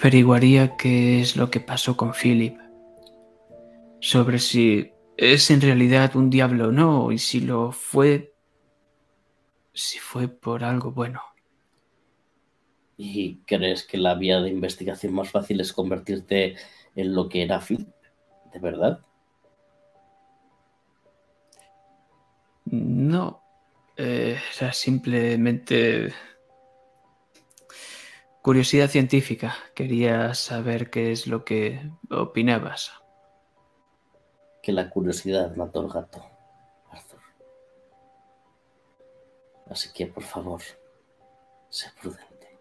averiguaría 0.00 0.76
qué 0.76 1.20
es 1.20 1.36
lo 1.36 1.50
que 1.50 1.60
pasó 1.60 1.96
con 1.96 2.12
Philip. 2.14 2.58
Sobre 4.00 4.38
si 4.38 4.90
es 5.16 5.50
en 5.50 5.60
realidad 5.60 6.16
un 6.16 6.30
diablo 6.30 6.68
o 6.68 6.72
no, 6.72 7.12
y 7.12 7.18
si 7.18 7.40
lo 7.40 7.70
fue. 7.72 8.34
si 9.74 9.98
fue 9.98 10.28
por 10.28 10.64
algo 10.64 10.90
bueno. 10.90 11.20
¿Y 12.96 13.36
crees 13.46 13.84
que 13.84 13.98
la 13.98 14.14
vía 14.14 14.40
de 14.40 14.50
investigación 14.50 15.14
más 15.14 15.30
fácil 15.30 15.60
es 15.60 15.72
convertirte 15.72 16.56
en 16.96 17.14
lo 17.14 17.28
que 17.28 17.42
era 17.42 17.60
Phil? 17.60 17.86
¿De 18.52 18.58
verdad? 18.58 19.00
No, 22.64 23.42
eh, 23.96 24.38
era 24.60 24.72
simplemente 24.72 26.12
curiosidad 28.42 28.88
científica. 28.88 29.54
Quería 29.74 30.34
saber 30.34 30.90
qué 30.90 31.12
es 31.12 31.26
lo 31.26 31.44
que 31.44 31.90
opinabas. 32.10 32.92
Que 34.62 34.72
la 34.72 34.90
curiosidad 34.90 35.54
mató 35.56 35.80
al 35.80 35.88
gato, 35.88 36.22
Arthur. 36.90 37.20
Así 39.70 39.90
que, 39.92 40.06
por 40.06 40.22
favor, 40.22 40.60
sé 41.68 41.88
prudente. 42.00 42.58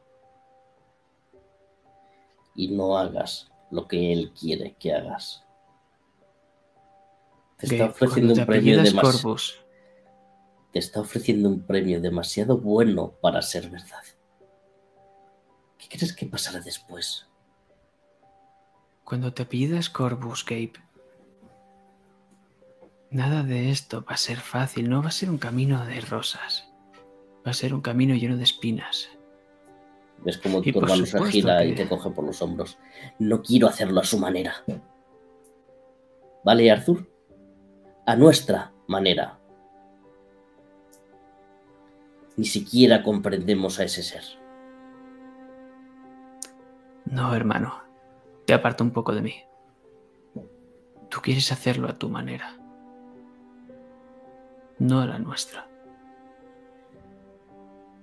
Y 2.56 2.70
no 2.76 2.98
hagas 2.98 3.50
lo 3.72 3.88
que 3.88 4.12
él 4.14 4.34
quiere 4.38 4.76
que 4.76 4.94
hagas. 4.94 5.44
Te 7.58 7.66
está 7.66 7.78
Gabe, 7.78 7.90
ofreciendo 7.92 8.34
un 8.34 8.46
premio 8.46 8.74
apellidas 8.80 8.86
demas- 8.94 9.22
Corvus, 9.22 9.66
te 10.72 10.80
está 10.80 11.02
ofreciendo 11.02 11.50
un 11.50 11.62
premio 11.66 12.00
demasiado 12.00 12.58
bueno 12.58 13.12
para 13.22 13.42
ser 13.42 13.70
verdad. 13.70 14.04
¿Qué 15.80 15.88
crees 15.88 16.14
que 16.14 16.28
pasará 16.28 16.60
después? 16.60 17.30
cuando 19.10 19.34
te 19.34 19.42
apellidas 19.42 19.90
Corvus, 19.90 20.46
Gabe, 20.46 20.74
nada 23.10 23.42
de 23.42 23.72
esto 23.72 24.06
va 24.08 24.14
a 24.14 24.18
ser 24.18 24.38
fácil, 24.38 24.88
no 24.88 25.02
va 25.02 25.10
a 25.10 25.12
ser 25.12 25.32
un 25.32 25.40
camino 25.40 25.84
de 25.84 26.00
rosas. 26.00 26.70
Va 27.46 27.50
a 27.50 27.56
ser 27.56 27.74
un 27.74 27.82
camino 27.82 28.14
lleno 28.14 28.38
de 28.38 28.44
espinas. 28.44 29.10
Ves 30.24 30.38
como 30.38 30.62
tu 30.62 30.78
hermano 30.78 31.08
se 31.08 31.24
gira 31.32 31.66
y 31.66 31.74
te 31.74 31.90
coge 31.90 32.12
por 32.12 32.24
los 32.24 32.40
hombros. 32.44 32.78
No 33.18 33.42
quiero 33.42 33.68
hacerlo 33.68 34.00
a 34.00 34.04
su 34.04 34.20
manera. 34.20 34.64
¿Vale, 36.44 36.70
Arthur? 36.70 37.10
A 38.06 38.16
nuestra 38.16 38.72
manera. 38.86 39.40
Ni 42.38 42.46
siquiera 42.46 43.02
comprendemos 43.02 43.80
a 43.80 43.86
ese 43.86 44.04
ser. 44.04 44.24
No, 47.10 47.34
hermano, 47.34 47.74
te 48.46 48.54
aparta 48.54 48.84
un 48.84 48.92
poco 48.92 49.14
de 49.14 49.22
mí. 49.22 49.36
Tú 51.10 51.22
quieres 51.22 51.52
hacerlo 51.52 51.90
a 51.90 51.98
tu 51.98 52.10
manera, 52.10 52.56
no 54.78 55.02
a 55.02 55.08
la 55.08 55.18
nuestra. 55.18 55.68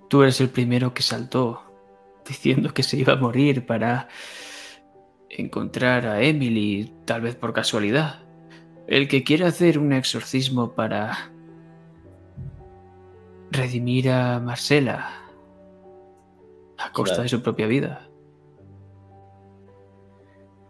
Tú 0.09 0.23
eres 0.23 0.39
el 0.41 0.49
primero 0.49 0.93
que 0.93 1.03
saltó 1.03 1.63
diciendo 2.25 2.73
que 2.73 2.83
se 2.83 2.97
iba 2.97 3.13
a 3.13 3.17
morir 3.17 3.65
para 3.65 4.09
encontrar 5.29 6.05
a 6.05 6.21
Emily, 6.21 6.93
tal 7.05 7.21
vez 7.21 7.35
por 7.35 7.53
casualidad. 7.53 8.19
El 8.87 9.07
que 9.07 9.23
quiere 9.23 9.45
hacer 9.45 9.79
un 9.79 9.93
exorcismo 9.93 10.73
para 10.73 11.31
redimir 13.51 14.09
a 14.09 14.39
Marcela 14.39 15.09
a 16.77 16.91
costa 16.91 17.21
de 17.21 17.29
su 17.29 17.41
propia 17.41 17.67
vida. 17.67 18.06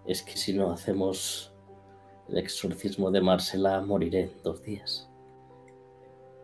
Es 0.08 0.24
que 0.24 0.38
si 0.38 0.54
no 0.54 0.72
hacemos 0.72 1.52
el 2.30 2.38
exorcismo 2.38 3.12
de 3.12 3.22
Marcela, 3.22 3.82
moriré 3.82 4.24
en 4.24 4.44
dos 4.44 4.64
días. 4.64 5.10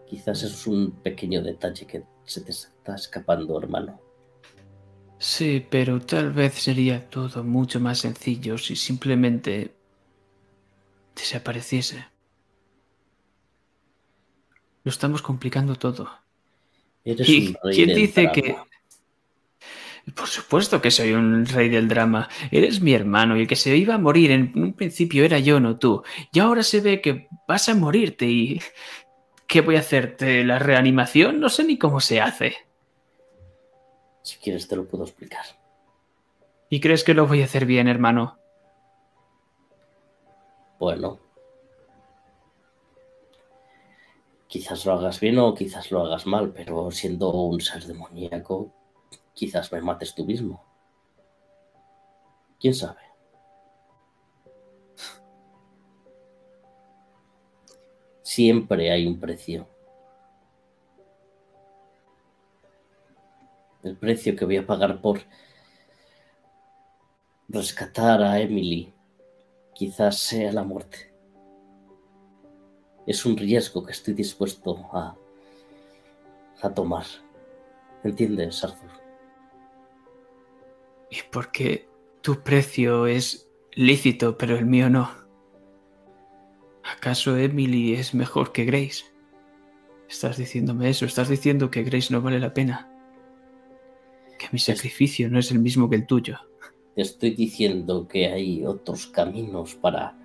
Quizás 0.08 0.44
es 0.44 0.68
un 0.68 0.92
pequeño 0.92 1.42
detalle 1.42 1.88
que 1.88 2.04
se 2.26 2.42
te 2.42 2.52
está 2.52 2.96
escapando, 2.96 3.58
hermano. 3.58 4.00
Sí, 5.18 5.66
pero 5.70 6.02
tal 6.02 6.34
vez 6.34 6.56
sería 6.56 7.10
todo 7.10 7.44
mucho 7.44 7.80
más 7.80 8.00
sencillo 8.00 8.58
si 8.58 8.76
simplemente 8.76 9.74
desapareciese. 11.16 12.06
Lo 14.84 14.90
estamos 14.90 15.22
complicando 15.22 15.76
todo. 15.78 16.10
Eres 17.06 17.30
¿Y 17.30 17.56
quién 17.72 17.96
dice 17.96 18.32
que... 18.34 18.58
Por 20.16 20.28
supuesto 20.28 20.82
que 20.82 20.92
soy 20.92 21.14
un 21.14 21.46
rey 21.46 21.70
del 21.70 21.88
drama. 21.88 22.30
Eres 22.52 22.82
mi 22.82 22.94
hermano 22.94 23.38
y 23.38 23.42
el 23.42 23.48
que 23.48 23.56
se 23.56 23.76
iba 23.76 23.96
a 23.96 24.00
morir 24.00 24.32
en 24.32 24.52
un 24.56 24.74
principio 24.74 25.24
era 25.24 25.40
yo, 25.40 25.60
no 25.60 25.78
tú. 25.78 26.04
Y 26.34 26.40
ahora 26.40 26.62
se 26.62 26.82
ve 26.82 27.02
que 27.02 27.30
vas 27.48 27.70
a 27.70 27.76
morirte 27.76 28.26
y... 28.26 28.60
¿Qué 29.48 29.62
voy 29.62 29.76
a 29.76 29.80
hacerte? 29.80 30.44
¿La 30.44 30.58
reanimación? 30.58 31.40
No 31.40 31.48
sé 31.48 31.64
ni 31.64 31.78
cómo 31.78 32.00
se 32.00 32.20
hace. 32.20 32.56
Si 34.24 34.38
quieres 34.38 34.68
te 34.68 34.76
lo 34.76 34.88
puedo 34.88 35.04
explicar. 35.04 35.46
¿Y 36.70 36.80
crees 36.80 37.04
que 37.04 37.14
lo 37.14 37.28
voy 37.28 37.42
a 37.42 37.46
hacer 37.46 37.66
bien, 37.66 37.88
hermano? 37.88 38.40
Bueno. 40.80 41.20
Quizás 44.48 44.86
lo 44.86 44.94
hagas 44.94 45.20
bien 45.20 45.38
o 45.38 45.54
quizás 45.54 45.92
lo 45.92 46.04
hagas 46.06 46.26
mal, 46.26 46.52
pero 46.52 46.90
siendo 46.92 47.32
un 47.32 47.62
ser 47.62 47.84
demoníaco, 47.84 48.74
quizás 49.34 49.72
me 49.72 49.82
mates 49.82 50.14
tú 50.14 50.26
mismo. 50.26 50.64
¿Quién 52.60 52.74
sabe? 52.74 53.02
Siempre 58.22 58.92
hay 58.92 59.06
un 59.06 59.20
precio. 59.20 59.68
El 63.84 63.98
precio 63.98 64.36
que 64.36 64.46
voy 64.46 64.58
a 64.58 64.66
pagar 64.66 65.02
por 65.02 65.20
rescatar 67.50 68.24
a 68.24 68.40
Emily 68.40 68.94
quizás 69.74 70.20
sea 70.20 70.52
la 70.54 70.64
muerte. 70.64 71.14
Es 73.06 73.26
un 73.26 73.36
riesgo 73.36 73.86
que 73.86 73.92
estoy 73.92 74.14
dispuesto 74.14 74.90
a, 74.94 75.18
a 76.62 76.74
tomar. 76.74 77.06
¿Entiendes, 78.04 78.64
Arthur? 78.64 79.03
¿Y 81.14 81.22
por 81.30 81.52
qué 81.52 81.88
tu 82.22 82.42
precio 82.42 83.06
es 83.06 83.48
lícito, 83.74 84.36
pero 84.36 84.58
el 84.58 84.66
mío 84.66 84.90
no? 84.90 85.12
¿Acaso 86.84 87.38
Emily 87.38 87.94
es 87.94 88.16
mejor 88.16 88.52
que 88.52 88.66
Grace? 88.66 89.06
Estás 90.10 90.38
diciéndome 90.38 90.90
eso, 90.90 91.06
estás 91.06 91.30
diciendo 91.30 91.70
que 91.70 91.84
Grace 91.84 92.12
no 92.12 92.20
vale 92.20 92.40
la 92.40 92.56
pena. 92.56 92.92
Que 94.40 94.48
mi 94.52 94.58
sacrificio 94.58 95.30
no 95.30 95.38
es 95.38 95.52
el 95.52 95.60
mismo 95.60 95.88
que 95.88 95.98
el 95.98 96.08
tuyo. 96.08 96.40
Te 96.96 97.04
estoy 97.04 97.36
diciendo 97.36 98.08
que 98.08 98.26
hay 98.30 98.66
otros 98.66 99.06
caminos 99.06 99.76
para 99.76 100.18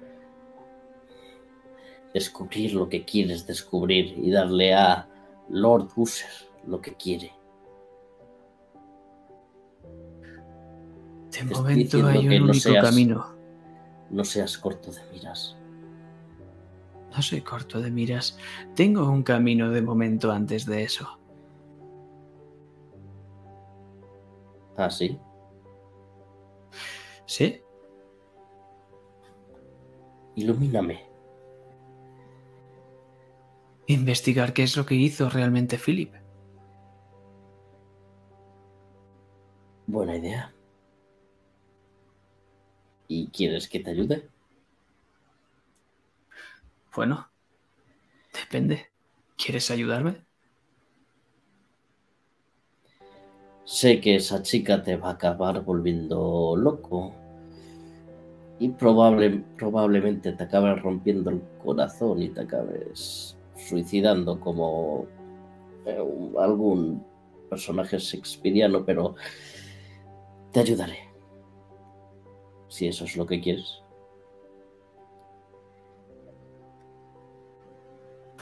descubrir 2.14 2.72
lo 2.72 2.88
que 2.88 3.04
quieres 3.04 3.46
descubrir 3.46 4.14
y 4.16 4.30
darle 4.30 4.72
a 4.72 5.06
Lord 5.50 5.90
User 5.96 6.30
lo 6.66 6.80
que 6.80 6.94
quiere. 6.94 7.37
De 11.30 11.44
momento 11.44 12.06
hay 12.06 12.26
un 12.28 12.36
no 12.38 12.44
único 12.44 12.54
seas- 12.54 12.84
camino. 12.84 13.26
No 14.10 14.24
seas 14.24 14.56
corto 14.58 14.90
de 14.90 15.00
miras. 15.12 15.56
No 17.14 17.22
soy 17.22 17.40
corto 17.42 17.80
de 17.80 17.90
miras. 17.90 18.38
Tengo 18.74 19.08
un 19.10 19.22
camino 19.22 19.70
de 19.70 19.82
momento 19.82 20.30
antes 20.32 20.64
de 20.66 20.82
eso. 20.84 21.18
Ah, 24.76 24.88
sí. 24.90 25.18
¿Sí? 27.26 27.60
Ilumíname. 30.36 31.04
Investigar 33.88 34.52
qué 34.52 34.62
es 34.62 34.76
lo 34.76 34.86
que 34.86 34.94
hizo 34.94 35.28
realmente 35.28 35.78
Philip. 35.78 36.14
Buena 39.86 40.16
idea. 40.16 40.54
¿Y 43.08 43.28
quieres 43.28 43.68
que 43.68 43.80
te 43.80 43.90
ayude? 43.90 44.28
Bueno, 46.94 47.28
depende. 48.34 48.88
¿Quieres 49.36 49.70
ayudarme? 49.70 50.24
Sé 53.64 54.00
que 54.00 54.16
esa 54.16 54.42
chica 54.42 54.82
te 54.82 54.96
va 54.96 55.08
a 55.10 55.12
acabar 55.12 55.64
volviendo 55.64 56.54
loco. 56.56 57.14
Y 58.58 58.70
probable, 58.70 59.42
probablemente 59.56 60.32
te 60.32 60.44
acabe 60.44 60.74
rompiendo 60.74 61.30
el 61.30 61.40
corazón 61.62 62.20
y 62.22 62.28
te 62.28 62.40
acabes 62.40 63.36
suicidando 63.56 64.40
como 64.40 65.06
eh, 65.86 65.98
algún 66.38 67.04
personaje 67.48 67.98
shakespeariano, 67.98 68.84
pero 68.84 69.14
te 70.52 70.60
ayudaré. 70.60 71.07
Si 72.78 72.86
eso 72.86 73.06
es 73.06 73.16
lo 73.16 73.26
que 73.26 73.40
quieres. 73.40 73.82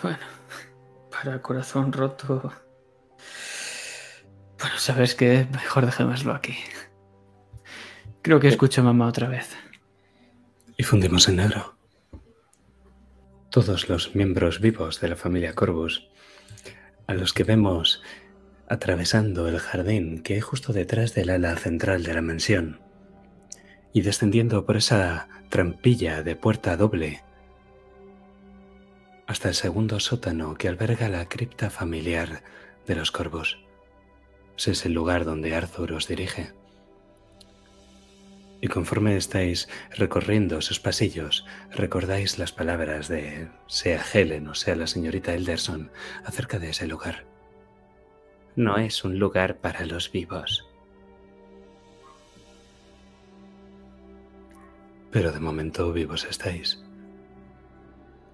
Bueno, 0.02 0.18
para 1.10 1.40
corazón 1.40 1.90
roto. 1.90 2.52
Bueno, 4.60 4.76
¿sabes 4.76 5.14
qué? 5.14 5.48
Mejor 5.50 5.86
dejémoslo 5.86 6.34
aquí. 6.34 6.54
Creo 8.20 8.38
que 8.38 8.48
escucho 8.48 8.82
a 8.82 8.84
mamá 8.84 9.06
otra 9.06 9.26
vez. 9.26 9.56
Y 10.76 10.82
fundimos 10.82 11.28
en 11.28 11.36
negro. 11.36 11.78
Todos 13.48 13.88
los 13.88 14.14
miembros 14.14 14.60
vivos 14.60 15.00
de 15.00 15.08
la 15.08 15.16
familia 15.16 15.54
Corvus, 15.54 16.10
a 17.06 17.14
los 17.14 17.32
que 17.32 17.44
vemos 17.44 18.02
atravesando 18.68 19.48
el 19.48 19.60
jardín 19.60 20.22
que 20.22 20.34
hay 20.34 20.40
justo 20.40 20.74
detrás 20.74 21.14
del 21.14 21.30
ala 21.30 21.56
central 21.56 22.02
de 22.02 22.12
la 22.12 22.20
mansión 22.20 22.85
y 23.96 24.02
descendiendo 24.02 24.66
por 24.66 24.76
esa 24.76 25.26
trampilla 25.48 26.22
de 26.22 26.36
puerta 26.36 26.76
doble 26.76 27.22
hasta 29.26 29.48
el 29.48 29.54
segundo 29.54 30.00
sótano 30.00 30.52
que 30.56 30.68
alberga 30.68 31.08
la 31.08 31.30
cripta 31.30 31.70
familiar 31.70 32.42
de 32.86 32.94
los 32.94 33.10
Corvus. 33.10 33.58
Ese 34.54 34.72
es 34.72 34.84
el 34.84 34.92
lugar 34.92 35.24
donde 35.24 35.54
Arthur 35.54 35.94
os 35.94 36.08
dirige. 36.08 36.52
Y 38.60 38.68
conforme 38.68 39.16
estáis 39.16 39.66
recorriendo 39.92 40.58
esos 40.58 40.78
pasillos, 40.78 41.46
recordáis 41.70 42.38
las 42.38 42.52
palabras 42.52 43.08
de 43.08 43.48
sea 43.66 44.04
Helen 44.12 44.48
o 44.48 44.54
sea 44.54 44.76
la 44.76 44.88
señorita 44.88 45.32
Elderson 45.32 45.90
acerca 46.22 46.58
de 46.58 46.68
ese 46.68 46.86
lugar. 46.86 47.24
No 48.56 48.76
es 48.76 49.04
un 49.04 49.18
lugar 49.18 49.56
para 49.56 49.86
los 49.86 50.12
vivos. 50.12 50.68
Pero 55.16 55.32
de 55.32 55.40
momento 55.40 55.94
vivos 55.94 56.26
estáis. 56.28 56.84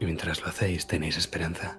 Y 0.00 0.04
mientras 0.04 0.40
lo 0.40 0.48
hacéis 0.48 0.88
tenéis 0.88 1.16
esperanza. 1.16 1.78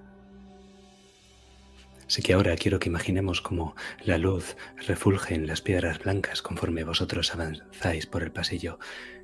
Así 2.08 2.22
que 2.22 2.32
ahora 2.32 2.56
quiero 2.56 2.78
que 2.78 2.88
imaginemos 2.88 3.42
cómo 3.42 3.76
la 4.02 4.16
luz 4.16 4.56
refulge 4.86 5.34
en 5.34 5.46
las 5.46 5.60
piedras 5.60 5.98
blancas 5.98 6.40
conforme 6.40 6.84
vosotros 6.84 7.34
avanzáis 7.34 8.06
por 8.06 8.22
el 8.22 8.32
pasillo, 8.32 8.78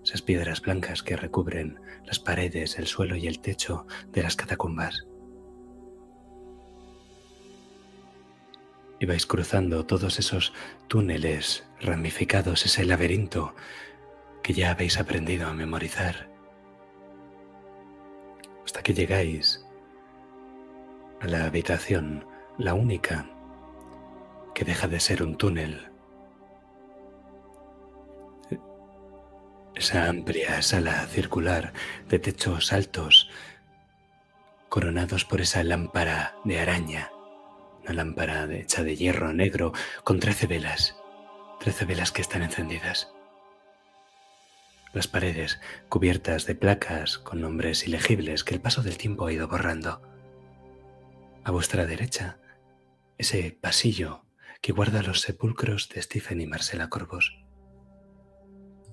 esas 0.05 0.21
piedras 0.21 0.61
blancas 0.61 1.03
que 1.03 1.17
recubren 1.17 1.81
las 2.05 2.19
paredes, 2.19 2.79
el 2.79 2.87
suelo 2.87 3.17
y 3.17 3.27
el 3.27 3.41
techo 3.41 3.87
de 4.13 4.23
las 4.23 4.37
catacumbas. 4.37 5.07
Y 8.99 9.07
vais 9.07 9.25
cruzando 9.25 9.87
todos 9.87 10.19
esos 10.19 10.53
túneles 10.89 11.65
ramificados, 11.81 12.67
ese 12.67 12.85
laberinto 12.85 13.55
que 14.43 14.53
ya 14.55 14.71
habéis 14.71 14.99
aprendido 14.99 15.49
a 15.49 15.55
memorizar, 15.55 16.29
hasta 18.65 18.83
que 18.83 18.95
llegáis 18.95 19.65
a 21.21 21.27
la 21.27 21.45
habitación 21.45 22.25
la 22.59 22.75
única 22.75 23.29
que 24.55 24.65
deja 24.65 24.89
de 24.89 25.01
ser 25.01 25.23
un 25.23 25.37
túnel. 25.37 25.91
Esa 29.75 30.09
amplia 30.09 30.61
sala 30.63 31.07
circular 31.07 31.73
de 32.09 32.19
techos 32.19 32.73
altos, 32.73 33.31
coronados 34.69 35.25
por 35.25 35.41
esa 35.41 35.63
lámpara 35.65 36.35
de 36.45 36.61
araña, 36.61 37.11
una 37.83 37.95
lámpara 37.95 38.45
hecha 38.53 38.83
de 38.83 38.97
hierro 38.97 39.33
negro 39.33 39.73
con 40.05 40.21
trece 40.21 40.47
velas, 40.47 40.97
trece 41.61 41.85
velas 41.87 42.13
que 42.13 42.23
están 42.23 42.43
encendidas. 42.43 43.13
Las 44.93 45.07
paredes 45.07 45.61
cubiertas 45.89 46.47
de 46.47 46.57
placas 46.57 47.17
con 47.19 47.41
nombres 47.41 47.87
ilegibles 47.87 48.43
que 48.43 48.55
el 48.55 48.61
paso 48.61 48.83
del 48.83 48.99
tiempo 48.99 49.27
ha 49.27 49.33
ido 49.33 49.47
borrando. 49.47 50.03
A 51.45 51.53
vuestra 51.53 51.87
derecha, 51.87 52.39
ese 53.17 53.57
pasillo 53.61 54.25
que 54.61 54.73
guarda 54.73 55.03
los 55.03 55.21
sepulcros 55.21 55.89
de 55.91 56.03
Stephen 56.03 56.41
y 56.41 56.47
Marcela 56.47 56.89
Corvos. 56.89 57.39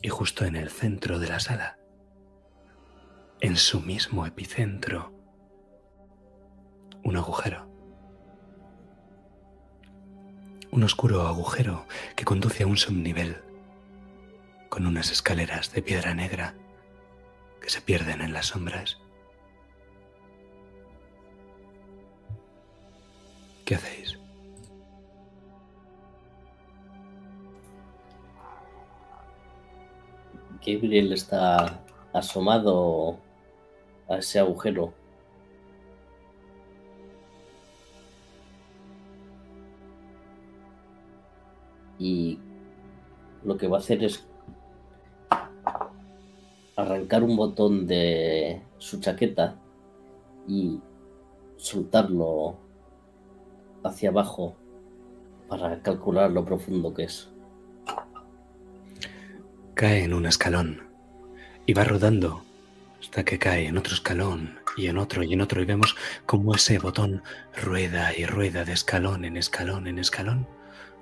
Y 0.04 0.10
justo 0.10 0.45
en 0.45 0.56
el 0.56 0.70
centro 0.70 1.18
de 1.18 1.30
la 1.30 1.39
sala, 1.39 1.80
en 3.41 3.58
su 3.58 3.82
mismo 3.82 4.28
epicentro, 4.28 5.14
un 7.04 7.18
agujero. 7.18 7.68
Un 10.70 10.84
oscuro 10.84 11.28
agujero 11.28 11.88
que 12.16 12.24
conduce 12.24 12.64
a 12.64 12.68
un 12.68 12.78
subnivel 12.78 13.47
con 14.70 14.86
unas 14.86 15.11
escaleras 15.11 15.72
de 15.74 15.82
piedra 15.82 16.13
negra 16.13 16.53
que 17.61 17.70
se 17.70 17.82
pierden 17.82 18.22
en 18.22 18.34
las 18.34 18.47
sombras. 18.47 18.97
¿Qué 23.65 23.76
hacéis? 23.76 24.18
Gabriel 30.65 31.13
está 31.13 31.80
asomado 32.13 33.20
a 34.09 34.18
ese 34.18 34.39
agujero. 34.39 34.93
Y 41.99 42.39
lo 43.43 43.57
que 43.57 43.68
va 43.68 43.78
a 43.78 43.80
hacer 43.80 44.03
es 44.03 44.28
arrancar 46.76 47.24
un 47.24 47.36
botón 47.36 47.88
de 47.88 48.61
su 48.78 48.99
chaqueta 48.99 49.55
y 50.47 50.80
soltarlo 51.57 52.57
hacia 53.84 54.09
abajo 54.09 54.55
para 55.47 55.82
calcular 55.82 56.32
lo 56.32 56.45
profundo 56.45 56.93
que 56.93 57.03
es. 57.03 57.30
Cae 59.74 60.03
en 60.03 60.13
un 60.13 60.26
escalón 60.26 60.82
y 61.65 61.74
va 61.74 61.84
rodando 61.84 62.43
hasta 62.99 63.24
que 63.24 63.39
cae 63.39 63.68
en 63.68 63.78
otro 63.78 63.93
escalón 63.93 64.59
y 64.76 64.88
en 64.88 64.97
otro 64.97 65.24
y 65.24 65.34
en 65.34 65.41
otro 65.41 65.61
y 65.61 65.65
vemos 65.65 65.95
cómo 66.26 66.55
ese 66.55 66.80
botón 66.80 67.24
rueda 67.55 68.15
y 68.15 68.26
rueda 68.26 68.63
de 68.63 68.74
escalón 68.74 69.26
en 69.26 69.38
escalón 69.38 69.88
en 69.88 69.99
escalón 69.99 70.47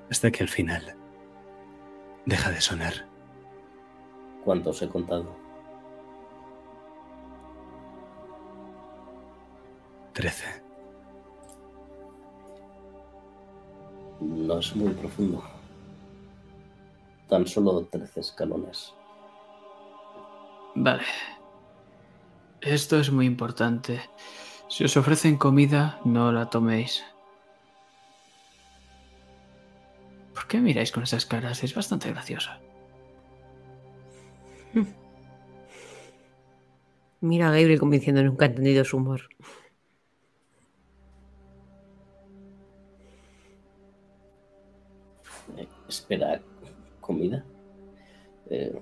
hasta 0.09 0.31
que 0.31 0.43
al 0.43 0.49
final 0.49 0.95
deja 2.25 2.51
de 2.51 2.61
sonar. 2.61 3.04
¿Cuántos 4.45 4.79
he 4.83 4.87
contado? 4.87 5.25
Trece. 10.13 10.61
No 14.21 14.59
es 14.59 14.75
muy 14.75 14.93
profundo. 14.93 15.43
Tan 17.27 17.47
solo 17.47 17.85
13 17.85 18.19
escalones. 18.19 18.93
Vale. 20.75 21.03
Esto 22.61 22.99
es 22.99 23.11
muy 23.11 23.25
importante. 23.25 23.99
Si 24.67 24.83
os 24.83 24.95
ofrecen 24.95 25.37
comida, 25.37 25.99
no 26.05 26.31
la 26.31 26.51
toméis. 26.51 27.03
¿Por 30.35 30.47
qué 30.47 30.59
miráis 30.59 30.91
con 30.91 31.01
esas 31.01 31.25
caras? 31.25 31.63
Es 31.63 31.73
bastante 31.73 32.11
graciosa. 32.11 32.59
Mira 37.21 37.47
a 37.47 37.51
Gabriel 37.51 37.79
como 37.79 37.93
diciendo 37.93 38.23
nunca 38.23 38.45
he 38.45 38.49
entendido 38.49 38.83
su 38.83 38.97
humor. 38.97 39.21
Eh, 45.57 45.67
espera, 45.87 46.41
¿comida? 46.99 47.45
Eh, 48.49 48.79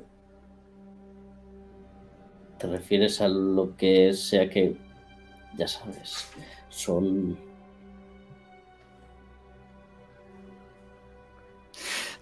¿Te 2.57 2.67
refieres 2.67 3.21
a 3.21 3.27
lo 3.27 3.75
que 3.75 4.13
sea 4.13 4.49
que, 4.49 4.75
ya 5.57 5.67
sabes, 5.67 6.29
son... 6.69 7.37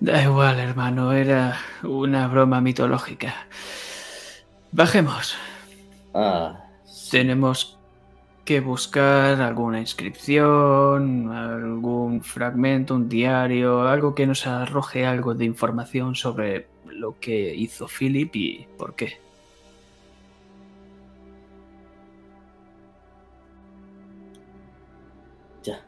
Da 0.02 0.22
igual, 0.24 0.60
hermano, 0.60 1.14
era 1.14 1.58
una 1.84 2.28
broma 2.28 2.60
mitológica. 2.60 3.48
Bajemos. 4.72 5.36
Ah, 6.14 6.66
Tenemos 7.12 7.78
que 8.46 8.60
buscar 8.62 9.42
alguna 9.42 9.80
inscripción, 9.80 11.32
algún 11.32 12.24
fragmento, 12.24 12.96
un 12.96 13.08
diario, 13.10 13.88
algo 13.88 14.16
que 14.16 14.26
nos 14.26 14.48
arroje 14.48 15.06
algo 15.06 15.36
de 15.36 15.46
información 15.46 16.16
sobre 16.16 16.68
lo 16.86 17.20
que 17.20 17.54
hizo 17.56 17.88
Philip 17.88 18.36
y 18.36 18.68
por 18.78 18.96
qué. 18.96 19.20
ya. 25.64 25.80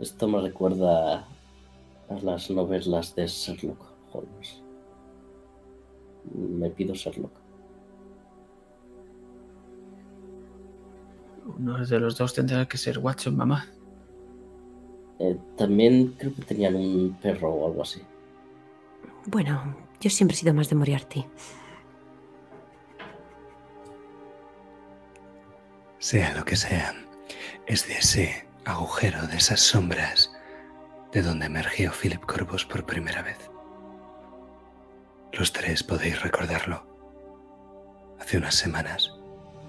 Esto 0.00 0.28
me 0.28 0.40
recuerda 0.40 1.26
las 2.22 2.50
novelas 2.50 3.14
de 3.14 3.26
Sherlock 3.26 3.84
Holmes. 4.12 4.62
Me 6.32 6.70
pido 6.70 6.94
Sherlock. 6.94 7.32
Uno 11.58 11.84
de 11.84 12.00
los 12.00 12.16
dos 12.16 12.32
tendrá 12.32 12.66
que 12.66 12.78
ser 12.78 12.98
Watson, 12.98 13.36
mamá. 13.36 13.66
Eh, 15.18 15.38
también 15.56 16.14
creo 16.18 16.34
que 16.34 16.42
tenían 16.42 16.74
un 16.74 17.16
perro 17.20 17.52
o 17.52 17.66
algo 17.66 17.82
así. 17.82 18.02
Bueno, 19.26 19.76
yo 20.00 20.10
siempre 20.10 20.34
he 20.34 20.38
sido 20.38 20.54
más 20.54 20.68
de 20.68 20.76
Moriarty. 20.76 21.24
Sea 25.98 26.34
lo 26.34 26.44
que 26.44 26.56
sea, 26.56 26.94
es 27.66 27.86
de 27.88 27.94
ese 27.94 28.46
agujero, 28.64 29.26
de 29.26 29.36
esas 29.36 29.60
sombras, 29.60 30.33
de 31.14 31.22
donde 31.22 31.46
emergió 31.46 31.92
Philip 31.92 32.20
Corvus 32.26 32.64
por 32.66 32.84
primera 32.84 33.22
vez. 33.22 33.38
Los 35.32 35.52
tres 35.52 35.84
podéis 35.84 36.20
recordarlo. 36.20 36.84
Hace 38.20 38.36
unas 38.36 38.56
semanas, 38.56 39.12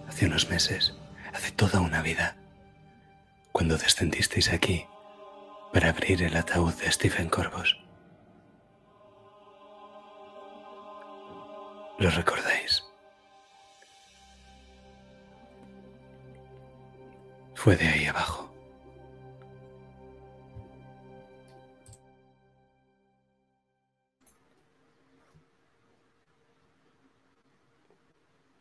hace 0.07 0.25
unos 0.25 0.49
meses, 0.49 0.97
hace 1.33 1.51
toda 1.51 1.81
una 1.81 2.01
vida, 2.01 2.35
cuando 3.51 3.77
descendisteis 3.77 4.51
aquí 4.51 4.87
para 5.71 5.89
abrir 5.89 6.23
el 6.23 6.35
ataúd 6.35 6.73
de 6.73 6.91
Stephen 6.91 7.29
Corvus. 7.29 7.77
¿Lo 11.99 12.09
recordáis? 12.09 12.83
Fue 17.53 17.75
de 17.75 17.87
ahí 17.87 18.05
abajo. 18.07 18.54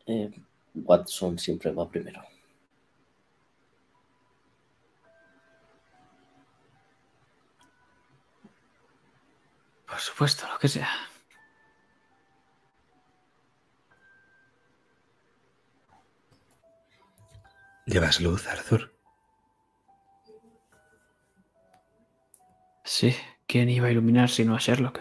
Eh, 0.07 0.31
Watson 0.75 1.39
siempre 1.39 1.71
va 1.71 1.89
primero. 1.89 2.21
Por 9.87 9.99
supuesto, 9.99 10.47
lo 10.51 10.59
que 10.59 10.67
sea. 10.67 10.89
¿Llevas 17.85 18.19
luz, 18.19 18.47
Arthur? 18.47 18.91
Sí, 22.83 23.15
¿quién 23.47 23.69
iba 23.69 23.87
a 23.87 23.91
iluminar 23.91 24.29
sino 24.29 24.55
a 24.55 24.59
Sherlock? 24.59 24.99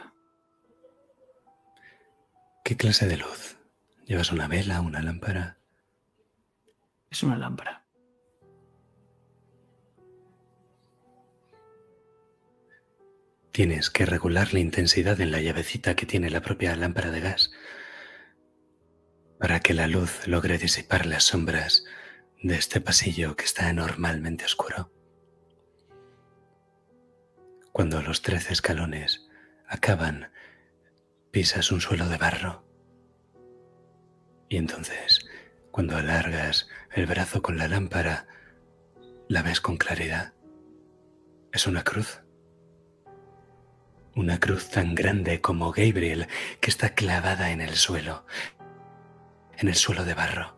¿Qué 2.62 2.76
clase 2.76 3.06
de 3.06 3.16
luz? 3.16 3.56
¿Llevas 4.06 4.32
una 4.32 4.48
vela, 4.48 4.80
una 4.80 5.00
lámpara? 5.00 5.58
Es 7.10 7.22
una 7.22 7.38
lámpara. 7.38 7.84
Tienes 13.50 13.88
que 13.88 14.04
regular 14.04 14.52
la 14.52 14.60
intensidad 14.60 15.20
en 15.20 15.30
la 15.30 15.40
llavecita 15.40 15.94
que 15.94 16.06
tiene 16.06 16.28
la 16.28 16.42
propia 16.42 16.74
lámpara 16.74 17.10
de 17.10 17.20
gas 17.20 17.52
para 19.38 19.60
que 19.60 19.74
la 19.74 19.86
luz 19.86 20.26
logre 20.26 20.58
disipar 20.58 21.06
las 21.06 21.24
sombras 21.24 21.84
de 22.42 22.56
este 22.56 22.80
pasillo 22.80 23.36
que 23.36 23.44
está 23.44 23.72
normalmente 23.72 24.44
oscuro. 24.44 24.90
Cuando 27.72 28.02
los 28.02 28.22
trece 28.22 28.52
escalones 28.52 29.28
acaban, 29.66 30.30
pisas 31.30 31.72
un 31.72 31.80
suelo 31.80 32.08
de 32.08 32.16
barro. 32.16 32.63
Y 34.48 34.56
entonces, 34.56 35.26
cuando 35.70 35.96
alargas 35.96 36.68
el 36.92 37.06
brazo 37.06 37.42
con 37.42 37.58
la 37.58 37.68
lámpara, 37.68 38.26
la 39.28 39.42
ves 39.42 39.60
con 39.60 39.76
claridad. 39.76 40.34
Es 41.52 41.66
una 41.66 41.82
cruz. 41.82 42.22
Una 44.14 44.38
cruz 44.38 44.70
tan 44.70 44.94
grande 44.94 45.40
como 45.40 45.72
Gabriel 45.72 46.28
que 46.60 46.70
está 46.70 46.90
clavada 46.90 47.50
en 47.50 47.60
el 47.60 47.74
suelo, 47.74 48.24
en 49.56 49.68
el 49.68 49.74
suelo 49.74 50.04
de 50.04 50.14
barro. 50.14 50.56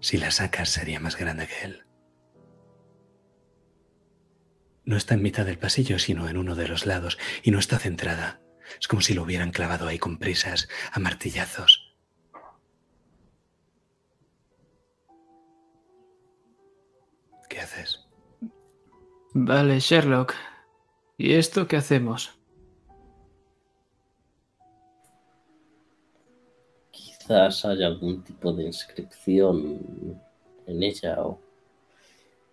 Si 0.00 0.16
la 0.16 0.30
sacas 0.30 0.70
sería 0.70 1.00
más 1.00 1.16
grande 1.16 1.46
que 1.46 1.64
él. 1.64 1.84
No 4.84 4.96
está 4.96 5.14
en 5.14 5.22
mitad 5.22 5.44
del 5.44 5.58
pasillo, 5.58 5.98
sino 5.98 6.28
en 6.28 6.38
uno 6.38 6.54
de 6.54 6.66
los 6.66 6.86
lados, 6.86 7.18
y 7.42 7.50
no 7.50 7.58
está 7.58 7.78
centrada. 7.78 8.40
Es 8.78 8.88
como 8.88 9.02
si 9.02 9.14
lo 9.14 9.22
hubieran 9.22 9.50
clavado 9.50 9.86
ahí 9.88 9.98
con 9.98 10.18
prisas, 10.18 10.68
a 10.92 10.98
martillazos. 10.98 11.94
¿Qué 17.48 17.60
haces? 17.60 18.06
Vale, 19.32 19.80
Sherlock. 19.80 20.34
¿Y 21.16 21.34
esto 21.34 21.66
qué 21.66 21.76
hacemos? 21.76 22.38
Quizás 26.90 27.64
haya 27.64 27.86
algún 27.86 28.22
tipo 28.22 28.52
de 28.52 28.64
inscripción 28.64 30.20
en 30.66 30.82
ella 30.82 31.20
o... 31.22 31.40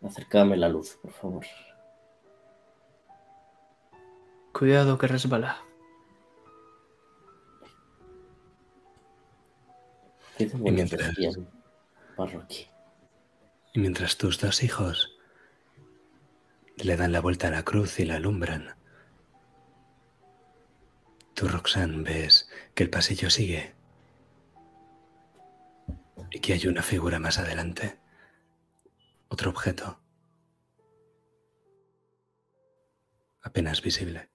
Acércame 0.04 0.58
la 0.58 0.70
luz, 0.70 0.98
por 1.02 1.12
favor. 1.12 1.46
Cuidado 4.54 4.98
que 4.98 5.08
resbala. 5.08 5.62
¿Qué 10.38 10.46
demonios 10.46 10.92
mientras-? 10.92 11.18
Y 13.74 13.80
mientras 13.80 14.18
tus 14.18 14.40
dos 14.40 14.64
hijos 14.64 15.18
le 16.78 16.96
dan 16.96 17.12
la 17.12 17.22
vuelta 17.22 17.48
a 17.48 17.52
la 17.52 17.64
cruz 17.64 18.00
y 18.00 18.06
la 18.06 18.16
alumbran, 18.16 18.76
tú, 21.34 21.48
Roxanne, 21.48 22.04
ves 22.04 22.50
que 22.76 22.84
el 22.84 22.90
pasillo 22.90 23.30
sigue 23.30 23.76
y 26.32 26.40
que 26.40 26.54
hay 26.54 26.68
una 26.68 26.84
figura 26.84 27.20
más 27.20 27.40
adelante, 27.40 28.00
otro 29.30 29.50
objeto, 29.50 30.00
apenas 33.42 33.82
visible. 33.82 34.30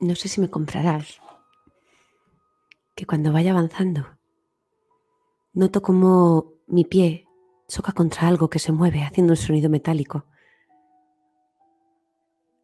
No 0.00 0.14
sé 0.16 0.28
si 0.28 0.40
me 0.40 0.50
comprarás 0.50 1.20
cuando 3.04 3.32
vaya 3.32 3.52
avanzando 3.52 4.06
noto 5.52 5.82
como 5.82 6.54
mi 6.66 6.84
pie 6.84 7.26
choca 7.68 7.92
contra 7.92 8.28
algo 8.28 8.48
que 8.48 8.58
se 8.58 8.72
mueve 8.72 9.02
haciendo 9.02 9.32
un 9.32 9.36
sonido 9.36 9.68
metálico. 9.70 10.26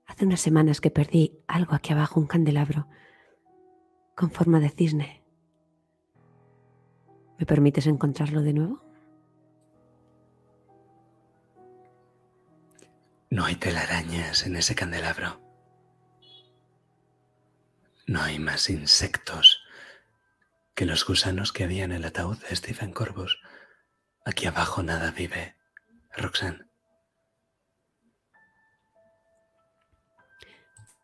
Hace 0.06 0.24
unas 0.24 0.40
semanas 0.40 0.80
que 0.80 0.90
perdí 0.90 1.38
algo 1.46 1.74
aquí 1.74 1.92
abajo, 1.92 2.20
un 2.20 2.26
candelabro 2.26 2.88
con 4.14 4.30
forma 4.30 4.58
de 4.58 4.70
cisne. 4.70 5.22
¿Me 7.38 7.46
permites 7.46 7.86
encontrarlo 7.86 8.42
de 8.42 8.52
nuevo? 8.52 8.82
No 13.30 13.44
hay 13.44 13.56
telarañas 13.56 14.46
en 14.46 14.56
ese 14.56 14.74
candelabro. 14.74 15.40
No 18.06 18.22
hay 18.22 18.38
más 18.38 18.70
insectos 18.70 19.57
que 20.78 20.86
los 20.86 21.04
gusanos 21.04 21.52
que 21.52 21.64
había 21.64 21.82
en 21.82 21.90
el 21.90 22.04
ataúd 22.04 22.38
de 22.38 22.54
Stephen 22.54 22.92
Corvus. 22.92 23.40
Aquí 24.24 24.46
abajo 24.46 24.80
nada 24.84 25.10
vive. 25.10 25.56
Roxanne, 26.16 26.66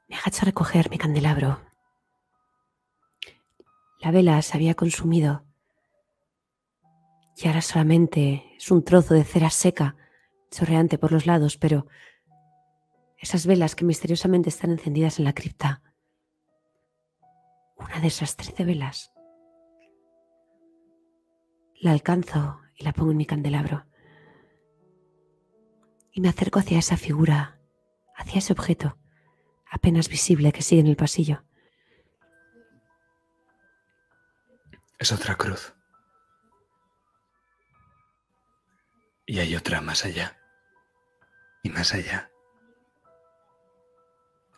Me 0.07 0.15
agacho 0.15 0.43
a 0.43 0.45
recoger 0.45 0.91
mi 0.91 0.97
candelabro. 0.97 1.61
La 3.99 4.13
vela 4.13 4.41
se 4.43 4.57
había 4.57 4.77
consumido 4.77 5.45
y 7.37 7.49
ahora 7.49 7.61
solamente 7.61 8.55
es 8.57 8.71
un 8.71 8.85
trozo 8.85 9.15
de 9.15 9.25
cera 9.25 9.51
seca, 9.51 9.97
chorreante 10.53 10.99
por 10.99 11.11
los 11.11 11.27
lados, 11.27 11.57
pero 11.57 11.89
esas 13.19 13.45
velas 13.45 13.75
que 13.75 13.85
misteriosamente 13.85 14.51
están 14.51 14.71
encendidas 14.71 15.19
en 15.19 15.25
la 15.25 15.33
cripta, 15.33 15.83
una 17.77 17.99
de 17.99 18.07
esas 18.07 18.37
trece 18.37 18.65
velas, 18.65 19.14
la 21.85 21.93
alcanzo 21.93 22.61
y 22.75 22.85
la 22.85 22.93
pongo 22.93 23.13
en 23.13 23.17
mi 23.17 23.27
candelabro. 23.27 23.87
Y 26.13 26.21
me 26.21 26.29
acerco 26.29 26.59
hacia 26.59 26.79
esa 26.79 26.97
figura, 26.97 27.61
hacia 28.17 28.39
ese 28.39 28.53
objeto 28.53 28.99
apenas 29.71 30.09
visible 30.09 30.53
que 30.53 30.63
sigue 30.63 30.81
en 30.83 30.87
el 30.87 30.97
pasillo. 30.97 31.45
es 35.05 35.13
otra 35.13 35.37
cruz. 35.37 35.75
Y 39.27 39.39
hay 39.39 39.55
otra 39.55 39.81
más 39.81 40.05
allá. 40.05 40.39
Y 41.63 41.69
más 41.69 41.93
allá. 41.93 42.31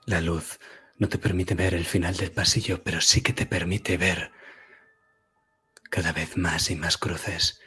La 0.07 0.21
luz 0.21 0.59
no 0.99 1.09
te 1.09 1.19
permite 1.19 1.55
ver 1.55 1.75
el 1.75 1.85
final 1.85 2.17
del 2.17 2.31
pasillo, 2.31 2.83
pero 2.85 3.01
sí 3.01 3.23
que 3.23 3.33
te 3.33 3.47
permite 3.47 3.97
ver 3.97 4.31
cada 5.91 6.13
vez 6.13 6.37
más 6.37 6.71
y 6.71 6.77
más 6.77 6.99
cruces 6.99 7.61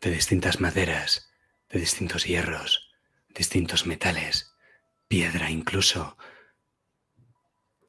de 0.00 0.10
distintas 0.10 0.60
maderas, 0.60 1.30
de 1.68 1.80
distintos 1.80 2.24
hierros, 2.24 2.90
distintos 3.28 3.86
metales, 3.86 4.54
piedra 5.08 5.50
incluso. 5.50 6.16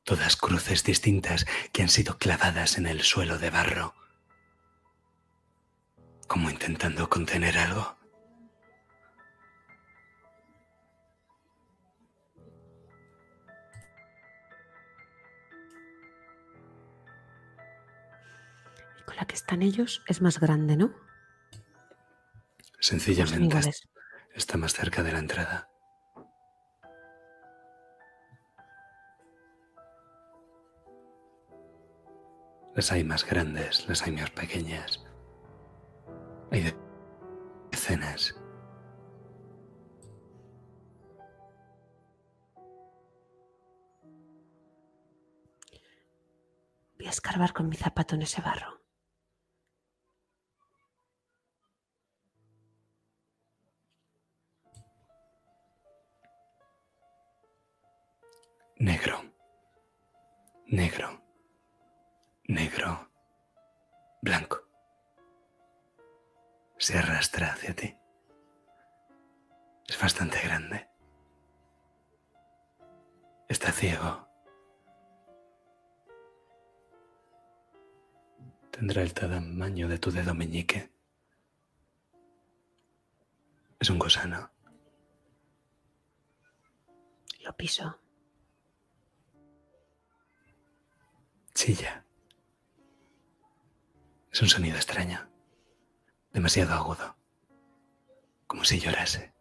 Todas 0.03 0.35
cruces 0.35 0.83
distintas 0.83 1.45
que 1.71 1.83
han 1.83 1.89
sido 1.89 2.17
clavadas 2.17 2.77
en 2.77 2.85
el 2.85 3.01
suelo 3.01 3.37
de 3.37 3.49
barro, 3.49 3.95
como 6.27 6.49
intentando 6.49 7.09
contener 7.09 7.57
algo. 7.57 8.00
La 19.21 19.27
que 19.27 19.35
están 19.35 19.61
ellos 19.61 20.03
es 20.07 20.19
más 20.19 20.39
grande, 20.39 20.75
¿no? 20.75 20.91
Sencillamente 22.79 23.71
está 24.33 24.57
más 24.57 24.73
cerca 24.73 25.03
de 25.03 25.11
la 25.13 25.19
entrada. 25.19 25.69
Las 32.75 32.91
hay 32.91 33.03
más 33.03 33.25
grandes, 33.25 33.87
las 33.87 34.01
hay 34.03 34.13
más 34.13 34.31
pequeñas. 34.31 35.03
Hay 36.51 36.61
de- 36.63 36.75
decenas. 37.69 38.35
Voy 46.97 47.07
a 47.07 47.09
escarbar 47.09 47.53
con 47.53 47.69
mi 47.69 47.75
zapato 47.75 48.15
en 48.15 48.21
ese 48.23 48.41
barro. 48.41 48.80
Negro. 58.81 59.21
Negro. 60.65 61.21
Negro. 62.47 63.11
Blanco. 64.23 64.67
Se 66.79 66.97
arrastra 66.97 67.53
hacia 67.53 67.75
ti. 67.75 67.95
Es 69.87 70.01
bastante 70.01 70.39
grande. 70.41 70.89
Está 73.47 73.71
ciego. 73.71 74.27
Tendrá 78.71 79.03
el 79.03 79.13
tamaño 79.13 79.89
de 79.89 79.99
tu 79.99 80.09
dedo 80.09 80.33
meñique. 80.33 80.91
Es 83.79 83.91
un 83.91 83.99
gusano. 83.99 84.49
Lo 87.41 87.55
piso. 87.55 88.00
Chilla. 91.63 92.03
Es 94.31 94.41
un 94.41 94.49
sonido 94.49 94.77
extraño. 94.77 95.29
Demasiado 96.33 96.73
agudo. 96.73 97.15
Como 98.47 98.65
si 98.65 98.79
llorase. 98.79 99.31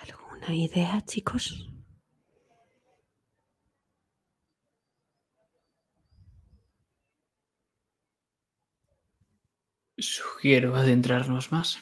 ¿Alguna 0.00 0.54
idea, 0.54 1.04
chicos? 1.04 1.73
Sugiero 10.04 10.76
adentrarnos 10.76 11.50
más. 11.50 11.78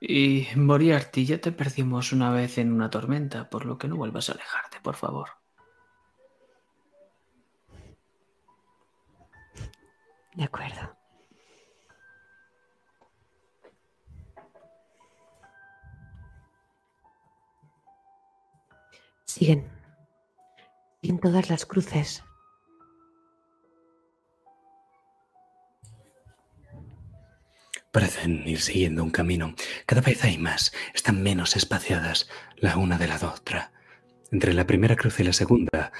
Y 0.00 0.48
Moriarty, 0.56 1.24
ya 1.26 1.40
te 1.40 1.52
perdimos 1.52 2.12
una 2.12 2.30
vez 2.32 2.58
en 2.58 2.72
una 2.72 2.90
tormenta, 2.90 3.48
por 3.50 3.66
lo 3.66 3.78
que 3.78 3.88
no 3.88 3.96
vuelvas 3.96 4.28
a 4.28 4.32
alejarte, 4.32 4.80
por 4.82 4.96
favor. 4.96 5.30
De 10.34 10.44
acuerdo. 10.44 10.96
Siguen. 19.24 19.70
Siguen 21.00 21.20
todas 21.20 21.48
las 21.48 21.64
cruces. 21.64 22.24
Parecen 27.94 28.42
ir 28.48 28.60
siguiendo 28.60 29.04
un 29.04 29.10
camino. 29.10 29.54
Cada 29.86 30.00
vez 30.00 30.24
hay 30.24 30.36
más. 30.36 30.72
Están 30.94 31.22
menos 31.22 31.54
espaciadas 31.54 32.28
la 32.56 32.76
una 32.76 32.98
de 32.98 33.06
la 33.06 33.14
otra. 33.14 33.70
Entre 34.32 34.52
la 34.52 34.66
primera 34.66 34.96
cruz 34.96 35.20
y 35.20 35.22
la 35.22 35.32
segunda 35.32 35.92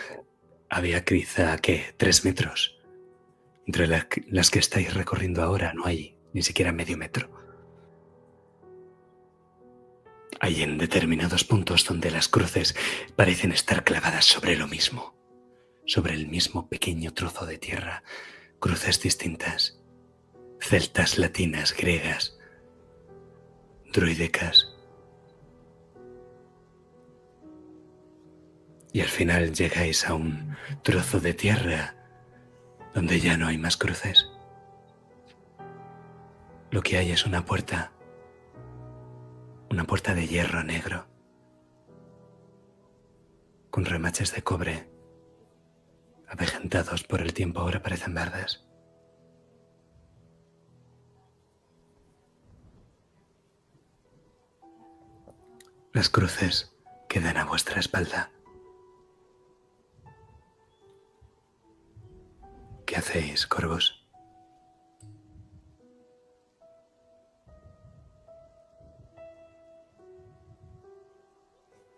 había 0.69 1.05
quizá, 1.05 1.57
¿qué? 1.59 1.95
Tres 1.97 2.25
metros. 2.25 2.81
Entre 3.65 3.87
la- 3.87 4.09
las 4.27 4.51
que 4.51 4.59
estáis 4.59 4.93
recorriendo 4.93 5.41
ahora 5.41 5.73
no 5.73 5.87
hay 5.87 6.19
ni 6.33 6.43
siquiera 6.43 6.73
medio 6.73 6.97
metro. 6.97 7.31
Hay 10.41 10.65
en 10.65 10.79
determinados 10.79 11.45
puntos 11.45 11.85
donde 11.85 12.11
las 12.11 12.27
cruces 12.27 12.75
parecen 13.15 13.53
estar 13.53 13.85
clavadas 13.85 14.25
sobre 14.25 14.57
lo 14.57 14.67
mismo, 14.67 15.15
sobre 15.87 16.15
el 16.15 16.27
mismo 16.27 16.69
pequeño 16.69 17.15
trozo 17.15 17.47
de 17.47 17.59
tierra, 17.59 18.03
cruces 18.59 19.01
distintas 19.01 19.79
celtas 20.65 21.19
latinas, 21.19 21.77
griegas, 21.77 22.39
druídicas. 23.93 24.75
Y 28.91 29.03
al 29.03 29.09
final 29.09 29.53
llegáis 29.53 30.09
a 30.09 30.15
un 30.15 30.57
trozo 30.83 31.21
de 31.21 31.35
tierra 31.35 31.95
donde 32.95 33.21
ya 33.21 33.37
no 33.37 33.47
hay 33.47 33.59
más 33.59 33.77
cruces. 33.77 34.27
Lo 36.71 36.81
que 36.81 36.97
hay 36.97 37.11
es 37.11 37.27
una 37.27 37.45
puerta, 37.45 37.93
una 39.71 39.85
puerta 39.85 40.15
de 40.15 40.27
hierro 40.27 40.65
negro, 40.65 41.07
con 43.71 43.85
remaches 43.85 44.35
de 44.35 44.43
cobre, 44.43 44.89
avejentados 46.27 47.05
por 47.05 47.21
el 47.21 47.35
tiempo 47.35 47.61
ahora 47.61 47.83
parecen 47.83 48.15
verdes. 48.15 48.64
Las 55.95 56.09
cruces 56.09 56.75
quedan 57.09 57.37
a 57.37 57.45
vuestra 57.45 57.79
espalda. 57.79 58.33
¿Qué 62.85 62.97
hacéis, 62.97 63.47
corvos? 63.47 64.05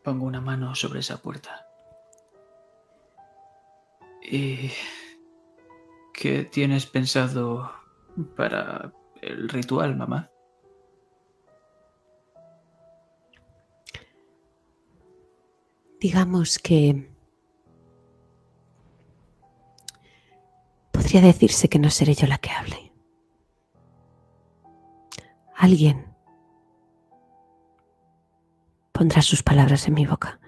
Pongo 0.04 0.26
una 0.26 0.42
mano 0.42 0.74
sobre 0.74 1.00
esa 1.00 1.16
puerta. 1.22 1.66
¿Y 4.22 4.70
qué 6.12 6.44
tienes 6.44 6.84
pensado 6.84 7.72
para 8.36 8.92
el 9.22 9.48
ritual, 9.48 9.96
mamá? 9.96 10.30
Digamos 16.00 16.58
que... 16.58 17.10
Podría 20.92 21.20
decirse 21.20 21.68
que 21.68 21.78
no 21.78 21.90
seré 21.90 22.14
yo 22.14 22.26
la 22.26 22.38
que 22.38 22.50
hable. 22.50 22.92
Alguien 25.54 26.06
pondrá 28.92 29.22
sus 29.22 29.42
palabras 29.42 29.86
en 29.88 29.94
mi 29.94 30.06
boca. 30.06 30.38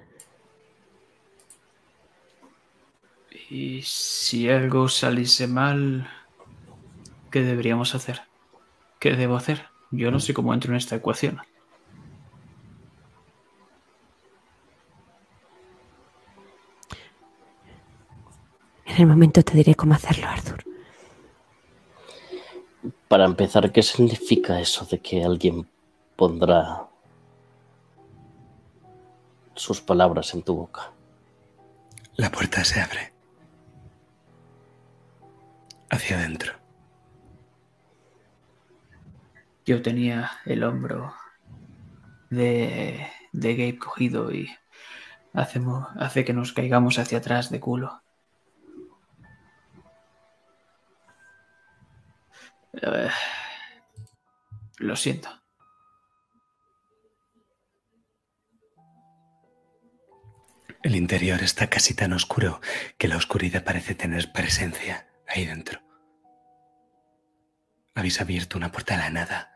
Y 3.51 3.81
si 3.83 4.51
algo 4.51 4.89
saliese 4.89 5.47
mal, 5.47 6.09
¿qué 7.31 7.43
deberíamos 7.43 7.95
hacer? 7.95 8.23
¿Qué 8.99 9.17
debo 9.17 9.37
hacer? 9.37 9.67
Yo 9.91 10.11
no 10.11 10.21
sé 10.21 10.35
cómo 10.35 10.53
entro 10.53 10.73
en 10.73 10.77
esta 10.77 10.97
ecuación. 10.97 11.41
El 18.99 19.07
momento 19.07 19.43
te 19.43 19.55
diré 19.55 19.75
cómo 19.75 19.95
hacerlo, 19.95 20.27
Arthur. 20.27 20.65
Para 23.09 23.25
empezar, 23.25 23.73
¿qué 23.73 23.83
significa 23.83 24.61
eso 24.61 24.85
de 24.85 25.01
que 25.01 25.25
alguien 25.25 25.67
pondrá 26.17 26.89
sus 29.55 29.81
palabras 29.81 30.35
en 30.35 30.43
tu 30.43 30.55
boca? 30.55 30.93
La 32.17 32.31
puerta 32.31 32.65
se 32.65 32.81
abre. 32.81 33.13
Hacia 35.91 36.19
adentro. 36.19 36.53
Yo 39.65 39.81
tenía 39.81 40.31
el 40.45 40.65
hombro 40.65 41.15
de, 42.31 43.07
de 43.33 43.55
Gabe 43.55 43.79
cogido 43.79 44.33
y 44.33 44.49
hacemos, 45.33 45.87
hace 45.99 46.25
que 46.25 46.33
nos 46.33 46.53
caigamos 46.53 46.99
hacia 46.99 47.19
atrás 47.19 47.51
de 47.51 47.61
culo. 47.61 48.03
Lo 54.79 54.97
siento. 54.97 55.29
El 60.83 60.95
interior 60.95 61.43
está 61.43 61.69
casi 61.69 61.95
tan 61.95 62.13
oscuro 62.13 62.61
que 62.97 63.09
la 63.09 63.17
oscuridad 63.17 63.65
parece 63.65 63.95
tener 63.95 64.33
presencia 64.33 65.09
ahí 65.27 65.45
dentro. 65.45 65.81
Habéis 67.95 68.21
abierto 68.21 68.57
una 68.57 68.71
puerta 68.71 68.95
a 68.95 68.99
la 68.99 69.11
nada, 69.11 69.53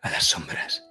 a 0.00 0.10
las 0.10 0.24
sombras. 0.24 0.82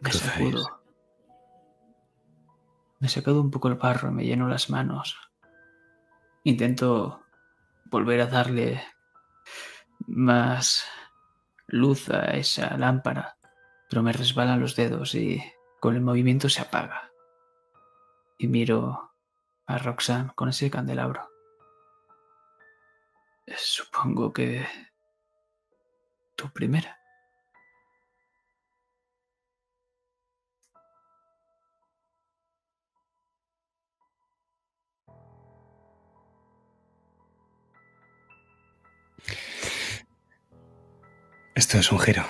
Me 0.00 0.12
sacudo. 0.12 0.75
Me 3.06 3.10
sacado 3.10 3.40
un 3.40 3.52
poco 3.52 3.68
el 3.68 3.76
barro, 3.76 4.10
me 4.10 4.24
lleno 4.24 4.48
las 4.48 4.68
manos. 4.68 5.16
Intento 6.42 7.22
volver 7.84 8.20
a 8.20 8.26
darle 8.26 8.82
más 10.08 10.84
luz 11.68 12.10
a 12.10 12.32
esa 12.32 12.76
lámpara, 12.76 13.36
pero 13.88 14.02
me 14.02 14.12
resbalan 14.12 14.58
los 14.58 14.74
dedos 14.74 15.14
y 15.14 15.40
con 15.78 15.94
el 15.94 16.00
movimiento 16.00 16.48
se 16.48 16.62
apaga. 16.62 17.12
Y 18.38 18.48
miro 18.48 19.12
a 19.68 19.78
Roxanne 19.78 20.32
con 20.34 20.48
ese 20.48 20.68
candelabro. 20.68 21.30
Supongo 23.56 24.32
que 24.32 24.66
tu 26.34 26.52
primera. 26.52 26.95
Esto 41.56 41.78
es 41.78 41.90
un 41.90 41.98
giro. 41.98 42.22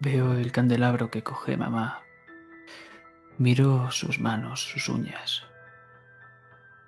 Veo 0.00 0.32
el 0.32 0.50
candelabro 0.50 1.12
que 1.12 1.22
coge 1.22 1.56
mamá. 1.56 2.02
Miro 3.38 3.88
sus 3.92 4.18
manos, 4.18 4.64
sus 4.64 4.88
uñas. 4.88 5.44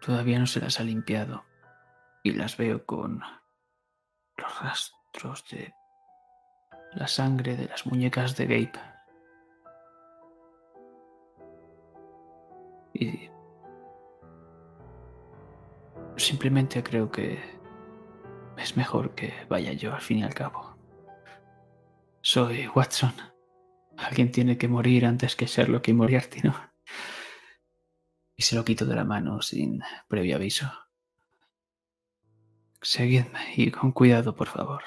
Todavía 0.00 0.40
no 0.40 0.48
se 0.48 0.58
las 0.58 0.80
ha 0.80 0.82
limpiado. 0.82 1.44
Y 2.24 2.32
las 2.32 2.56
veo 2.56 2.84
con 2.84 3.22
los 4.36 4.60
rastros 4.60 5.44
de 5.48 5.72
la 6.94 7.06
sangre 7.06 7.56
de 7.56 7.66
las 7.66 7.86
muñecas 7.86 8.36
de 8.36 8.46
Gabe. 8.46 8.72
Y 12.94 13.29
simplemente 16.20 16.82
creo 16.82 17.10
que 17.10 17.38
es 18.56 18.76
mejor 18.76 19.14
que 19.14 19.32
vaya 19.48 19.72
yo 19.72 19.94
al 19.94 20.00
fin 20.00 20.18
y 20.18 20.22
al 20.22 20.34
cabo. 20.34 20.76
Soy 22.20 22.68
Watson. 22.68 23.14
Alguien 23.96 24.30
tiene 24.30 24.56
que 24.56 24.68
morir 24.68 25.06
antes 25.06 25.36
que 25.36 25.46
Sherlock 25.46 25.88
y 25.88 25.92
Moriarty, 25.92 26.40
¿no? 26.42 26.54
Y 28.36 28.42
se 28.42 28.56
lo 28.56 28.64
quito 28.64 28.86
de 28.86 28.94
la 28.94 29.04
mano 29.04 29.42
sin 29.42 29.82
previo 30.08 30.36
aviso. 30.36 30.70
Seguidme 32.80 33.40
y 33.56 33.70
con 33.70 33.92
cuidado, 33.92 34.34
por 34.34 34.48
favor. 34.48 34.82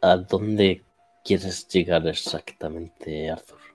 ¿A 0.00 0.16
dónde 0.16 0.84
quieres 1.24 1.68
llegar 1.68 2.06
exactamente, 2.06 3.30
Arthur? 3.30 3.65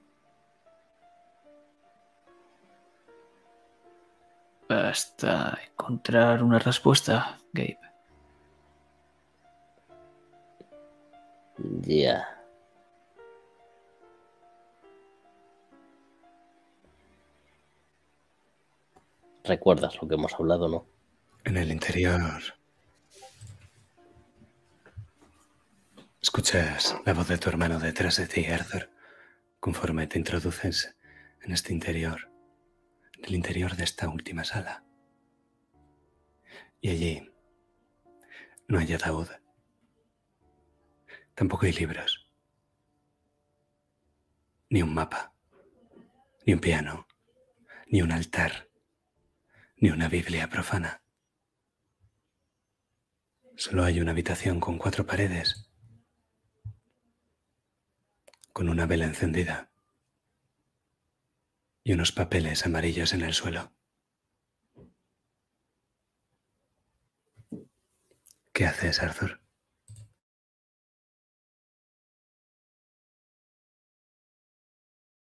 Hasta 4.72 5.60
encontrar 5.70 6.42
una 6.44 6.60
respuesta, 6.60 7.38
Gabe. 7.52 7.80
Ya. 11.82 12.26
¿Recuerdas 19.44 20.02
lo 20.02 20.08
que 20.08 20.16
hemos 20.16 20.34
hablado, 20.34 20.70
no? 20.70 20.86
En 21.44 21.58
el 21.58 21.72
interior. 21.72 22.42
Escuchas 26.22 26.96
la 27.06 27.14
voz 27.14 27.28
de 27.28 27.38
tu 27.38 27.50
hermano 27.50 27.80
detrás 27.80 28.16
de 28.18 28.28
ti, 28.28 28.46
Arthur, 28.46 28.90
conforme 29.60 30.08
te 30.08 30.18
introduces 30.18 30.96
en 31.42 31.52
este 31.52 31.74
interior, 31.74 32.31
en 33.22 33.26
el 33.26 33.36
interior 33.36 33.76
de 33.76 33.84
esta 33.84 34.10
última 34.10 34.44
sala. 34.44 34.84
Y 36.82 36.90
allí 36.90 37.32
no 38.68 38.80
hay 38.80 38.92
ataúd. 38.94 39.28
Tampoco 41.36 41.66
hay 41.66 41.74
libros. 41.74 42.28
Ni 44.70 44.82
un 44.82 44.94
mapa. 44.94 45.34
Ni 46.46 46.54
un 46.54 46.60
piano. 46.60 47.08
Ni 47.88 48.02
un 48.02 48.12
altar. 48.12 48.70
Ni 49.78 49.90
una 49.90 50.08
Biblia 50.08 50.50
profana. 50.50 51.04
Solo 53.56 53.84
hay 53.84 54.00
una 54.00 54.12
habitación 54.12 54.60
con 54.60 54.78
cuatro 54.78 55.06
paredes. 55.06 55.70
Con 58.54 58.70
una 58.70 58.86
vela 58.86 59.06
encendida. 59.06 59.71
Y 61.84 61.94
unos 61.94 62.12
papeles 62.12 62.66
amarillos 62.66 63.14
en 63.14 63.22
el 63.22 63.34
suelo. 63.34 63.74
¿Qué 68.54 68.66
haces, 68.66 69.02
Arthur? 69.02 69.42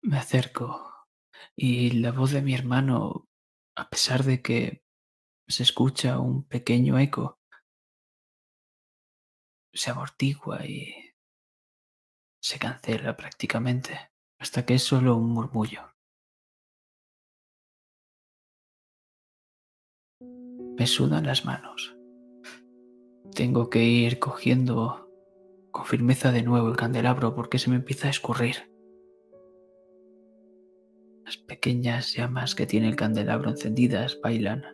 Me 0.02 0.18
acerco 0.18 1.06
y 1.56 1.92
la 1.92 2.12
voz 2.12 2.32
de 2.32 2.42
mi 2.42 2.54
hermano, 2.54 3.28
a 3.76 3.88
pesar 3.88 4.24
de 4.24 4.42
que 4.42 4.84
se 5.46 5.62
escucha 5.62 6.18
un 6.18 6.44
pequeño 6.44 6.98
eco, 6.98 7.40
se 9.72 9.90
amortigua 9.90 10.66
y 10.66 11.14
se 12.42 12.58
cancela 12.58 13.16
prácticamente, 13.16 14.10
hasta 14.38 14.66
que 14.66 14.74
es 14.74 14.82
solo 14.82 15.16
un 15.16 15.30
murmullo. 15.30 15.94
Me 20.80 20.86
sudan 20.86 21.26
las 21.26 21.44
manos. 21.44 21.94
Tengo 23.34 23.68
que 23.68 23.84
ir 23.84 24.18
cogiendo 24.18 25.10
con 25.72 25.84
firmeza 25.84 26.32
de 26.32 26.42
nuevo 26.42 26.68
el 26.68 26.76
candelabro 26.76 27.34
porque 27.34 27.58
se 27.58 27.68
me 27.68 27.76
empieza 27.76 28.06
a 28.06 28.10
escurrir. 28.10 28.56
Las 31.26 31.36
pequeñas 31.36 32.14
llamas 32.14 32.54
que 32.54 32.64
tiene 32.64 32.88
el 32.88 32.96
candelabro 32.96 33.50
encendidas 33.50 34.18
bailan 34.22 34.64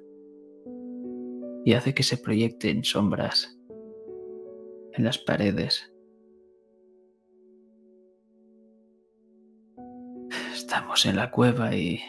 y 1.64 1.72
hace 1.72 1.92
que 1.92 2.04
se 2.04 2.18
proyecten 2.18 2.84
sombras 2.84 3.58
en 4.92 5.02
las 5.02 5.18
paredes. 5.18 5.92
Estamos 10.54 11.04
en 11.04 11.16
la 11.16 11.32
cueva 11.32 11.74
y 11.74 12.00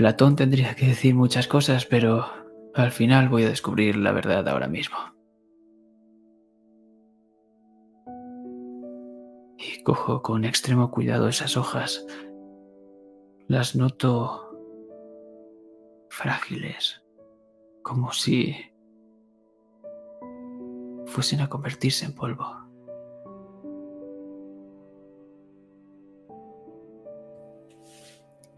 Platón 0.00 0.34
tendría 0.34 0.74
que 0.76 0.86
decir 0.86 1.14
muchas 1.14 1.46
cosas, 1.46 1.84
pero 1.84 2.24
al 2.74 2.90
final 2.90 3.28
voy 3.28 3.44
a 3.44 3.50
descubrir 3.50 3.96
la 3.96 4.12
verdad 4.12 4.48
ahora 4.48 4.66
mismo. 4.66 4.96
Y 9.58 9.82
cojo 9.82 10.22
con 10.22 10.46
extremo 10.46 10.90
cuidado 10.90 11.28
esas 11.28 11.58
hojas. 11.58 12.06
Las 13.46 13.76
noto 13.76 14.56
frágiles, 16.08 17.02
como 17.82 18.14
si 18.14 18.56
fuesen 21.04 21.42
a 21.42 21.50
convertirse 21.50 22.06
en 22.06 22.14
polvo. 22.14 22.59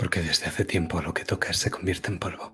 Porque 0.03 0.21
desde 0.21 0.47
hace 0.47 0.65
tiempo 0.65 1.01
lo 1.01 1.15
que 1.15 1.25
tocas 1.25 1.57
se 1.59 1.71
convierte 1.71 2.11
en 2.11 2.19
polvo. 2.19 2.53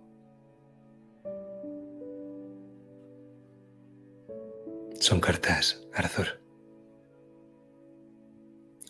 Son 5.00 5.18
cartas, 5.18 5.82
Arthur. 5.94 6.42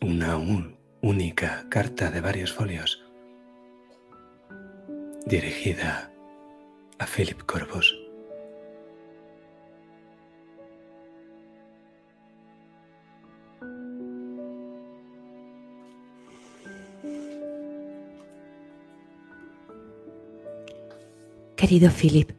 Una 0.02 0.36
un- 0.36 0.76
única 1.02 1.66
carta 1.70 2.10
de 2.10 2.20
varios 2.20 2.52
folios 2.52 3.01
dirigida 5.26 6.12
a 6.98 7.06
Philip 7.06 7.40
Corvus. 7.44 7.97
Querido 21.68 21.90
Philip, 21.90 22.30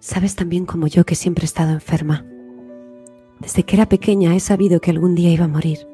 sabes 0.00 0.36
tan 0.36 0.48
bien 0.48 0.64
como 0.64 0.86
yo 0.86 1.04
que 1.04 1.14
siempre 1.14 1.42
he 1.42 1.44
estado 1.44 1.72
enferma. 1.72 2.24
Desde 3.40 3.64
que 3.64 3.76
era 3.76 3.90
pequeña 3.90 4.34
he 4.34 4.40
sabido 4.40 4.80
que 4.80 4.90
algún 4.90 5.14
día 5.14 5.30
iba 5.30 5.44
a 5.44 5.48
morir. 5.48 5.86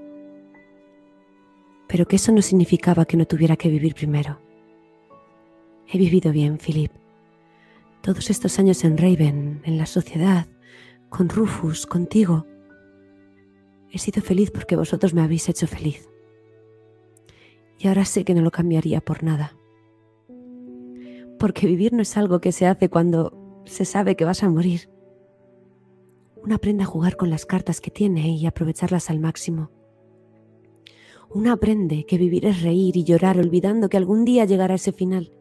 Pero 1.88 2.06
que 2.06 2.14
eso 2.14 2.30
no 2.30 2.42
significaba 2.42 3.06
que 3.06 3.16
no 3.16 3.24
tuviera 3.24 3.56
que 3.56 3.68
vivir 3.68 3.96
primero. 3.96 4.40
He 5.88 5.98
vivido 5.98 6.30
bien, 6.30 6.58
Philip. 6.58 6.92
Todos 8.02 8.30
estos 8.30 8.60
años 8.60 8.84
en 8.84 8.96
Raven, 8.96 9.60
en 9.64 9.76
la 9.76 9.86
sociedad, 9.86 10.46
con 11.08 11.28
Rufus, 11.28 11.86
contigo. 11.86 12.46
He 13.90 13.98
sido 13.98 14.22
feliz 14.22 14.52
porque 14.52 14.76
vosotros 14.76 15.12
me 15.12 15.22
habéis 15.22 15.48
hecho 15.48 15.66
feliz. 15.66 16.08
Y 17.80 17.88
ahora 17.88 18.04
sé 18.04 18.24
que 18.24 18.34
no 18.34 18.42
lo 18.42 18.52
cambiaría 18.52 19.00
por 19.00 19.24
nada. 19.24 19.56
Porque 21.40 21.66
vivir 21.66 21.94
no 21.94 22.02
es 22.02 22.18
algo 22.18 22.42
que 22.42 22.52
se 22.52 22.66
hace 22.66 22.90
cuando 22.90 23.62
se 23.64 23.86
sabe 23.86 24.14
que 24.14 24.26
vas 24.26 24.42
a 24.42 24.50
morir. 24.50 24.90
Uno 26.44 26.54
aprende 26.54 26.82
a 26.82 26.86
jugar 26.86 27.16
con 27.16 27.30
las 27.30 27.46
cartas 27.46 27.80
que 27.80 27.90
tiene 27.90 28.28
y 28.28 28.44
aprovecharlas 28.44 29.08
al 29.08 29.20
máximo. 29.20 29.70
Uno 31.30 31.50
aprende 31.50 32.04
que 32.04 32.18
vivir 32.18 32.44
es 32.44 32.60
reír 32.60 32.94
y 32.98 33.04
llorar 33.04 33.38
olvidando 33.38 33.88
que 33.88 33.96
algún 33.96 34.26
día 34.26 34.44
llegará 34.44 34.74
ese 34.74 34.92
final. 34.92 35.32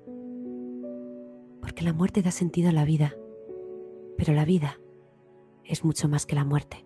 Porque 1.59 1.84
la 1.84 1.91
muerte 1.91 2.21
da 2.21 2.31
sentido 2.31 2.69
a 2.69 2.73
la 2.73 2.85
vida, 2.85 3.15
pero 4.17 4.34
la 4.34 4.45
vida 4.45 4.80
es 5.65 5.84
mucho 5.84 6.07
más 6.07 6.26
que 6.26 6.35
la 6.35 6.45
muerte. 6.45 6.85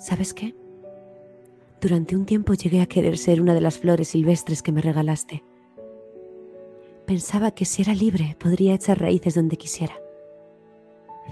¿Sabes 0.00 0.34
qué? 0.34 0.56
Durante 1.80 2.16
un 2.16 2.26
tiempo 2.26 2.54
llegué 2.54 2.80
a 2.80 2.86
querer 2.86 3.18
ser 3.18 3.40
una 3.40 3.54
de 3.54 3.60
las 3.60 3.78
flores 3.78 4.08
silvestres 4.08 4.62
que 4.62 4.72
me 4.72 4.82
regalaste. 4.82 5.44
Pensaba 7.10 7.50
que 7.50 7.64
si 7.64 7.82
era 7.82 7.92
libre 7.92 8.36
podría 8.38 8.72
echar 8.72 9.00
raíces 9.00 9.34
donde 9.34 9.56
quisiera. 9.56 10.00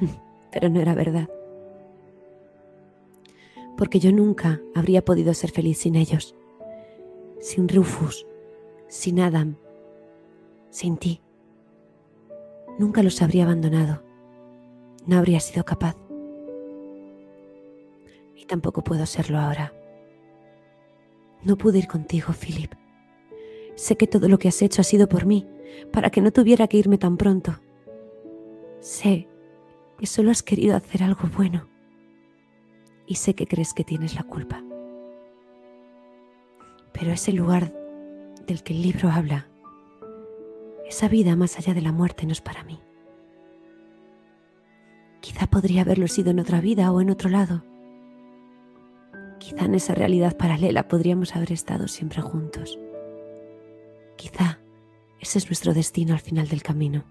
Pero 0.51 0.69
no 0.71 0.81
era 0.81 0.93
verdad. 0.93 1.29
Porque 3.77 4.01
yo 4.01 4.11
nunca 4.11 4.61
habría 4.75 5.05
podido 5.05 5.33
ser 5.35 5.53
feliz 5.53 5.79
sin 5.79 5.95
ellos. 5.95 6.35
Sin 7.39 7.69
Rufus, 7.69 8.27
sin 8.89 9.21
Adam, 9.21 9.55
sin 10.69 10.97
ti. 10.97 11.21
Nunca 12.81 13.05
los 13.05 13.23
habría 13.23 13.45
abandonado. 13.45 14.03
No 15.07 15.17
habría 15.17 15.39
sido 15.39 15.65
capaz. 15.65 15.97
Y 18.35 18.47
tampoco 18.47 18.83
puedo 18.83 19.07
serlo 19.07 19.39
ahora. 19.39 19.73
No 21.45 21.57
pude 21.57 21.79
ir 21.79 21.87
contigo, 21.87 22.33
Philip. 22.33 22.73
Sé 23.79 23.97
que 23.97 24.09
todo 24.09 24.29
lo 24.29 24.41
que 24.41 24.49
has 24.49 24.61
hecho 24.61 24.81
ha 24.81 24.85
sido 24.85 25.09
por 25.09 25.25
mí, 25.25 25.47
para 25.93 26.11
que 26.11 26.21
no 26.21 26.33
tuviera 26.33 26.67
que 26.67 26.79
irme 26.79 26.99
tan 26.99 27.17
pronto. 27.17 27.61
Sé 28.81 29.29
que 29.97 30.07
solo 30.07 30.33
has 30.33 30.43
querido 30.43 30.75
hacer 30.75 31.05
algo 31.05 31.29
bueno. 31.37 31.69
Y 33.07 33.15
sé 33.15 33.35
que 33.35 33.47
crees 33.47 33.75
que 33.75 33.85
tienes 33.85 34.17
la 34.17 34.25
culpa. 34.25 34.65
Pero 36.93 37.13
ese 37.13 37.33
lugar 37.33 37.73
del 38.49 38.65
que 38.65 38.73
el 38.73 38.83
libro 38.83 39.11
habla, 39.11 39.47
esa 40.89 41.07
vida 41.07 41.37
más 41.37 41.57
allá 41.57 41.73
de 41.73 41.83
la 41.83 41.93
muerte 41.93 42.27
no 42.27 42.33
es 42.33 42.41
para 42.41 42.65
mí. 42.65 42.81
Quizá 45.21 45.47
podría 45.47 45.83
haberlo 45.83 46.09
sido 46.09 46.33
en 46.33 46.41
otra 46.41 46.61
vida 46.61 46.91
o 46.91 47.01
en 47.01 47.11
otro 47.11 47.31
lado. 47.31 47.63
Quizá 49.39 49.67
en 49.67 49.77
esa 49.77 49.95
realidad 49.95 50.37
paralela 50.37 50.89
podríamos 50.89 51.37
haber 51.37 51.53
estado 51.53 51.87
siempre 51.87 52.23
juntos. 52.23 52.77
Quizá 54.19 54.59
ese 55.21 55.39
es 55.39 55.47
nuestro 55.47 55.73
destino 55.75 56.13
al 56.13 56.21
final 56.21 56.49
del 56.49 56.63
camino. 56.63 57.05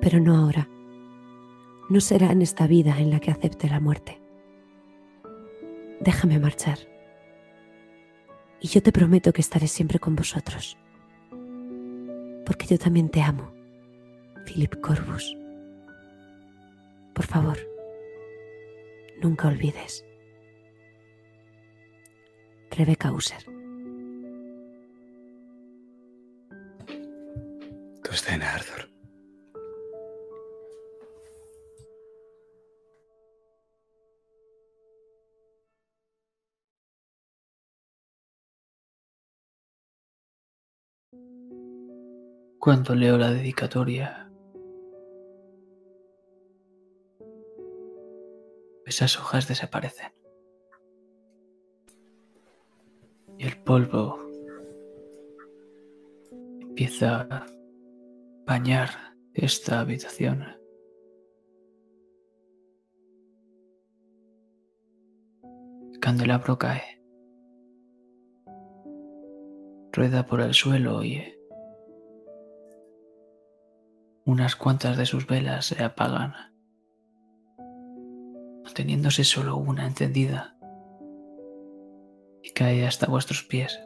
Pero 0.00 0.20
no 0.20 0.36
ahora. 0.36 0.68
No 1.88 2.00
será 2.00 2.30
en 2.30 2.42
esta 2.42 2.68
vida 2.68 2.98
en 3.00 3.10
la 3.10 3.18
que 3.18 3.32
acepte 3.32 3.68
la 3.68 3.80
muerte. 3.80 4.22
Déjame 6.00 6.38
marchar. 6.38 6.78
Y 8.60 8.68
yo 8.68 8.82
te 8.82 8.92
prometo 8.92 9.32
que 9.32 9.40
estaré 9.40 9.66
siempre 9.66 9.98
con 9.98 10.14
vosotros. 10.14 10.78
Porque 12.46 12.66
yo 12.66 12.78
también 12.78 13.08
te 13.08 13.20
amo, 13.20 13.52
Philip 14.46 14.80
Corbus. 14.80 15.36
Por 17.14 17.26
favor, 17.26 17.58
nunca 19.20 19.48
olvides. 19.48 20.04
Rebecca 22.70 23.10
User. 23.12 23.59
Arthur. 28.10 28.90
Cuando 42.58 42.94
leo 42.96 43.16
la 43.16 43.30
dedicatoria, 43.30 44.28
esas 48.86 49.16
hojas 49.18 49.46
desaparecen. 49.46 50.12
Y 53.38 53.46
el 53.46 53.56
polvo 53.62 54.18
empieza 56.60 57.46
bañar 58.50 59.14
esta 59.32 59.78
habitación. 59.78 60.44
El 65.92 66.00
candelabro 66.00 66.58
cae. 66.58 67.00
Rueda 69.92 70.26
por 70.26 70.40
el 70.40 70.54
suelo 70.54 71.04
y 71.04 71.22
unas 74.24 74.56
cuantas 74.56 74.96
de 74.96 75.06
sus 75.06 75.28
velas 75.28 75.66
se 75.66 75.84
apagan, 75.84 76.34
manteniéndose 78.64 79.22
solo 79.22 79.58
una 79.58 79.86
encendida 79.86 80.58
y 82.42 82.50
cae 82.50 82.84
hasta 82.84 83.06
vuestros 83.06 83.44
pies. 83.44 83.78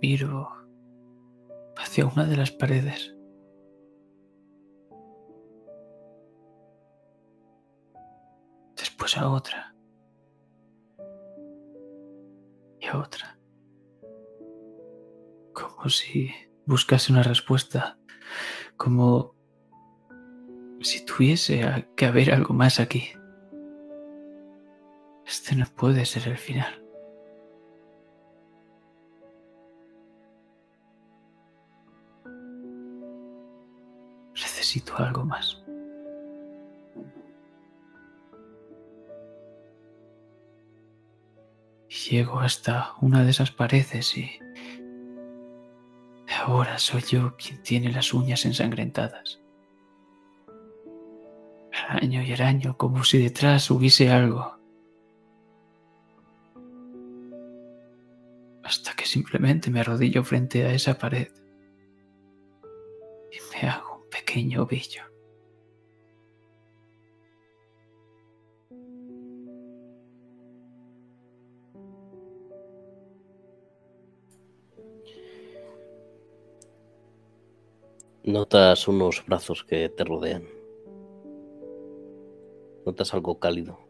Miro 0.00 0.48
hacia 1.76 2.06
una 2.06 2.24
de 2.24 2.36
las 2.36 2.50
paredes. 2.50 3.14
Después 8.76 9.16
a 9.18 9.30
otra. 9.30 9.74
Y 12.80 12.86
a 12.86 12.98
otra. 12.98 13.38
Como 15.52 15.88
si 15.88 16.30
buscase 16.64 17.12
una 17.12 17.22
respuesta. 17.22 17.98
Como 18.76 19.34
si 20.80 21.04
tuviese 21.04 21.88
que 21.94 22.06
haber 22.06 22.32
algo 22.32 22.54
más 22.54 22.80
aquí. 22.80 23.10
Este 25.26 25.54
no 25.54 25.66
puede 25.76 26.06
ser 26.06 26.26
el 26.28 26.38
final. 26.38 26.79
Necesito 34.70 34.96
algo 34.98 35.24
más. 35.24 35.60
Llego 41.88 42.38
hasta 42.38 42.92
una 43.00 43.24
de 43.24 43.30
esas 43.30 43.50
paredes 43.50 44.16
y... 44.16 44.30
Ahora 46.38 46.78
soy 46.78 47.02
yo 47.02 47.36
quien 47.36 47.60
tiene 47.64 47.90
las 47.90 48.14
uñas 48.14 48.44
ensangrentadas. 48.44 49.40
Araño 51.88 52.22
y 52.22 52.32
araño, 52.32 52.76
como 52.76 53.02
si 53.02 53.18
detrás 53.18 53.68
hubiese 53.72 54.08
algo. 54.08 54.56
Hasta 58.62 58.94
que 58.94 59.04
simplemente 59.04 59.68
me 59.68 59.80
arrodillo 59.80 60.22
frente 60.22 60.64
a 60.64 60.72
esa 60.72 60.96
pared 60.96 61.32
y 63.32 63.56
me 63.56 63.68
hago 63.68 63.89
pequeño 64.30 64.62
ovillo. 64.62 65.02
Notas 78.22 78.86
unos 78.86 79.24
brazos 79.26 79.64
que 79.64 79.88
te 79.88 80.04
rodean. 80.04 80.44
Notas 82.86 83.12
algo 83.14 83.40
cálido. 83.40 83.89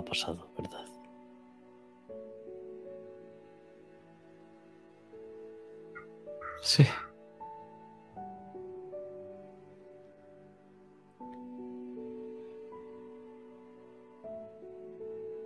Ha 0.00 0.04
pasado, 0.04 0.48
¿verdad? 0.56 0.86
Sí. 6.62 6.84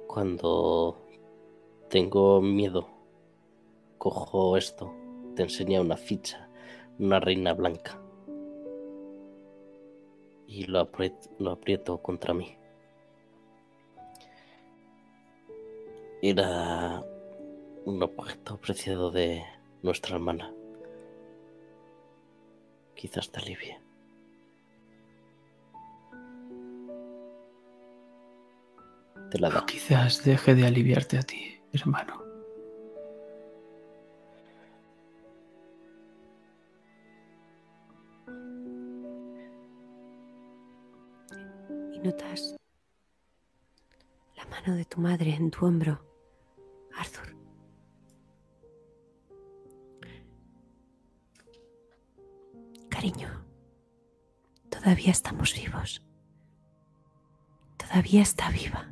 Cuando 0.09 0.97
tengo 1.89 2.41
miedo, 2.41 2.89
cojo 3.99 4.57
esto, 4.57 4.93
te 5.35 5.43
enseña 5.43 5.81
una 5.81 5.97
ficha, 5.97 6.49
una 6.99 7.21
reina 7.21 7.53
blanca. 7.55 8.01
Y 10.47 10.65
lo 10.67 10.89
lo 11.39 11.51
aprieto 11.51 12.03
contra 12.03 12.35
mí. 12.35 12.57
Era 16.27 17.05
un 17.85 18.03
objeto 18.03 18.57
preciado 18.57 19.11
de 19.11 19.45
nuestra 19.83 20.17
hermana. 20.17 20.51
Quizás 22.97 23.31
te 23.31 23.41
alivie. 23.41 23.79
Te 29.31 29.39
la 29.39 29.49
O 29.51 29.67
quizás 29.67 30.25
deje 30.25 30.55
de 30.55 30.67
aliviarte 30.67 31.19
a 31.19 31.23
ti, 31.23 31.61
hermano. 31.75 32.25
y 41.93 41.99
notas 41.99 42.57
la 44.37 44.47
mano 44.47 44.75
de 44.75 44.87
tu 44.87 45.01
madre 45.01 45.35
en 45.35 45.51
tu 45.51 45.67
hombro, 45.67 46.14
Arthur. 46.97 47.37
Cariño, 52.89 53.45
todavía 54.71 55.11
estamos 55.11 55.55
vivos. 55.55 56.03
Todavía 57.77 58.23
está 58.23 58.51
viva. 58.51 58.91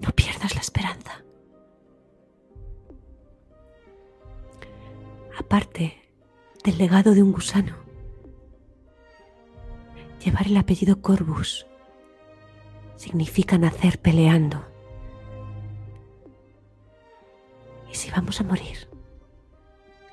No 0.00 0.10
pierdas 0.12 0.54
la 0.54 0.60
esperanza. 0.60 1.24
Aparte 5.38 6.00
del 6.64 6.78
legado 6.78 7.14
de 7.14 7.22
un 7.22 7.32
gusano, 7.32 7.88
Llevar 10.24 10.46
el 10.48 10.56
apellido 10.56 11.00
Corvus 11.00 11.66
significa 12.96 13.56
nacer 13.56 14.00
peleando. 14.00 14.66
Si 17.98 18.12
vamos 18.12 18.40
a 18.40 18.44
morir, 18.44 18.88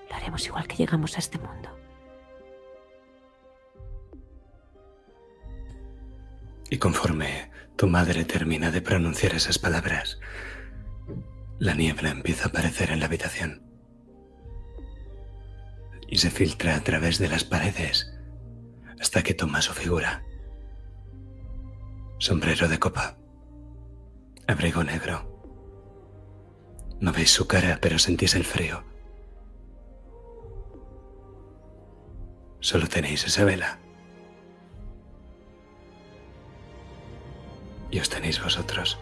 lo 0.09 0.15
haremos 0.15 0.43
igual 0.47 0.67
que 0.67 0.75
llegamos 0.75 1.15
a 1.15 1.19
este 1.19 1.37
mundo. 1.37 1.69
Y 6.71 6.79
conforme 6.79 7.51
tu 7.75 7.85
madre 7.85 8.25
termina 8.25 8.71
de 8.71 8.81
pronunciar 8.81 9.35
esas 9.35 9.59
palabras, 9.59 10.19
la 11.59 11.75
niebla 11.75 12.09
empieza 12.09 12.45
a 12.45 12.47
aparecer 12.47 12.89
en 12.89 13.01
la 13.01 13.05
habitación. 13.05 13.61
Y 16.07 16.17
se 16.17 16.31
filtra 16.31 16.75
a 16.75 16.81
través 16.81 17.19
de 17.19 17.29
las 17.29 17.43
paredes 17.43 18.11
hasta 18.99 19.21
que 19.21 19.35
toma 19.35 19.61
su 19.61 19.73
figura. 19.73 20.23
Sombrero 22.17 22.67
de 22.67 22.79
copa. 22.79 23.17
Abrigo 24.47 24.83
negro. 24.83 25.34
No 26.99 27.11
veis 27.11 27.31
su 27.31 27.47
cara, 27.47 27.77
pero 27.81 27.99
sentís 27.99 28.35
el 28.35 28.45
frío. 28.45 28.83
Solo 32.61 32.87
tenéis 32.87 33.25
esa 33.25 33.43
vela. 33.43 33.79
Y 37.91 37.99
os 37.99 38.09
tenéis 38.09 38.41
vosotros. 38.41 38.97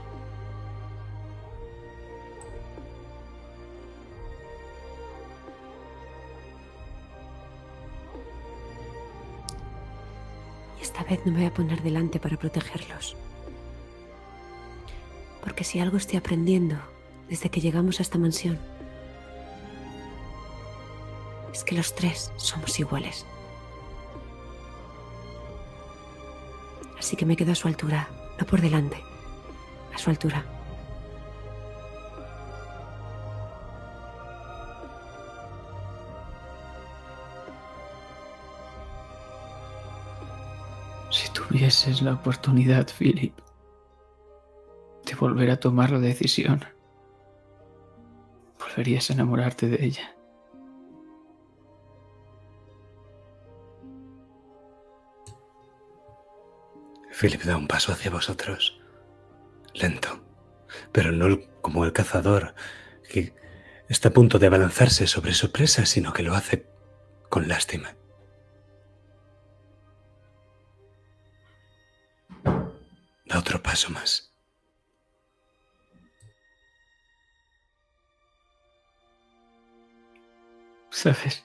Esta 10.81 11.03
vez 11.05 11.25
no 11.25 11.31
me 11.31 11.37
voy 11.37 11.47
a 11.47 11.53
poner 11.53 11.81
delante 11.81 12.19
para 12.19 12.37
protegerlos. 12.37 13.15
Porque 15.41 15.63
si 15.63 15.79
algo 15.79 15.97
estoy 15.97 16.17
aprendiendo 16.17 16.92
desde 17.33 17.49
que 17.49 17.61
llegamos 17.61 17.99
a 17.99 18.03
esta 18.03 18.19
mansión, 18.19 18.59
es 21.51 21.63
que 21.63 21.73
los 21.73 21.95
tres 21.95 22.31
somos 22.37 22.79
iguales. 22.79 23.25
Así 26.99 27.15
que 27.15 27.25
me 27.25 27.35
quedo 27.35 27.53
a 27.53 27.55
su 27.55 27.67
altura, 27.67 28.07
no 28.39 28.45
por 28.45 28.61
delante, 28.61 29.03
a 29.95 29.97
su 29.97 30.11
altura. 30.11 30.45
Si 41.09 41.31
tuvieses 41.31 42.03
la 42.03 42.13
oportunidad, 42.13 42.87
Philip, 42.95 43.35
de 45.03 45.15
volver 45.15 45.49
a 45.49 45.59
tomar 45.59 45.89
la 45.89 45.99
decisión, 45.99 46.63
volverías 48.73 49.09
a 49.09 49.13
enamorarte 49.13 49.67
de 49.67 49.85
ella. 49.85 50.15
Philip 57.19 57.43
da 57.43 57.55
un 57.55 57.67
paso 57.67 57.91
hacia 57.91 58.09
vosotros. 58.09 58.81
Lento, 59.75 60.23
pero 60.91 61.11
no 61.11 61.39
como 61.61 61.85
el 61.85 61.93
cazador 61.93 62.55
que 63.07 63.35
está 63.89 64.09
a 64.09 64.13
punto 64.13 64.39
de 64.39 64.47
abalanzarse 64.47 65.05
sobre 65.07 65.33
su 65.33 65.51
presa, 65.51 65.85
sino 65.85 66.11
que 66.13 66.23
lo 66.23 66.33
hace 66.33 66.67
con 67.29 67.47
lástima. 67.47 67.95
Da 73.25 73.39
otro 73.39 73.61
paso 73.61 73.91
más. 73.91 74.32
¿Sabes? 80.93 81.43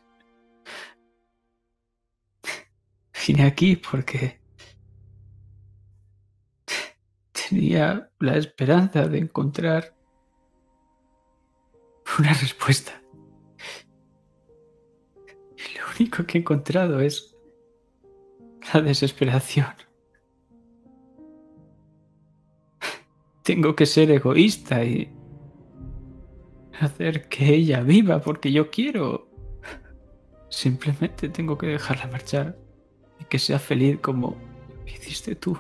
Vine 3.27 3.45
aquí 3.45 3.77
porque 3.77 4.39
tenía 7.33 8.11
la 8.21 8.37
esperanza 8.37 9.09
de 9.09 9.19
encontrar 9.19 9.97
una 12.19 12.35
respuesta. 12.35 13.03
Y 15.57 15.79
lo 15.79 15.85
único 15.99 16.27
que 16.27 16.37
he 16.37 16.41
encontrado 16.43 17.01
es 17.01 17.35
la 18.75 18.83
desesperación. 18.83 19.75
Tengo 23.43 23.75
que 23.75 23.87
ser 23.87 24.11
egoísta 24.11 24.85
y 24.85 25.11
hacer 26.79 27.31
que 27.31 27.55
ella 27.55 27.81
viva 27.81 28.21
porque 28.21 28.53
yo 28.53 28.71
quiero. 28.71 29.28
Simplemente 30.49 31.29
tengo 31.29 31.59
que 31.59 31.67
dejarla 31.67 32.07
marchar 32.09 32.57
y 33.21 33.25
que 33.25 33.39
sea 33.39 33.59
feliz 33.59 33.99
como 34.01 34.37
hiciste 34.87 35.35
tú. 35.35 35.59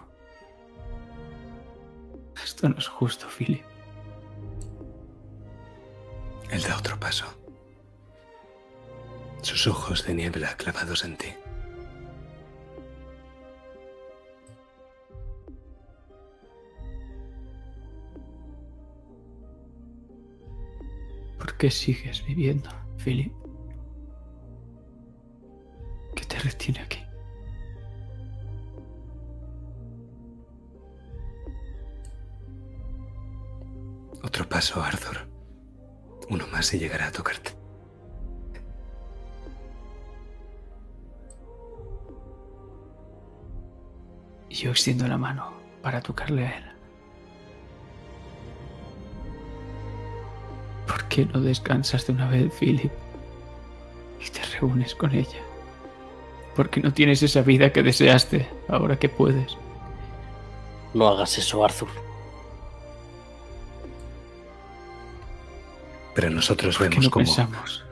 Esto 2.42 2.68
no 2.68 2.78
es 2.78 2.88
justo, 2.88 3.26
Philip. 3.28 3.64
Él 6.50 6.62
da 6.62 6.76
otro 6.76 6.98
paso. 6.98 7.26
Sus 9.42 9.66
ojos 9.66 10.06
de 10.06 10.14
niebla 10.14 10.56
clavados 10.56 11.04
en 11.04 11.16
ti. 11.16 11.28
¿Por 21.38 21.56
qué 21.56 21.70
sigues 21.70 22.24
viviendo, 22.24 22.70
Philip? 22.96 23.37
Te 26.38 26.44
retiene 26.44 26.80
aquí? 26.80 27.04
Otro 34.22 34.48
paso, 34.48 34.82
Arthur. 34.82 35.28
Uno 36.28 36.46
más 36.48 36.72
y 36.74 36.78
llegará 36.78 37.08
a 37.08 37.12
tocarte. 37.12 37.52
Y 44.50 44.54
yo 44.54 44.70
extiendo 44.70 45.06
la 45.06 45.18
mano 45.18 45.52
para 45.82 46.00
tocarle 46.00 46.46
a 46.46 46.58
él. 46.58 46.64
¿Por 50.86 51.04
qué 51.08 51.26
no 51.26 51.40
descansas 51.40 52.06
de 52.06 52.12
una 52.12 52.28
vez, 52.28 52.52
Philip? 52.58 52.92
Y 54.20 54.30
te 54.30 54.42
reúnes 54.58 54.94
con 54.94 55.12
ella. 55.12 55.47
¿Por 56.58 56.70
qué 56.70 56.80
no 56.80 56.92
tienes 56.92 57.22
esa 57.22 57.42
vida 57.42 57.72
que 57.72 57.84
deseaste 57.84 58.48
ahora 58.66 58.98
que 58.98 59.08
puedes? 59.08 59.56
No 60.92 61.06
hagas 61.06 61.38
eso, 61.38 61.64
Arthur. 61.64 61.86
Pero 66.16 66.30
nosotros 66.30 66.76
¿Por 66.76 66.88
qué 66.88 66.90
vemos 66.90 67.04
no 67.04 67.10
cómo 67.12 67.24
pensamos? 67.26 67.84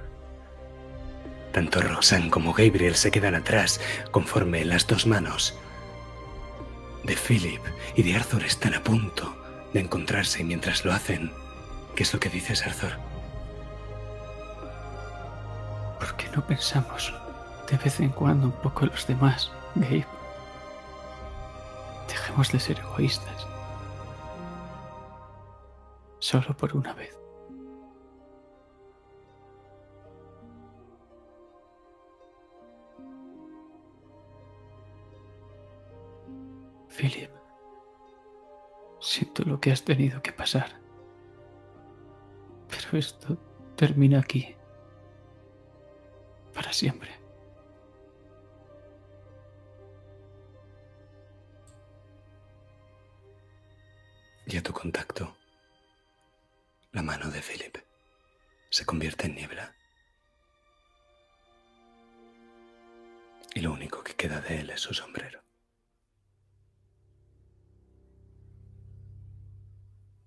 tanto 1.53 1.81
Roxanne 1.81 2.29
como 2.29 2.53
Gabriel 2.55 2.97
se 2.97 3.13
quedan 3.13 3.37
atrás 3.37 3.81
conforme 4.11 4.65
las 4.65 4.89
dos 4.89 5.07
manos 5.07 5.55
de 7.05 7.15
Philip 7.15 7.63
y 7.95 8.03
de 8.03 8.17
Arthur 8.17 8.43
están 8.43 8.75
a 8.75 8.83
punto 8.83 9.33
de 9.75 9.79
encontrarse 9.79 10.41
y 10.41 10.45
mientras 10.45 10.85
lo 10.85 10.93
hacen, 10.93 11.31
¿qué 11.95 12.03
es 12.03 12.13
lo 12.13 12.19
que 12.19 12.31
dices, 12.31 12.67
Arthur? 12.67 12.99
¿Por 16.01 16.17
qué 16.17 16.29
no 16.35 16.45
pensamos 16.45 17.15
de 17.71 17.77
vez 17.77 18.01
en 18.01 18.11
cuando 18.11 18.47
un 18.47 18.53
poco 18.53 18.85
en 18.85 18.91
los 18.91 19.07
demás, 19.07 19.51
Gabe? 19.75 20.07
Dejemos 22.09 22.53
de 22.53 22.61
ser 22.61 22.79
egoístas. 22.79 23.47
Solo 26.19 26.57
por 26.57 26.77
una 26.77 26.93
vez. 26.95 27.17
Philip, 36.89 37.31
siento 39.01 39.43
lo 39.45 39.61
que 39.61 39.71
has 39.71 39.85
tenido 39.85 40.23
que 40.23 40.33
pasar. 40.33 40.81
Pero 42.69 42.99
esto 42.99 43.37
termina 43.77 44.21
aquí. 44.21 44.57
Para 46.55 46.73
siempre. 46.73 47.26
Y 54.49 54.57
a 54.57 54.63
tu 54.63 54.73
contacto, 54.73 55.37
la 56.93 57.03
mano 57.03 57.29
de 57.33 57.43
Philip 57.43 57.79
se 58.71 58.87
convierte 58.87 59.27
en 59.27 59.35
niebla. 59.35 59.75
Y 63.55 63.61
lo 63.61 63.73
único 63.73 64.05
que 64.05 64.15
queda 64.15 64.41
de 64.41 64.61
él 64.61 64.71
es 64.71 64.81
su 64.81 64.95
sombrero. 64.95 65.43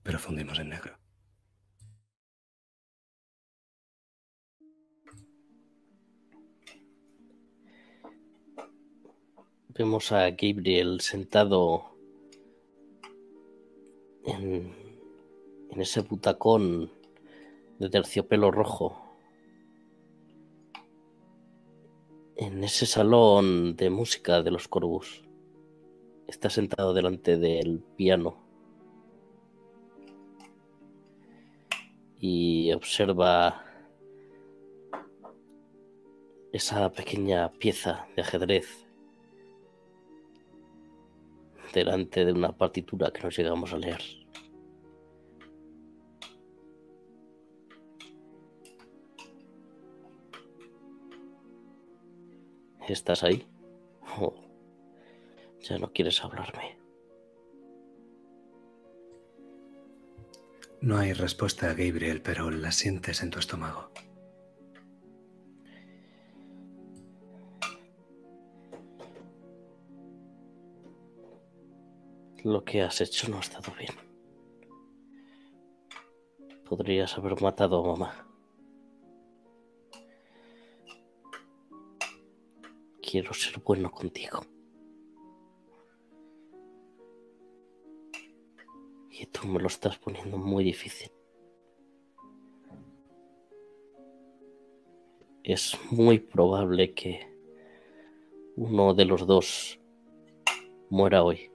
Pero 0.03 0.19
fundimos 0.19 0.59
en 0.59 0.69
negro. 0.69 0.99
Vemos 9.69 10.11
a 10.11 10.29
Gabriel 10.31 10.99
sentado 10.99 11.88
en, 14.25 14.73
ese 15.77 16.01
butacón 16.01 16.91
de 17.79 17.89
terciopelo 17.89 18.51
rojo. 18.51 19.01
En 22.35 22.63
ese 22.63 22.85
salón 22.85 23.75
de 23.75 23.89
música 23.89 24.41
de 24.41 24.51
los 24.51 24.67
Corvus. 24.67 25.23
Está 26.27 26.49
sentado 26.49 26.93
delante 26.93 27.37
del 27.37 27.79
piano. 27.95 28.37
Y 32.19 32.71
observa 32.73 33.65
esa 36.51 36.91
pequeña 36.91 37.51
pieza 37.53 38.07
de 38.15 38.21
ajedrez 38.21 38.88
delante 41.73 42.25
de 42.25 42.33
una 42.33 42.51
partitura 42.57 43.11
que 43.11 43.21
nos 43.21 43.37
llegamos 43.37 43.73
a 43.73 43.77
leer. 43.77 44.01
¿Estás 52.87 53.23
ahí? 53.23 53.47
Oh, 54.17 54.33
ya 55.61 55.77
no 55.77 55.93
quieres 55.93 56.23
hablarme. 56.23 56.77
No 60.81 60.97
hay 60.97 61.13
respuesta 61.13 61.67
Gabriel, 61.73 62.21
pero 62.21 62.49
la 62.49 62.71
sientes 62.71 63.21
en 63.21 63.29
tu 63.29 63.39
estómago. 63.39 63.91
Lo 72.43 72.63
que 72.63 72.81
has 72.81 73.01
hecho 73.01 73.27
no 73.27 73.37
ha 73.37 73.41
estado 73.41 73.73
bien. 73.77 73.93
Podrías 76.63 77.17
haber 77.17 77.41
matado 77.41 77.83
a 77.83 77.87
mamá. 77.87 78.27
Quiero 83.01 83.33
ser 83.33 83.59
bueno 83.59 83.91
contigo. 83.91 84.39
Y 89.09 89.25
tú 89.25 89.47
me 89.47 89.59
lo 89.59 89.67
estás 89.67 89.97
poniendo 89.97 90.37
muy 90.37 90.63
difícil. 90.63 91.11
Es 95.43 95.77
muy 95.91 96.19
probable 96.19 96.93
que 96.93 97.27
uno 98.55 98.93
de 98.93 99.03
los 99.03 99.27
dos 99.27 99.79
muera 100.89 101.23
hoy. 101.23 101.48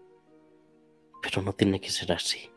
Pero 1.35 1.47
no 1.47 1.53
tiene 1.53 1.81
que 1.81 1.91
ser 1.91 2.13
así. 2.13 2.49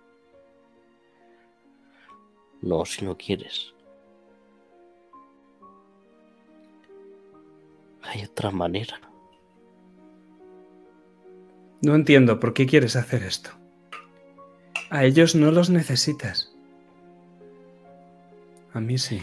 No, 2.62 2.86
si 2.86 3.04
no 3.04 3.18
quieres. 3.18 3.74
Hay 8.04 8.24
otra 8.24 8.52
manera. 8.52 9.02
No 11.82 11.96
entiendo 11.96 12.40
por 12.40 12.54
qué 12.54 12.68
quieres 12.68 12.96
hacer 12.96 13.24
esto. 13.24 13.50
A 14.92 15.06
ellos 15.06 15.34
no 15.34 15.50
los 15.50 15.72
necesitas. 15.72 16.56
A 18.74 18.80
mí 18.80 19.00
sí. 19.00 19.20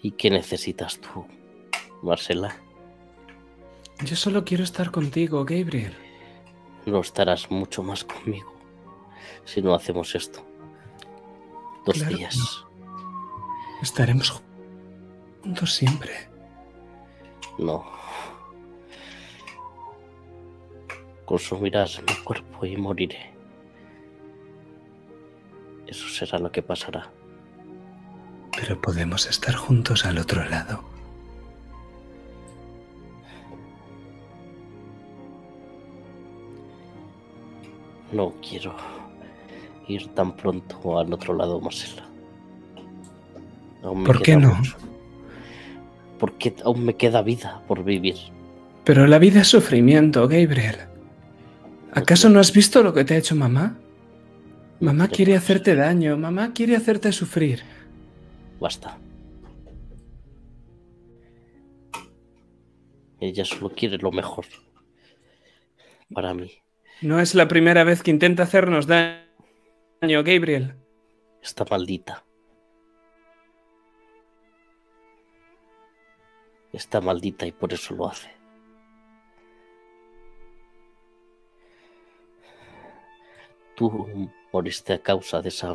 ¿Y 0.00 0.12
qué 0.12 0.30
necesitas 0.30 0.98
tú, 1.00 1.26
Marcela? 2.02 2.56
Yo 4.04 4.16
solo 4.16 4.44
quiero 4.44 4.64
estar 4.64 4.90
contigo, 4.90 5.44
Gabriel. 5.44 5.94
No 6.86 7.00
estarás 7.00 7.50
mucho 7.50 7.82
más 7.82 8.04
conmigo 8.04 8.50
si 9.44 9.62
no 9.62 9.74
hacemos 9.74 10.14
esto. 10.14 10.44
Dos 11.84 11.96
Claro 11.96 12.16
días. 12.16 12.64
Estaremos 13.82 14.42
juntos 15.42 15.74
siempre. 15.74 16.28
No. 17.58 17.84
Consumirás 21.24 22.00
mi 22.02 22.14
cuerpo 22.24 22.66
y 22.66 22.76
moriré. 22.76 23.32
Eso 25.86 26.08
será 26.08 26.38
lo 26.38 26.52
que 26.52 26.62
pasará. 26.62 27.10
Pero 28.56 28.80
podemos 28.80 29.26
estar 29.26 29.54
juntos 29.54 30.04
al 30.04 30.18
otro 30.18 30.44
lado. 30.44 30.89
No 38.12 38.34
quiero 38.46 38.74
ir 39.86 40.08
tan 40.14 40.36
pronto 40.36 40.98
al 40.98 41.12
otro 41.12 41.34
lado, 41.34 41.60
Marcela. 41.60 42.06
Aún 43.82 44.00
me 44.00 44.06
¿Por 44.06 44.22
qué 44.22 44.36
no? 44.36 44.54
mucho. 44.54 44.76
Porque 46.18 46.54
aún 46.64 46.84
me 46.84 46.96
queda 46.96 47.22
vida 47.22 47.62
por 47.66 47.82
vivir. 47.84 48.16
Pero 48.84 49.06
la 49.06 49.18
vida 49.18 49.40
es 49.40 49.48
sufrimiento, 49.48 50.22
Gabriel. 50.22 50.76
¿Acaso 51.92 52.28
no 52.28 52.40
has 52.40 52.52
visto 52.52 52.82
lo 52.82 52.92
que 52.92 53.04
te 53.04 53.14
ha 53.14 53.18
hecho 53.18 53.34
mamá? 53.34 53.78
Mamá 54.80 55.08
quiere 55.08 55.36
hacerte 55.36 55.74
daño, 55.74 56.16
mamá 56.16 56.52
quiere 56.52 56.76
hacerte 56.76 57.12
sufrir. 57.12 57.62
Basta. 58.60 58.98
Ella 63.20 63.44
solo 63.44 63.70
quiere 63.70 63.98
lo 63.98 64.10
mejor. 64.10 64.46
Para 66.12 66.32
mí. 66.32 66.50
No 67.02 67.18
es 67.18 67.34
la 67.34 67.48
primera 67.48 67.82
vez 67.82 68.02
que 68.02 68.10
intenta 68.10 68.42
hacernos 68.42 68.86
daño, 68.86 69.24
Gabriel. 70.22 70.74
Está 71.42 71.64
maldita. 71.64 72.26
Está 76.72 77.00
maldita 77.00 77.46
y 77.46 77.52
por 77.52 77.72
eso 77.72 77.94
lo 77.94 78.08
hace. 78.08 78.30
Tú 83.76 84.30
moriste 84.52 84.92
a 84.92 85.02
causa 85.02 85.40
de 85.40 85.48
esa 85.48 85.74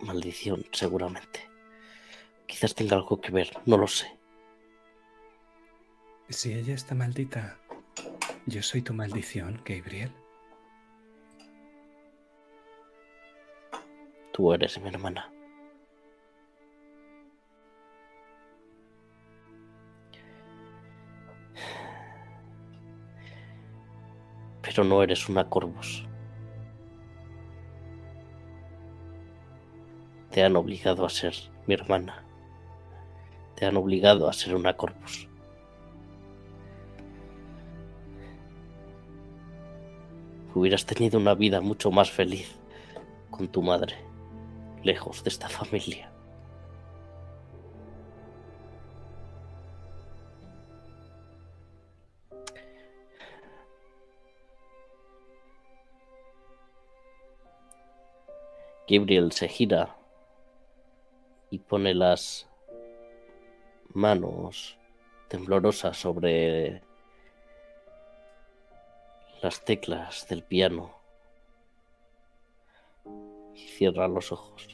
maldición, 0.00 0.66
seguramente. 0.72 1.48
Quizás 2.46 2.74
tenga 2.74 2.96
algo 2.96 3.18
que 3.18 3.32
ver, 3.32 3.50
no 3.64 3.78
lo 3.78 3.86
sé. 3.86 4.14
Si 6.28 6.52
ella 6.52 6.74
está 6.74 6.94
maldita, 6.94 7.61
yo 8.46 8.62
soy 8.62 8.82
tu 8.82 8.92
maldición, 8.92 9.60
Gabriel. 9.64 10.12
Tú 14.32 14.52
eres 14.52 14.80
mi 14.80 14.88
hermana. 14.88 15.30
Pero 24.62 24.84
no 24.84 25.02
eres 25.02 25.28
una 25.28 25.48
Corvus. 25.48 26.06
Te 30.30 30.42
han 30.42 30.56
obligado 30.56 31.04
a 31.04 31.10
ser 31.10 31.34
mi 31.66 31.74
hermana. 31.74 32.24
Te 33.54 33.66
han 33.66 33.76
obligado 33.76 34.28
a 34.28 34.32
ser 34.32 34.54
una 34.54 34.74
Corvus. 34.74 35.28
Hubieras 40.54 40.84
tenido 40.84 41.18
una 41.18 41.34
vida 41.34 41.60
mucho 41.60 41.90
más 41.90 42.10
feliz 42.10 42.58
con 43.30 43.48
tu 43.48 43.62
madre, 43.62 43.96
lejos 44.82 45.24
de 45.24 45.30
esta 45.30 45.48
familia. 45.48 46.12
Gabriel 58.88 59.32
se 59.32 59.48
gira 59.48 59.96
y 61.48 61.58
pone 61.60 61.94
las 61.94 62.46
manos 63.94 64.78
temblorosas 65.28 65.96
sobre 65.96 66.82
las 69.42 69.64
teclas 69.64 70.28
del 70.28 70.44
piano 70.44 70.94
y 73.56 73.58
cierra 73.58 74.06
los 74.06 74.30
ojos. 74.30 74.68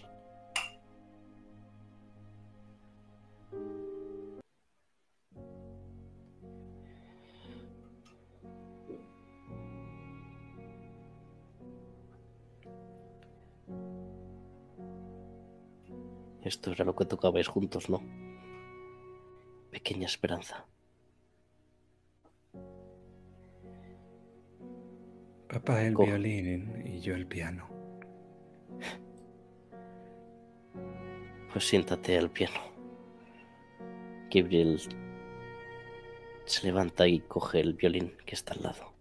Esto 16.43 16.73
era 16.73 16.85
lo 16.85 16.95
que 16.95 17.07
tocabais 17.07 17.49
juntos, 17.49 17.89
¿no? 17.89 18.03
Pequeña 19.71 20.07
esperanza. 20.07 20.67
Papá 25.49 25.83
el 25.83 25.95
Co- 25.95 26.05
violín 26.05 26.83
y 26.87 27.01
yo 27.01 27.15
el 27.15 27.27
piano. 27.27 27.69
Pues 31.53 31.67
siéntate 31.67 32.19
al 32.19 32.31
piano. 32.31 32.61
Gabriel 34.31 34.79
se 36.45 36.67
levanta 36.67 37.07
y 37.09 37.21
coge 37.21 37.61
el 37.61 37.73
violín 37.75 38.13
que 38.27 38.35
está 38.35 38.53
al 38.55 38.63
lado. 38.63 38.93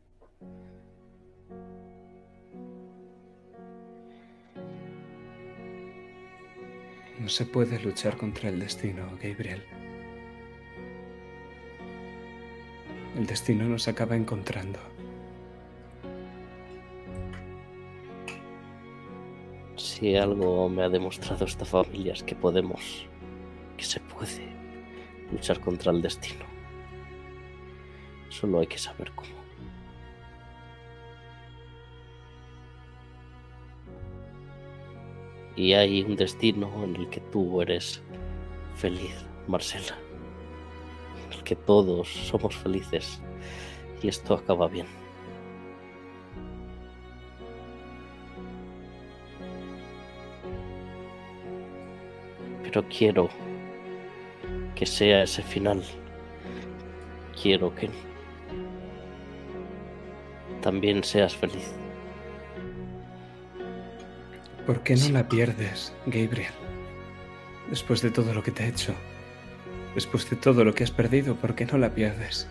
No 7.19 7.29
se 7.29 7.45
puede 7.45 7.79
luchar 7.79 8.15
contra 8.17 8.49
el 8.49 8.59
destino, 8.59 9.09
Gabriel. 9.21 9.63
El 13.17 13.25
destino 13.25 13.65
nos 13.67 13.87
acaba 13.87 14.15
encontrando. 14.15 14.79
Si 19.97 20.15
algo 20.15 20.69
me 20.69 20.83
ha 20.83 20.89
demostrado 20.89 21.43
esta 21.43 21.65
familia 21.65 22.13
es 22.13 22.21
que 22.21 22.35
podemos, 22.35 23.07
que 23.77 23.83
se 23.83 23.99
puede 23.99 24.47
luchar 25.31 25.59
contra 25.59 25.91
el 25.91 26.03
destino. 26.03 26.45
Solo 28.29 28.59
hay 28.59 28.67
que 28.67 28.77
saber 28.77 29.11
cómo. 29.15 29.31
Y 35.55 35.73
hay 35.73 36.03
un 36.03 36.15
destino 36.15 36.71
en 36.83 36.95
el 36.95 37.09
que 37.09 37.21
tú 37.31 37.59
eres 37.59 38.03
feliz, 38.75 39.25
Marcela. 39.47 39.97
En 41.25 41.39
el 41.39 41.43
que 41.43 41.55
todos 41.55 42.07
somos 42.07 42.55
felices. 42.55 43.19
Y 44.03 44.09
esto 44.09 44.35
acaba 44.35 44.67
bien. 44.67 45.06
Pero 52.67 52.83
quiero 52.89 53.29
que 54.75 54.85
sea 54.85 55.23
ese 55.23 55.41
final. 55.41 55.81
Quiero 57.41 57.73
que 57.73 57.89
también 60.61 61.01
seas 61.03 61.33
feliz. 61.35 61.71
¿Por 64.65 64.81
qué 64.83 64.93
no 64.95 64.99
Sí. 64.99 65.11
la 65.13 65.29
pierdes, 65.29 65.93
Gabriel? 66.07 66.51
Después 67.69 68.01
de 68.01 68.11
todo 68.11 68.33
lo 68.33 68.43
que 68.43 68.51
te 68.51 68.65
he 68.65 68.67
hecho. 68.67 68.93
Después 69.95 70.29
de 70.29 70.35
todo 70.35 70.65
lo 70.65 70.75
que 70.75 70.83
has 70.83 70.91
perdido, 70.91 71.35
¿por 71.35 71.55
qué 71.55 71.65
no 71.65 71.77
la 71.77 71.89
pierdes? 71.95 72.49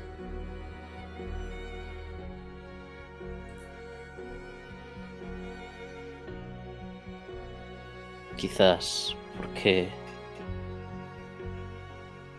Quizás 8.37 9.17
porque 9.39 9.89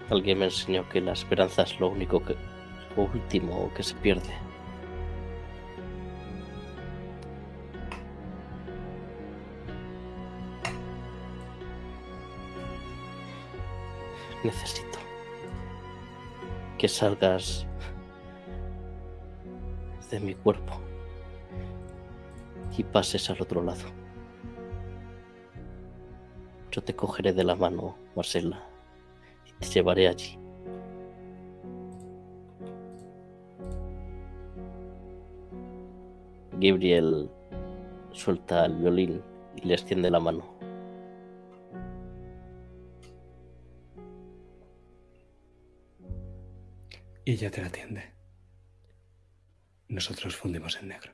alguien 0.10 0.40
me 0.40 0.46
enseñó 0.46 0.88
que 0.90 1.02
la 1.02 1.14
esperanza 1.14 1.64
es 1.64 1.80
lo 1.80 1.90
único 1.90 2.24
que, 2.24 2.36
lo 2.96 3.04
último 3.04 3.72
que 3.74 3.84
se 3.84 3.96
pierde. 3.96 4.34
Necesito 14.44 15.00
que 16.78 16.88
salgas 16.88 17.66
de 20.12 20.20
mi 20.20 20.36
cuerpo 20.36 20.80
y 22.78 22.84
pases 22.84 23.30
al 23.30 23.42
otro 23.42 23.64
lado. 23.64 23.82
Yo 26.72 26.84
te 26.84 26.96
cogeré 26.96 27.34
de 27.34 27.44
la 27.44 27.56
mano, 27.56 27.98
Marcela, 28.16 28.64
te 29.60 29.68
llevaré 29.68 30.08
allí. 30.08 30.38
Gabriel 36.60 37.30
suelta 38.12 38.66
el 38.66 38.76
violín 38.78 39.22
y 39.56 39.68
le 39.68 39.76
extiende 39.76 40.10
la 40.10 40.20
mano. 40.20 40.58
Y 47.26 47.34
ella 47.34 47.52
te 47.52 47.62
la 47.62 47.68
atiende. 47.68 48.04
Nosotros 49.90 50.36
fundimos 50.36 50.78
en 50.78 50.88
negro. 50.88 51.14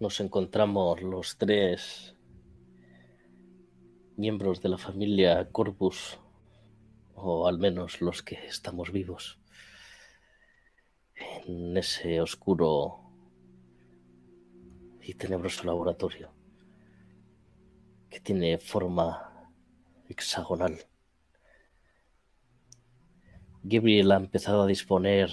Nos 0.00 0.20
encontramos 0.20 1.00
los 1.00 1.38
tres 1.38 2.16
miembros 4.22 4.62
de 4.62 4.68
la 4.68 4.78
familia 4.78 5.48
Corpus, 5.50 6.16
o 7.16 7.48
al 7.48 7.58
menos 7.58 8.00
los 8.00 8.22
que 8.22 8.36
estamos 8.46 8.92
vivos, 8.92 9.40
en 11.16 11.76
ese 11.76 12.20
oscuro 12.20 13.00
y 15.00 15.14
tenebroso 15.14 15.64
laboratorio 15.64 16.30
que 18.08 18.20
tiene 18.20 18.58
forma 18.58 19.50
hexagonal. 20.08 20.78
Gabriel 23.64 24.12
ha 24.12 24.18
empezado 24.18 24.62
a 24.62 24.68
disponer 24.68 25.32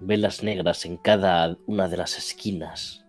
velas 0.00 0.42
negras 0.42 0.86
en 0.86 0.96
cada 0.96 1.56
una 1.68 1.86
de 1.86 1.98
las 1.98 2.18
esquinas 2.18 3.06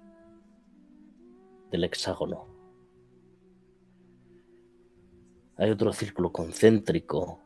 del 1.72 1.84
hexágono. 1.84 2.53
Hay 5.56 5.70
otro 5.70 5.94
círculo 5.94 6.32
concéntrico 6.32 7.40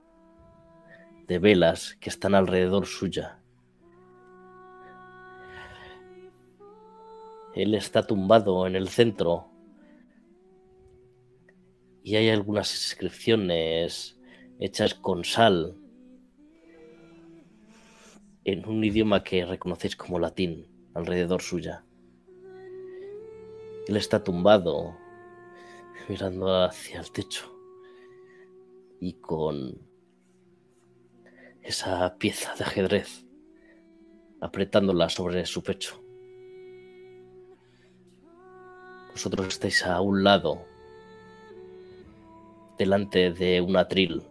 de 1.28 1.40
velas 1.40 1.98
que 2.00 2.10
están 2.10 2.36
alrededor 2.36 2.86
suya. 2.86 3.42
Él 7.54 7.74
está 7.74 8.08
tumbado 8.08 8.66
en 8.66 8.78
el 8.78 8.88
centro. 8.88 9.50
Y 12.02 12.16
hay 12.16 12.30
algunas 12.30 12.74
inscripciones 12.74 14.18
hechas 14.58 14.94
con 14.94 15.26
sal 15.26 15.76
en 18.46 18.66
un 18.66 18.86
idioma 18.86 19.22
que 19.22 19.46
reconocéis 19.46 19.98
como 19.98 20.18
latín 20.18 20.66
alrededor 20.94 21.42
suya. 21.42 21.84
Él 23.90 23.98
está 23.98 24.24
tumbado 24.24 24.96
mirando 26.08 26.64
hacia 26.64 27.02
el 27.02 27.12
techo 27.12 27.57
y 29.00 29.14
con 29.14 29.80
esa 31.62 32.18
pieza 32.18 32.56
de 32.56 32.64
ajedrez 32.64 33.26
apretándola 34.42 35.10
sobre 35.10 35.46
su 35.46 35.64
pecho. 35.64 36.02
Vosotros 39.12 39.48
estáis 39.48 39.86
a 39.86 40.00
un 40.02 40.24
lado, 40.24 40.66
delante 42.78 43.32
de 43.32 43.62
un 43.62 43.76
atril 43.76 44.22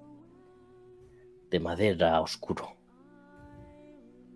de 1.51 1.61
madera 1.61 2.21
oscuro, 2.21 2.77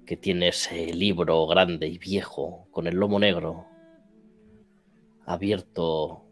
que 0.05 0.17
tiene 0.17 0.49
ese 0.49 0.93
libro 0.93 1.47
grande 1.47 1.87
y 1.87 1.99
viejo 1.99 2.67
con 2.73 2.87
el 2.89 2.97
lomo 2.97 3.19
negro 3.21 3.67
abierto 5.25 6.25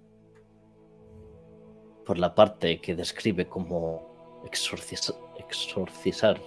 por 2.09 2.18
la 2.18 2.35
parte 2.35 2.80
que 2.80 2.94
describe 2.94 3.47
como 3.47 4.40
exorcizar 4.47 6.40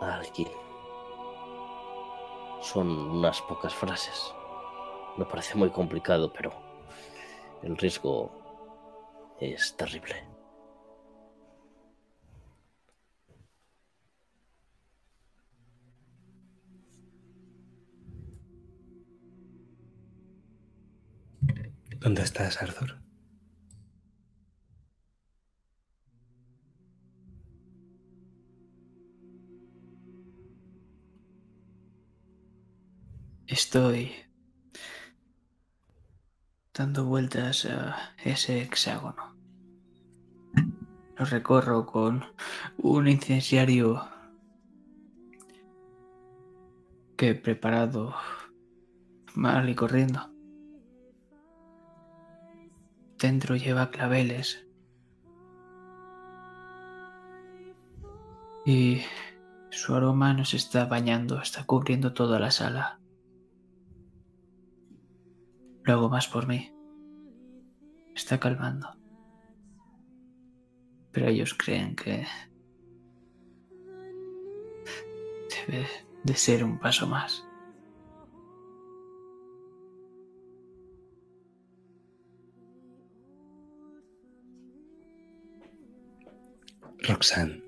a 0.00 0.14
alguien. 0.14 0.48
Son 2.62 2.88
unas 2.88 3.42
pocas 3.42 3.74
frases. 3.74 4.32
Me 5.18 5.26
parece 5.26 5.56
muy 5.56 5.68
complicado, 5.68 6.32
pero 6.32 6.52
el 7.62 7.76
riesgo 7.76 8.32
es 9.38 9.76
terrible. 9.76 10.14
¿Dónde 22.00 22.22
estás, 22.22 22.62
Arthur? 22.62 23.01
Estoy 33.46 34.12
dando 36.72 37.04
vueltas 37.04 37.66
a 37.66 38.14
ese 38.24 38.62
hexágono. 38.62 39.36
Lo 41.16 41.24
recorro 41.24 41.84
con 41.84 42.24
un 42.78 43.08
incensiario 43.08 44.08
que 47.16 47.30
he 47.30 47.34
preparado 47.34 48.14
mal 49.34 49.68
y 49.68 49.74
corriendo. 49.74 50.30
Dentro 53.18 53.56
lleva 53.56 53.90
claveles. 53.90 54.66
Y 58.64 59.02
su 59.70 59.94
aroma 59.94 60.32
nos 60.32 60.54
está 60.54 60.86
bañando, 60.86 61.40
está 61.40 61.64
cubriendo 61.64 62.12
toda 62.14 62.38
la 62.38 62.50
sala. 62.50 63.01
Lo 65.84 65.92
hago 65.94 66.08
más 66.08 66.28
por 66.28 66.46
mí. 66.46 66.72
Está 68.14 68.38
calmando. 68.38 68.88
Pero 71.10 71.28
ellos 71.28 71.54
creen 71.54 71.96
que 71.96 72.26
debe 75.66 75.86
de 76.24 76.34
ser 76.34 76.64
un 76.64 76.78
paso 76.78 77.06
más. 77.06 77.44
Roxanne. 87.02 87.61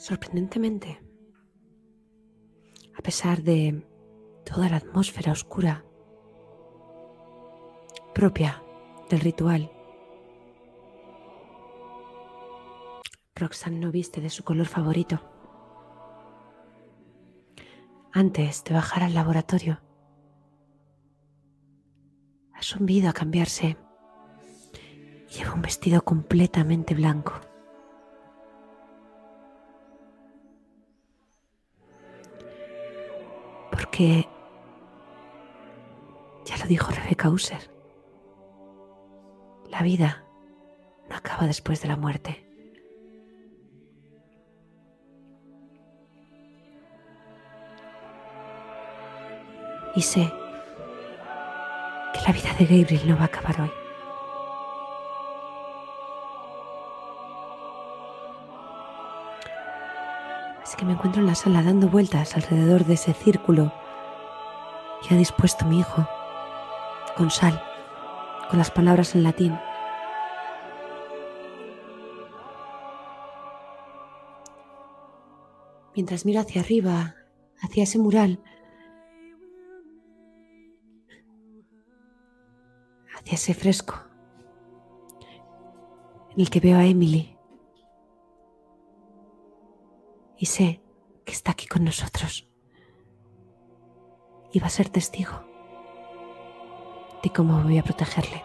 Sorprendentemente, 0.00 0.98
a 2.96 3.02
pesar 3.02 3.42
de 3.42 3.86
toda 4.46 4.70
la 4.70 4.76
atmósfera 4.76 5.30
oscura 5.30 5.84
propia 8.14 8.62
del 9.10 9.20
ritual, 9.20 9.70
Roxanne 13.34 13.78
no 13.78 13.92
viste 13.92 14.22
de 14.22 14.30
su 14.30 14.42
color 14.42 14.64
favorito. 14.64 15.20
Antes 18.10 18.64
de 18.64 18.72
bajar 18.72 19.02
al 19.02 19.12
laboratorio, 19.12 19.82
ha 22.54 22.62
subido 22.62 23.10
a 23.10 23.12
cambiarse 23.12 23.76
lleva 25.28 25.52
un 25.52 25.60
vestido 25.60 26.00
completamente 26.00 26.94
blanco. 26.94 27.49
Ya 34.00 34.24
lo 36.58 36.66
dijo 36.66 36.90
Rebecca 36.90 37.28
User. 37.28 37.70
La 39.68 39.82
vida 39.82 40.24
no 41.10 41.16
acaba 41.16 41.46
después 41.46 41.82
de 41.82 41.88
la 41.88 41.96
muerte. 41.96 42.46
Y 49.94 50.00
sé 50.00 50.32
que 52.14 52.20
la 52.26 52.32
vida 52.32 52.54
de 52.58 52.64
Gabriel 52.64 53.06
no 53.06 53.16
va 53.16 53.22
a 53.22 53.26
acabar 53.26 53.60
hoy. 53.60 53.70
Así 60.62 60.76
que 60.76 60.86
me 60.86 60.92
encuentro 60.92 61.20
en 61.20 61.26
la 61.26 61.34
sala 61.34 61.62
dando 61.62 61.88
vueltas 61.88 62.34
alrededor 62.34 62.86
de 62.86 62.94
ese 62.94 63.12
círculo 63.12 63.72
ha 65.14 65.18
dispuesto 65.18 65.64
mi 65.64 65.80
hijo, 65.80 66.06
con 67.16 67.30
sal, 67.30 67.62
con 68.48 68.58
las 68.58 68.70
palabras 68.70 69.14
en 69.14 69.22
latín. 69.22 69.58
Mientras 75.94 76.24
miro 76.24 76.40
hacia 76.40 76.60
arriba, 76.60 77.16
hacia 77.60 77.82
ese 77.82 77.98
mural, 77.98 78.40
hacia 83.18 83.34
ese 83.34 83.54
fresco, 83.54 83.96
en 86.30 86.40
el 86.40 86.50
que 86.50 86.60
veo 86.60 86.78
a 86.78 86.86
Emily. 86.86 87.36
Y 90.38 90.46
sé 90.46 90.80
que 91.24 91.32
está 91.32 91.50
aquí 91.52 91.66
con 91.66 91.84
nosotros. 91.84 92.49
Va 94.58 94.66
a 94.66 94.70
ser 94.70 94.88
testigo 94.88 95.44
de 97.22 97.30
cómo 97.30 97.62
voy 97.62 97.78
a 97.78 97.82
protegerle. 97.82 98.42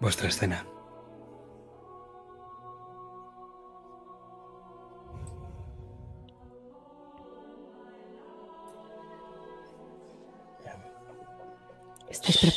Vuestra 0.00 0.28
escena. 0.28 0.64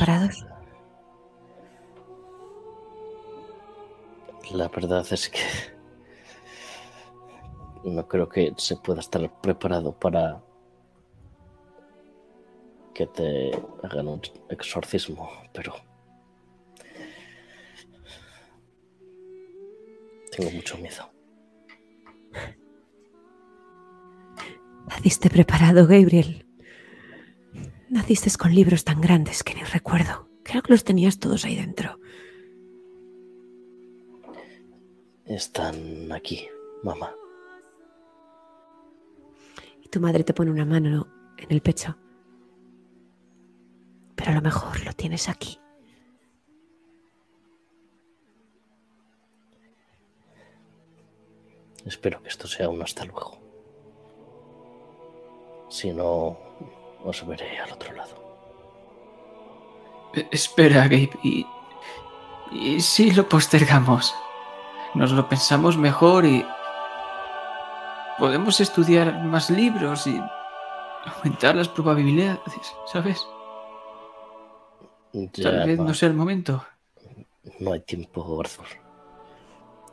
preparados? 0.04 0.46
La 4.52 4.68
verdad 4.68 5.06
es 5.12 5.30
que 5.30 5.40
no 7.86 8.08
creo 8.08 8.28
que 8.28 8.54
se 8.58 8.76
pueda 8.76 9.00
estar 9.00 9.30
preparado 9.42 9.98
para 9.98 10.42
que 12.94 13.08
te 13.08 13.52
hagan 13.82 14.08
un 14.08 14.22
exorcismo, 14.50 15.30
pero 15.54 15.74
tengo 20.32 20.52
mucho 20.52 20.78
miedo. 20.78 21.10
¿Naciste 24.88 25.30
preparado, 25.30 25.88
Gabriel? 25.88 26.46
Naciste 27.94 28.36
con 28.40 28.56
libros 28.56 28.84
tan 28.86 29.02
grandes 29.02 29.44
que 29.44 29.54
ni 29.54 29.62
recuerdo. 29.62 30.28
Creo 30.42 30.64
que 30.64 30.74
los 30.74 30.84
tenías 30.84 31.20
todos 31.20 31.46
ahí 31.46 31.56
dentro. 31.56 32.00
Están 35.26 36.12
aquí, 36.12 36.48
mamá. 36.82 37.14
Y 39.84 39.90
tu 39.90 40.00
madre 40.00 40.24
te 40.24 40.34
pone 40.34 40.50
una 40.50 40.66
mano 40.66 41.08
en 41.38 41.52
el 41.52 41.62
pecho. 41.62 41.96
Pero 44.16 44.32
a 44.32 44.34
lo 44.34 44.42
mejor 44.42 44.84
lo 44.84 44.94
tienes 44.94 45.30
aquí. 45.30 45.60
Espero 51.86 52.24
que 52.24 52.30
esto 52.30 52.48
sea 52.48 52.70
un 52.70 52.82
hasta 52.82 53.06
luego. 53.06 53.38
Si 55.70 55.92
no, 55.92 56.53
os 57.04 57.26
veré 57.28 57.60
al 57.60 57.72
otro 57.72 57.94
lado. 57.94 58.16
Espera, 60.32 60.84
Gabe, 60.84 61.10
y, 61.24 61.46
y 62.52 62.80
si 62.82 63.12
lo 63.12 63.28
postergamos, 63.28 64.14
nos 64.94 65.12
lo 65.12 65.28
pensamos 65.28 65.76
mejor 65.78 66.26
y 66.26 66.46
podemos 68.20 68.60
estudiar 68.62 69.24
más 69.24 69.50
libros 69.50 70.06
y 70.08 70.22
aumentar 71.06 71.56
las 71.56 71.68
probabilidades, 71.68 72.54
¿sabes? 72.92 73.26
Ya, 75.14 75.44
Tal 75.52 75.68
vez 75.68 75.80
no 75.80 75.94
sea 75.94 76.10
el 76.10 76.16
momento. 76.16 76.64
no 77.60 77.74
hay 77.74 77.82
tiempo, 77.82 78.40
Arthur. 78.40 78.66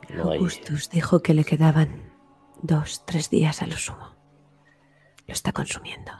No 0.09 0.29
hay... 0.31 0.37
Augustus 0.37 0.89
dijo 0.89 1.21
que 1.21 1.33
le 1.33 1.43
quedaban 1.43 2.13
dos, 2.61 3.03
tres 3.05 3.29
días 3.29 3.61
a 3.61 3.67
lo 3.67 3.77
sumo. 3.77 4.15
Lo 5.27 5.33
está 5.33 5.51
consumiendo. 5.51 6.11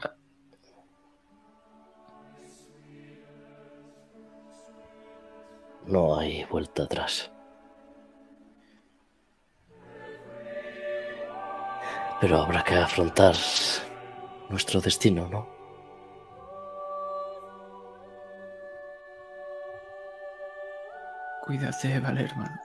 No 5.86 6.18
hay 6.18 6.44
vuelta 6.44 6.84
atrás. 6.84 7.30
Pero 12.20 12.38
habrá 12.38 12.62
que 12.62 12.74
afrontar 12.76 13.34
nuestro 14.48 14.80
destino, 14.80 15.28
¿no? 15.28 15.48
Cuídate, 21.44 21.98
vale, 21.98 22.22
hermano. 22.24 22.56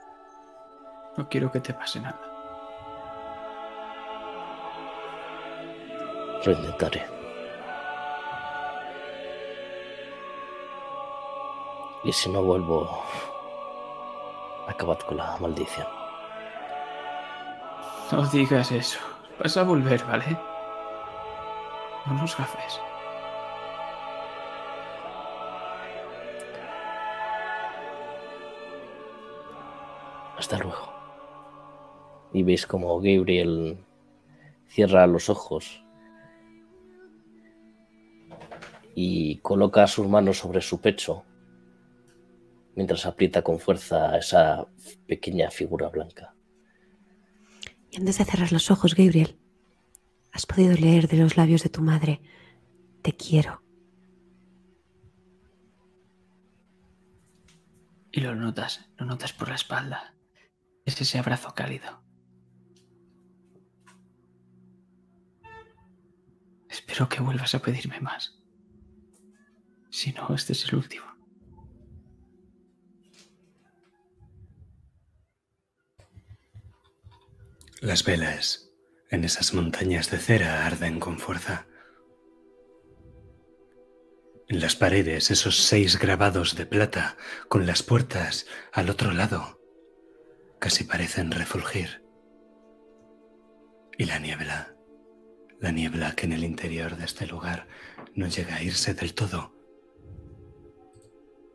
No 1.16 1.28
quiero 1.28 1.50
que 1.50 1.58
te 1.58 1.74
pase 1.74 1.98
nada. 1.98 2.20
Lo 6.44 6.52
intentaré. 6.52 7.17
Y 12.08 12.12
si 12.14 12.30
no 12.30 12.42
vuelvo, 12.42 12.88
acabad 14.66 14.98
con 15.00 15.18
la 15.18 15.36
maldición. 15.36 15.86
No 18.10 18.26
digas 18.28 18.72
eso. 18.72 18.98
Vas 19.38 19.54
a 19.58 19.62
volver, 19.62 20.02
¿vale? 20.06 20.24
No 22.06 22.14
nos 22.14 22.34
gafes. 22.34 22.80
Hasta 30.38 30.56
luego. 30.60 30.90
Y 32.32 32.42
veis 32.42 32.66
como 32.66 32.98
Gabriel 33.00 33.84
cierra 34.66 35.06
los 35.06 35.28
ojos 35.28 35.84
y 38.94 39.36
coloca 39.40 39.86
sus 39.86 40.08
manos 40.08 40.38
sobre 40.38 40.62
su 40.62 40.80
pecho 40.80 41.26
mientras 42.78 43.06
aprieta 43.06 43.42
con 43.42 43.58
fuerza 43.58 44.16
esa 44.16 44.64
pequeña 45.08 45.50
figura 45.50 45.88
blanca. 45.88 46.36
Y 47.90 47.96
antes 47.96 48.18
de 48.18 48.24
cerrar 48.24 48.52
los 48.52 48.70
ojos, 48.70 48.94
Gabriel, 48.94 49.36
has 50.30 50.46
podido 50.46 50.74
leer 50.76 51.08
de 51.08 51.16
los 51.16 51.36
labios 51.36 51.64
de 51.64 51.70
tu 51.70 51.82
madre, 51.82 52.20
te 53.02 53.14
quiero. 53.14 53.64
Y 58.12 58.20
lo 58.20 58.36
notas, 58.36 58.88
lo 58.96 59.06
notas 59.06 59.32
por 59.32 59.48
la 59.48 59.56
espalda. 59.56 60.14
Es 60.84 61.00
ese 61.00 61.18
abrazo 61.18 61.52
cálido. 61.56 62.04
Espero 66.68 67.08
que 67.08 67.22
vuelvas 67.22 67.56
a 67.56 67.58
pedirme 67.58 67.98
más. 67.98 68.40
Si 69.90 70.12
no, 70.12 70.32
este 70.32 70.52
es 70.52 70.64
el 70.68 70.76
último. 70.76 71.17
Las 77.80 78.02
velas 78.02 78.72
en 79.08 79.22
esas 79.22 79.54
montañas 79.54 80.10
de 80.10 80.18
cera 80.18 80.66
arden 80.66 80.98
con 80.98 81.20
fuerza. 81.20 81.68
En 84.48 84.60
las 84.60 84.74
paredes 84.74 85.30
esos 85.30 85.62
seis 85.62 85.96
grabados 85.96 86.56
de 86.56 86.66
plata 86.66 87.16
con 87.48 87.66
las 87.66 87.84
puertas 87.84 88.46
al 88.72 88.90
otro 88.90 89.12
lado 89.12 89.60
casi 90.58 90.82
parecen 90.82 91.30
refulgir. 91.30 92.02
Y 93.96 94.06
la 94.06 94.18
niebla, 94.18 94.74
la 95.60 95.70
niebla 95.70 96.16
que 96.16 96.26
en 96.26 96.32
el 96.32 96.42
interior 96.42 96.96
de 96.96 97.04
este 97.04 97.28
lugar 97.28 97.68
no 98.12 98.26
llega 98.26 98.56
a 98.56 98.62
irse 98.64 98.92
del 98.94 99.14
todo, 99.14 99.54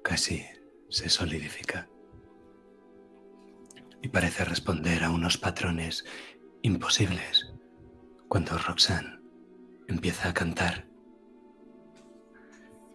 casi 0.03 0.45
se 0.87 1.09
solidifica 1.09 1.89
y 4.03 4.09
parece 4.09 4.43
responder 4.43 5.03
a 5.05 5.09
unos 5.09 5.37
patrones 5.37 6.05
imposibles 6.61 7.53
cuando 8.27 8.57
Roxanne 8.57 9.21
empieza 9.87 10.27
a 10.29 10.33
cantar. 10.33 10.85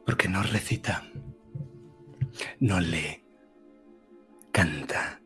Porque 0.05 0.28
no 0.28 0.43
recita, 0.43 1.10
no 2.60 2.78
lee, 2.80 3.24
canta. 4.52 5.22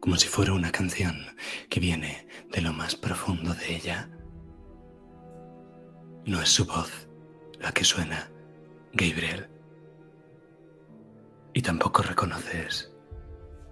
Como 0.00 0.16
si 0.16 0.28
fuera 0.28 0.52
una 0.52 0.70
canción 0.70 1.16
que 1.68 1.80
viene 1.80 2.28
de 2.52 2.60
lo 2.62 2.72
más 2.72 2.94
profundo 2.94 3.54
de 3.54 3.74
ella. 3.74 4.08
No 6.24 6.40
es 6.40 6.48
su 6.48 6.64
voz 6.64 7.08
la 7.58 7.72
que 7.72 7.82
suena, 7.82 8.30
Gabriel. 8.92 9.50
Y 11.54 11.62
tampoco 11.62 12.02
reconoces 12.02 12.92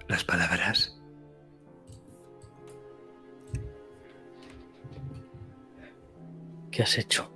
las 0.09 0.25
palabras. 0.25 0.93
¿Qué 6.71 6.83
has 6.83 6.99
hecho? 6.99 7.31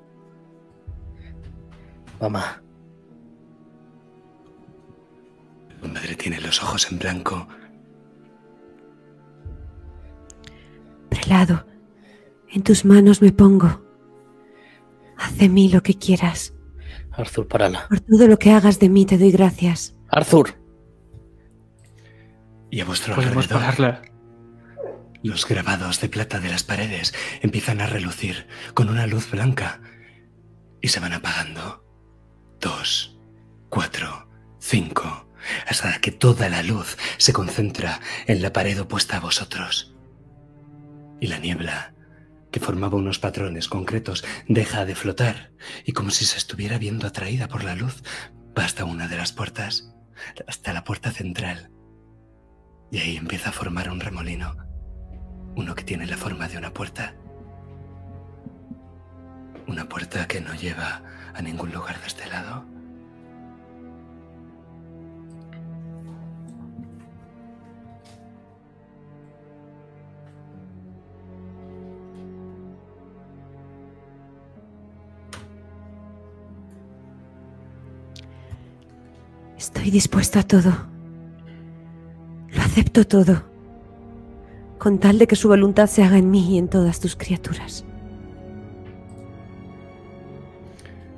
Mamá, 2.20 2.62
Tu 5.80 5.88
madre 5.88 6.14
tiene 6.14 6.40
los 6.40 6.62
ojos 6.62 6.90
en 6.92 6.98
blanco. 6.98 7.48
Prelado, 11.08 11.64
en 12.50 12.62
tus 12.62 12.84
manos 12.84 13.22
me 13.22 13.32
pongo. 13.32 13.82
Haz 15.16 15.38
de 15.38 15.48
mí 15.48 15.70
lo 15.70 15.82
que 15.82 15.94
quieras. 15.94 16.54
Arthur, 17.12 17.48
párala. 17.48 17.86
Por 17.88 18.00
todo 18.00 18.28
lo 18.28 18.38
que 18.38 18.50
hagas 18.50 18.78
de 18.78 18.88
mí 18.88 19.06
te 19.06 19.18
doy 19.18 19.30
gracias. 19.30 19.96
Arthur, 20.08 20.59
Y 22.70 22.80
a 22.80 22.84
vuestro 22.84 23.14
Podemos 23.14 23.44
alrededor, 23.50 23.76
pararla. 23.76 24.02
los 25.22 25.46
grabados 25.46 26.00
de 26.00 26.08
plata 26.08 26.40
de 26.40 26.50
las 26.50 26.62
paredes 26.62 27.14
empiezan 27.42 27.80
a 27.80 27.86
relucir 27.86 28.46
con 28.74 28.88
una 28.88 29.06
luz 29.06 29.30
blanca 29.30 29.80
y 30.80 30.88
se 30.88 31.00
van 31.00 31.12
apagando. 31.12 31.84
Dos, 32.60 33.18
cuatro, 33.68 34.28
cinco, 34.60 35.28
hasta 35.66 35.98
que 36.00 36.12
toda 36.12 36.48
la 36.48 36.62
luz 36.62 36.96
se 37.16 37.32
concentra 37.32 38.00
en 38.26 38.42
la 38.42 38.52
pared 38.52 38.80
opuesta 38.80 39.16
a 39.16 39.20
vosotros. 39.20 39.96
Y 41.20 41.26
la 41.26 41.38
niebla, 41.38 41.94
que 42.50 42.60
formaba 42.60 42.96
unos 42.96 43.18
patrones 43.18 43.68
concretos, 43.68 44.24
deja 44.48 44.84
de 44.84 44.94
flotar 44.94 45.52
y 45.84 45.92
como 45.92 46.10
si 46.10 46.24
se 46.24 46.38
estuviera 46.38 46.78
viendo 46.78 47.06
atraída 47.06 47.48
por 47.48 47.64
la 47.64 47.74
luz, 47.74 48.02
va 48.58 48.64
hasta 48.64 48.84
una 48.84 49.08
de 49.08 49.16
las 49.16 49.32
puertas, 49.32 49.92
hasta 50.46 50.72
la 50.72 50.84
puerta 50.84 51.10
central. 51.10 51.70
Y 52.92 52.98
ahí 52.98 53.16
empieza 53.16 53.50
a 53.50 53.52
formar 53.52 53.88
un 53.88 54.00
remolino, 54.00 54.56
uno 55.54 55.74
que 55.74 55.84
tiene 55.84 56.06
la 56.06 56.16
forma 56.16 56.48
de 56.48 56.58
una 56.58 56.72
puerta. 56.74 57.14
Una 59.68 59.88
puerta 59.88 60.26
que 60.26 60.40
no 60.40 60.52
lleva 60.54 61.02
a 61.32 61.40
ningún 61.40 61.70
lugar 61.70 62.00
de 62.00 62.06
este 62.08 62.26
lado. 62.26 62.64
Estoy 79.56 79.90
dispuesto 79.92 80.40
a 80.40 80.42
todo. 80.42 80.99
Acepto 82.70 83.04
todo. 83.04 83.42
Con 84.78 85.00
tal 85.00 85.18
de 85.18 85.26
que 85.26 85.34
su 85.34 85.48
voluntad 85.48 85.88
se 85.88 86.04
haga 86.04 86.18
en 86.18 86.30
mí 86.30 86.54
y 86.54 86.56
en 86.56 86.68
todas 86.68 87.00
tus 87.00 87.16
criaturas. 87.16 87.84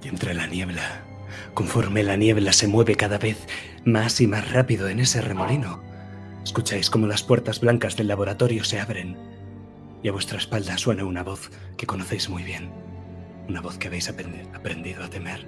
Y 0.02 0.08
entre 0.08 0.32
la 0.32 0.46
niebla, 0.46 1.04
conforme 1.52 2.04
la 2.04 2.16
niebla 2.16 2.54
se 2.54 2.68
mueve 2.68 2.94
cada 2.94 3.18
vez 3.18 3.36
más 3.84 4.18
y 4.22 4.26
más 4.26 4.50
rápido 4.50 4.88
en 4.88 4.98
ese 4.98 5.20
remolino, 5.20 5.82
escucháis 6.42 6.88
como 6.88 7.06
las 7.06 7.22
puertas 7.22 7.60
blancas 7.60 7.98
del 7.98 8.08
laboratorio 8.08 8.64
se 8.64 8.80
abren 8.80 9.18
y 10.02 10.08
a 10.08 10.12
vuestra 10.12 10.38
espalda 10.38 10.78
suena 10.78 11.04
una 11.04 11.22
voz 11.22 11.50
que 11.76 11.86
conocéis 11.86 12.30
muy 12.30 12.44
bien, 12.44 12.70
una 13.46 13.60
voz 13.60 13.76
que 13.76 13.88
habéis 13.88 14.08
aprendido 14.08 15.04
a 15.04 15.10
temer. 15.10 15.46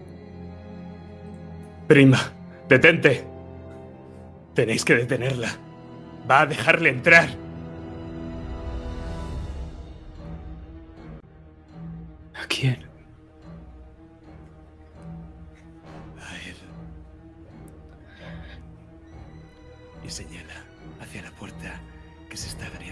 Prima, 1.89 2.21
detente. 2.69 3.25
Tenéis 4.53 4.85
que 4.85 4.97
detenerla. 4.97 5.64
Va 6.29 6.41
a 6.41 6.47
dejarle 6.47 6.89
entrar. 6.89 7.29
¿A 12.35 12.47
quién? 12.47 12.79
A 16.21 16.37
él. 16.49 16.57
Y 20.05 20.11
señala 20.11 20.55
hacia 21.01 21.23
la 21.23 21.31
puerta 21.33 21.81
que 22.31 22.37
se 22.37 22.49
está 22.49 22.67
abriendo 22.67 22.84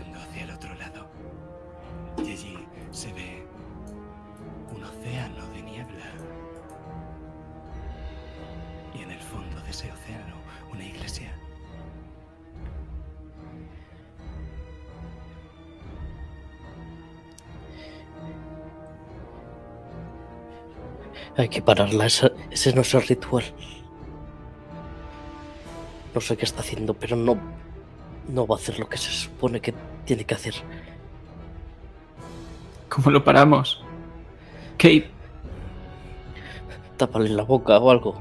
Hay 21.36 21.48
que 21.48 21.62
pararla, 21.62 22.06
ese, 22.06 22.32
ese 22.50 22.70
es 22.70 22.74
nuestro 22.74 23.00
ritual. 23.00 23.44
No 26.14 26.20
sé 26.20 26.36
qué 26.36 26.44
está 26.44 26.60
haciendo, 26.60 26.92
pero 26.94 27.16
no, 27.16 27.38
no 28.28 28.46
va 28.46 28.56
a 28.56 28.58
hacer 28.58 28.78
lo 28.78 28.88
que 28.88 28.98
se 28.98 29.10
supone 29.10 29.60
que 29.60 29.74
tiene 30.04 30.24
que 30.24 30.34
hacer. 30.34 30.54
¿Cómo 32.88 33.10
lo 33.10 33.24
paramos? 33.24 33.82
Kate, 34.76 35.10
Tápale 36.96 37.30
la 37.30 37.42
boca 37.42 37.78
o 37.78 37.90
algo. 37.90 38.14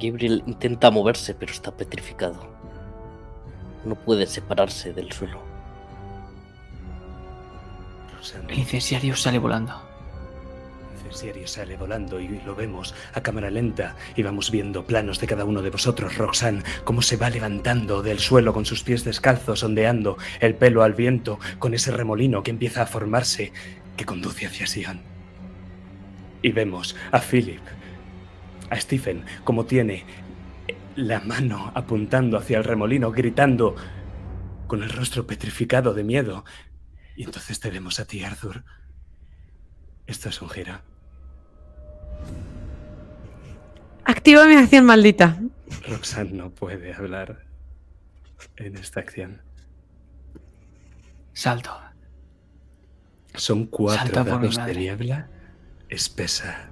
Gabriel 0.00 0.42
intenta 0.46 0.90
moverse, 0.90 1.34
pero 1.34 1.52
está 1.52 1.70
petrificado. 1.70 2.40
No 3.84 3.94
puede 3.94 4.26
separarse 4.26 4.92
del 4.92 5.12
suelo. 5.12 5.51
El 8.48 8.58
incensiario 8.58 9.16
sale 9.16 9.38
volando. 9.38 9.82
El 10.92 11.06
incensiario 11.06 11.46
sale 11.48 11.76
volando 11.76 12.20
y 12.20 12.28
lo 12.46 12.54
vemos 12.54 12.94
a 13.14 13.20
cámara 13.20 13.50
lenta 13.50 13.96
y 14.14 14.22
vamos 14.22 14.50
viendo 14.52 14.86
planos 14.86 15.18
de 15.18 15.26
cada 15.26 15.44
uno 15.44 15.60
de 15.60 15.70
vosotros, 15.70 16.16
Roxanne, 16.16 16.62
cómo 16.84 17.02
se 17.02 17.16
va 17.16 17.30
levantando 17.30 18.00
del 18.02 18.20
suelo 18.20 18.52
con 18.52 18.64
sus 18.64 18.84
pies 18.84 19.04
descalzos, 19.04 19.64
ondeando 19.64 20.18
el 20.40 20.54
pelo 20.54 20.84
al 20.84 20.94
viento, 20.94 21.40
con 21.58 21.74
ese 21.74 21.90
remolino 21.90 22.42
que 22.44 22.52
empieza 22.52 22.82
a 22.82 22.86
formarse 22.86 23.52
que 23.96 24.04
conduce 24.04 24.46
hacia 24.46 24.66
Sion. 24.66 25.00
Y 26.42 26.52
vemos 26.52 26.96
a 27.10 27.18
Philip, 27.18 27.62
a 28.70 28.80
Stephen, 28.80 29.24
como 29.42 29.64
tiene 29.64 30.04
la 30.94 31.20
mano 31.20 31.72
apuntando 31.74 32.38
hacia 32.38 32.58
el 32.58 32.64
remolino, 32.64 33.10
gritando 33.10 33.74
con 34.66 34.82
el 34.82 34.90
rostro 34.90 35.26
petrificado 35.26 35.92
de 35.92 36.04
miedo. 36.04 36.44
Y 37.16 37.24
entonces 37.24 37.60
te 37.60 37.70
vemos 37.70 38.00
a 38.00 38.04
ti, 38.04 38.24
Arthur. 38.24 38.64
Esto 40.06 40.28
es 40.28 40.42
un 40.42 40.48
giro. 40.48 40.80
Activa 44.04 44.46
mi 44.46 44.54
acción 44.54 44.84
maldita. 44.84 45.38
Roxanne 45.88 46.32
no 46.32 46.50
puede 46.50 46.92
hablar 46.92 47.44
en 48.56 48.76
esta 48.76 49.00
acción. 49.00 49.42
Salto. 51.32 51.70
Son 53.34 53.66
cuatro 53.66 54.24
mi 54.24 54.30
dados 54.30 54.56
de 54.66 54.74
niebla 54.74 55.28
espesa. 55.88 56.68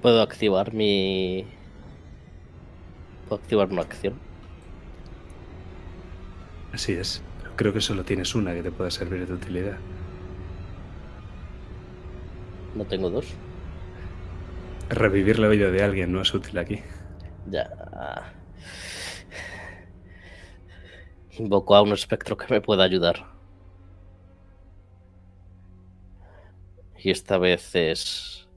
Puedo 0.00 0.22
activar 0.22 0.72
mi. 0.72 1.46
Puedo 3.28 3.42
activar 3.42 3.68
una 3.70 3.82
acción. 3.82 4.23
Así 6.74 6.92
es. 6.92 7.22
Pero 7.38 7.54
creo 7.54 7.72
que 7.72 7.80
solo 7.80 8.04
tienes 8.04 8.34
una 8.34 8.52
que 8.52 8.62
te 8.62 8.72
pueda 8.72 8.90
servir 8.90 9.28
de 9.28 9.32
utilidad. 9.32 9.78
No 12.74 12.84
tengo 12.84 13.10
dos. 13.10 13.32
Revivir 14.88 15.38
la 15.38 15.46
vida 15.46 15.70
de 15.70 15.84
alguien 15.84 16.10
no 16.12 16.20
es 16.20 16.34
útil 16.34 16.58
aquí. 16.58 16.82
Ya. 17.48 18.34
Invoco 21.38 21.76
a 21.76 21.82
un 21.82 21.92
espectro 21.92 22.36
que 22.36 22.52
me 22.52 22.60
pueda 22.60 22.82
ayudar. 22.82 23.24
Y 26.98 27.10
esta 27.10 27.38
vez 27.38 27.72
es 27.76 28.48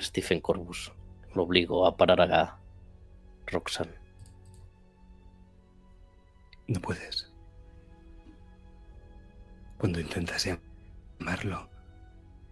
Stephen 0.00 0.40
Corbus. 0.40 0.92
Lo 1.34 1.42
obligo 1.42 1.86
a 1.86 1.96
parar 1.96 2.20
a 2.20 2.58
Roxanne. 3.46 3.99
No 6.70 6.80
puedes. 6.80 7.28
Cuando 9.76 9.98
intentas 9.98 10.46
llamarlo, 10.46 11.68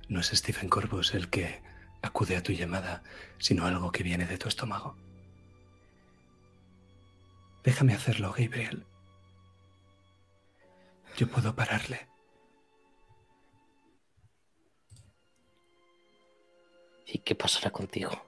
no 0.09 0.19
es 0.19 0.27
Stephen 0.27 0.69
Corbus 0.69 1.15
el 1.15 1.31
que 1.31 1.63
acude 2.03 2.37
a 2.37 2.43
tu 2.43 2.51
llamada, 2.51 3.05
sino 3.39 3.65
algo 3.65 3.93
que 3.93 4.03
viene 4.03 4.27
de 4.27 4.37
tu 4.37 4.49
estómago. 4.49 4.97
Déjame 7.63 7.95
hacerlo, 7.95 8.35
Gabriel. 8.37 8.85
Yo 11.17 11.29
puedo 11.29 11.55
pararle. 11.55 12.09
¿Y 17.07 17.19
qué 17.21 17.37
pasará 17.37 17.71
contigo? 17.71 18.28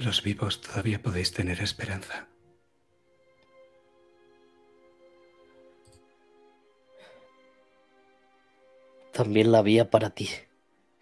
Los 0.00 0.22
vivos 0.22 0.62
todavía 0.62 1.02
podéis 1.02 1.30
tener 1.30 1.60
esperanza. 1.60 2.26
También 9.12 9.52
la 9.52 9.58
había 9.58 9.90
para 9.90 10.08
ti. 10.08 10.30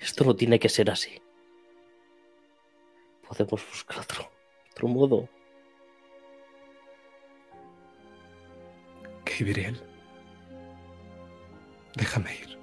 Esto 0.00 0.24
no 0.24 0.34
tiene 0.34 0.58
que 0.58 0.68
ser 0.68 0.90
así. 0.90 1.22
Podemos 3.28 3.64
buscar 3.70 4.00
otro, 4.00 4.28
otro 4.72 4.88
modo. 4.88 5.28
Gabriel, 9.24 9.80
déjame 11.94 12.34
ir. 12.34 12.57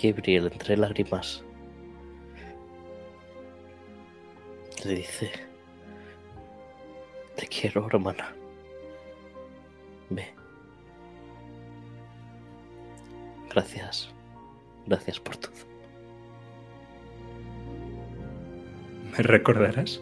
Gabriel, 0.00 0.50
entre 0.52 0.76
lágrimas, 0.76 1.42
le 4.84 4.94
dice, 4.94 5.30
te 7.34 7.46
quiero, 7.46 7.86
hermana. 7.86 8.34
Ve. 10.10 10.26
Gracias. 13.50 14.10
Gracias 14.86 15.18
por 15.18 15.36
todo. 15.36 15.52
¿Me 19.10 19.18
recordarás? 19.18 20.00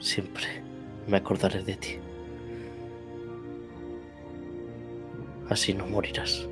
Siempre 0.00 0.46
me 1.06 1.18
acordaré 1.18 1.62
de 1.62 1.76
ti. 1.76 1.99
Así 5.50 5.74
no 5.74 5.84
morirás. 5.84 6.46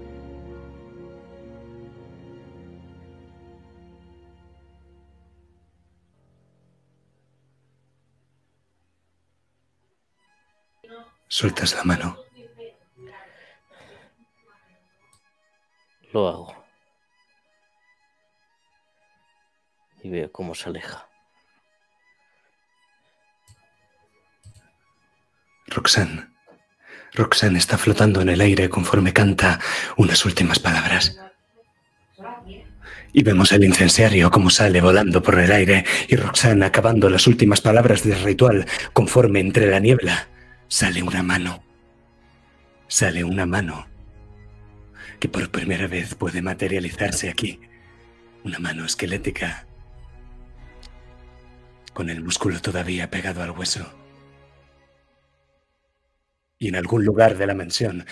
Sueltas 11.29 11.75
la 11.75 11.85
mano. 11.85 12.19
Lo 16.13 16.27
hago. 16.27 16.65
Y 20.03 20.11
veo 20.11 20.33
cómo 20.33 20.57
se 20.57 20.69
aleja. 20.69 21.09
Roxanne. 25.69 26.38
Roxanne 27.15 27.59
está 27.59 27.79
flotando 27.79 28.21
en 28.21 28.29
el 28.29 28.41
aire 28.41 28.69
conforme 28.69 29.13
canta 29.13 29.59
unas 29.97 30.25
últimas 30.25 30.59
palabras. 30.59 31.19
Y 33.13 33.23
vemos 33.23 33.53
el 33.53 33.65
incensario 33.65 34.31
como 34.31 34.51
sale 34.51 34.81
volando 34.81 35.23
por 35.23 35.39
el 35.39 35.51
aire 35.51 35.85
y 36.09 36.17
Roxanne 36.17 36.67
acabando 36.67 37.09
las 37.09 37.27
últimas 37.27 37.61
palabras 37.61 38.05
del 38.05 38.21
ritual 38.23 38.67
conforme 38.93 39.41
entre 39.41 39.71
la 39.71 39.81
niebla 39.81 40.29
sale 40.69 41.03
una 41.03 41.23
mano. 41.23 41.63
Sale 42.87 43.25
una 43.25 43.47
mano 43.47 43.87
que 45.19 45.29
por 45.29 45.51
primera 45.51 45.87
vez 45.87 46.15
puede 46.15 46.43
materializarse 46.43 47.29
aquí. 47.29 47.61
Una 48.45 48.59
mano 48.59 48.85
esquelética 48.85 49.67
con 51.93 52.11
el 52.11 52.23
músculo 52.23 52.61
todavía 52.61 53.11
pegado 53.11 53.43
al 53.43 53.51
hueso. 53.51 53.98
Y 56.59 56.69
en 56.69 56.77
algún 56.77 57.05
lugar 57.05 57.37
de 57.37 57.47
la 57.47 57.55
mansión, 57.55 58.05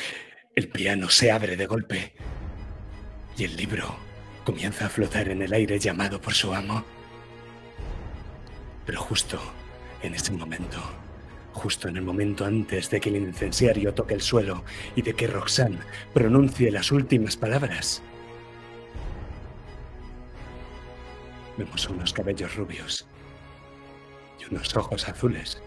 el 0.54 0.68
piano 0.68 1.10
se 1.10 1.32
abre 1.32 1.56
de 1.56 1.66
golpe 1.66 2.12
y 3.36 3.44
el 3.44 3.56
libro 3.56 3.96
comienza 4.44 4.86
a 4.86 4.88
flotar 4.88 5.28
en 5.28 5.42
el 5.42 5.52
aire 5.52 5.80
llamado 5.80 6.20
por 6.20 6.32
su 6.32 6.54
amo. 6.54 6.84
Pero 8.84 9.00
justo 9.00 9.40
en 10.02 10.14
ese 10.14 10.30
momento, 10.32 10.78
justo 11.52 11.88
en 11.88 11.96
el 11.96 12.04
momento 12.04 12.44
antes 12.44 12.88
de 12.88 13.00
que 13.00 13.08
el 13.08 13.16
incensario 13.16 13.92
toque 13.92 14.14
el 14.14 14.22
suelo 14.22 14.64
y 14.94 15.02
de 15.02 15.14
que 15.14 15.26
Roxanne 15.26 15.80
pronuncie 16.14 16.70
las 16.70 16.92
últimas 16.92 17.36
palabras, 17.36 18.00
vemos 21.58 21.88
unos 21.88 22.12
cabellos 22.12 22.54
rubios 22.54 23.08
y 24.38 24.54
unos 24.54 24.76
ojos 24.76 25.08
azules 25.08 25.60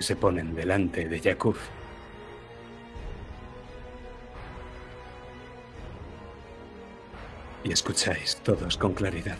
que 0.00 0.04
se 0.04 0.16
ponen 0.16 0.54
delante 0.54 1.06
de 1.06 1.20
Jakub. 1.20 1.56
Y 7.64 7.70
escucháis 7.70 8.36
todos 8.42 8.78
con 8.78 8.94
claridad. 8.94 9.36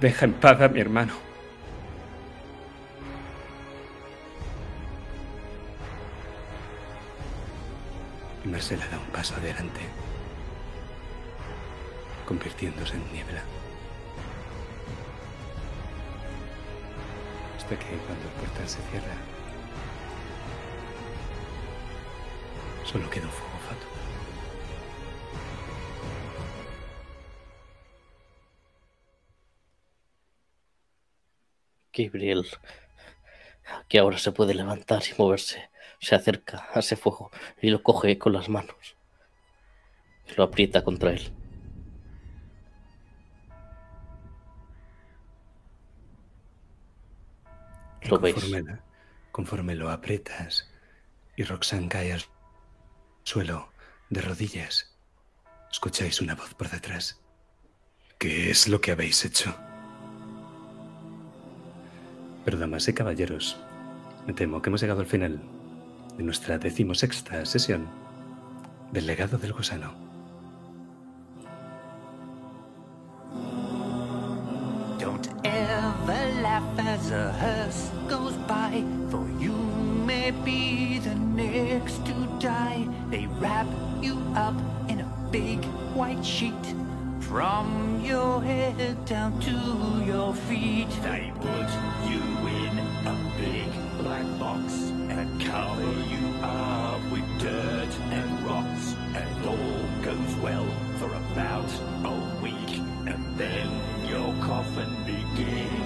Deja 0.00 0.24
en 0.24 0.32
paz 0.32 0.58
a 0.62 0.68
mi 0.68 0.80
hermano. 0.80 1.12
Y 8.42 8.48
Marcela 8.48 8.88
da 8.88 8.98
un 8.98 9.12
paso 9.12 9.34
adelante, 9.34 9.80
convirtiéndose 12.26 12.94
en 12.94 13.12
niebla. 13.12 13.51
Que 17.72 17.96
cuando 18.06 18.28
el 18.28 18.34
portal 18.34 18.68
se 18.68 18.82
cierra, 18.90 19.16
solo 22.84 23.08
queda 23.08 23.24
un 23.24 23.30
fuego 23.30 23.58
fato. 23.66 23.86
Gabriel, 31.94 32.46
que 33.88 33.98
ahora 33.98 34.18
se 34.18 34.32
puede 34.32 34.52
levantar 34.54 35.02
y 35.10 35.14
moverse, 35.18 35.70
se 35.98 36.14
acerca 36.14 36.68
a 36.74 36.80
ese 36.80 36.96
fuego 36.96 37.30
y 37.62 37.70
lo 37.70 37.82
coge 37.82 38.18
con 38.18 38.34
las 38.34 38.50
manos. 38.50 38.96
Lo 40.36 40.44
aprieta 40.44 40.84
contra 40.84 41.12
él. 41.12 41.41
Lo 48.08 48.18
veis. 48.18 48.34
conforme, 48.34 48.62
la- 48.62 48.80
conforme 49.30 49.74
lo 49.74 49.90
aprietas 49.90 50.68
y 51.36 51.44
Roxanne 51.44 51.88
cae 51.88 52.12
al 52.12 52.22
suelo 53.24 53.68
de 54.10 54.20
rodillas, 54.20 54.94
escucháis 55.70 56.20
una 56.20 56.34
voz 56.34 56.54
por 56.54 56.68
detrás. 56.68 57.20
¿Qué 58.18 58.50
es 58.50 58.68
lo 58.68 58.80
que 58.80 58.92
habéis 58.92 59.24
hecho? 59.24 59.54
Pero 62.44 62.58
damas 62.58 62.86
y 62.88 62.92
caballeros, 62.92 63.56
me 64.26 64.32
temo 64.32 64.60
que 64.60 64.68
hemos 64.68 64.80
llegado 64.80 65.00
al 65.00 65.06
final 65.06 65.40
de 66.16 66.22
nuestra 66.24 66.58
decimosexta 66.58 67.44
sesión 67.46 67.88
del 68.92 69.06
legado 69.06 69.38
del 69.38 69.52
gusano. 69.52 69.94
Don't 74.98 75.28
as 76.78 77.10
a 77.10 77.32
hearse 77.32 77.90
goes 78.08 78.34
by, 78.48 78.84
for 79.10 79.26
you 79.38 79.52
may 79.52 80.30
be 80.30 80.98
the 80.98 81.14
next 81.14 82.04
to 82.06 82.14
die. 82.38 82.86
They 83.10 83.26
wrap 83.40 83.66
you 84.00 84.18
up 84.34 84.54
in 84.88 85.00
a 85.00 85.28
big 85.30 85.64
white 85.94 86.24
sheet, 86.24 86.64
from 87.20 88.00
your 88.04 88.42
head 88.42 89.04
down 89.06 89.38
to 89.40 90.04
your 90.04 90.34
feet. 90.34 90.90
They 91.02 91.32
put 91.40 91.68
you 92.10 92.22
in 92.62 92.78
a 93.06 93.16
big 93.38 93.70
black 94.02 94.26
box 94.38 94.90
and 95.08 95.40
cover 95.40 95.92
you 96.12 96.24
up 96.42 97.00
with 97.12 97.26
dirt 97.38 97.92
and 98.10 98.46
rocks, 98.46 98.94
and 99.14 99.46
all 99.46 100.02
goes 100.02 100.34
well 100.42 100.66
for 100.98 101.10
about 101.32 101.70
a 102.04 102.42
week, 102.42 102.78
and 103.06 103.22
then 103.36 103.68
your 104.08 104.32
coffin 104.44 104.92
begins 105.04 105.81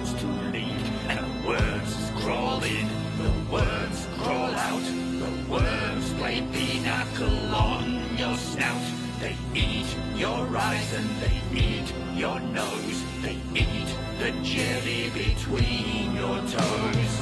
crawl 4.27 4.55
out, 4.69 4.85
the 5.21 5.51
worms 5.51 6.13
play 6.19 6.45
pinochle 6.51 7.55
on 7.55 8.17
your 8.17 8.35
snout. 8.35 8.85
They 9.21 9.35
eat 9.55 9.89
your 10.15 10.45
eyes 10.57 10.89
and 10.99 11.09
they 11.21 11.37
eat 11.65 11.87
your 12.13 12.39
nose. 12.39 12.99
They 13.21 13.37
eat 13.55 13.89
the 14.19 14.31
jelly 14.43 15.09
between 15.23 16.15
your 16.21 16.39
toes. 16.55 17.13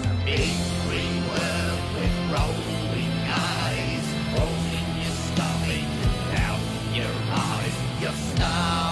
Green 0.85 1.17
worm 1.29 1.79
with 1.95 2.15
rolling 2.33 3.15
eyes, 3.53 4.05
rolling 4.35 4.89
your 5.03 5.15
stomach 5.27 5.89
out 6.47 6.65
your 6.99 7.15
eyes. 7.45 7.75
Your 8.01 8.15
stomach 8.29 8.84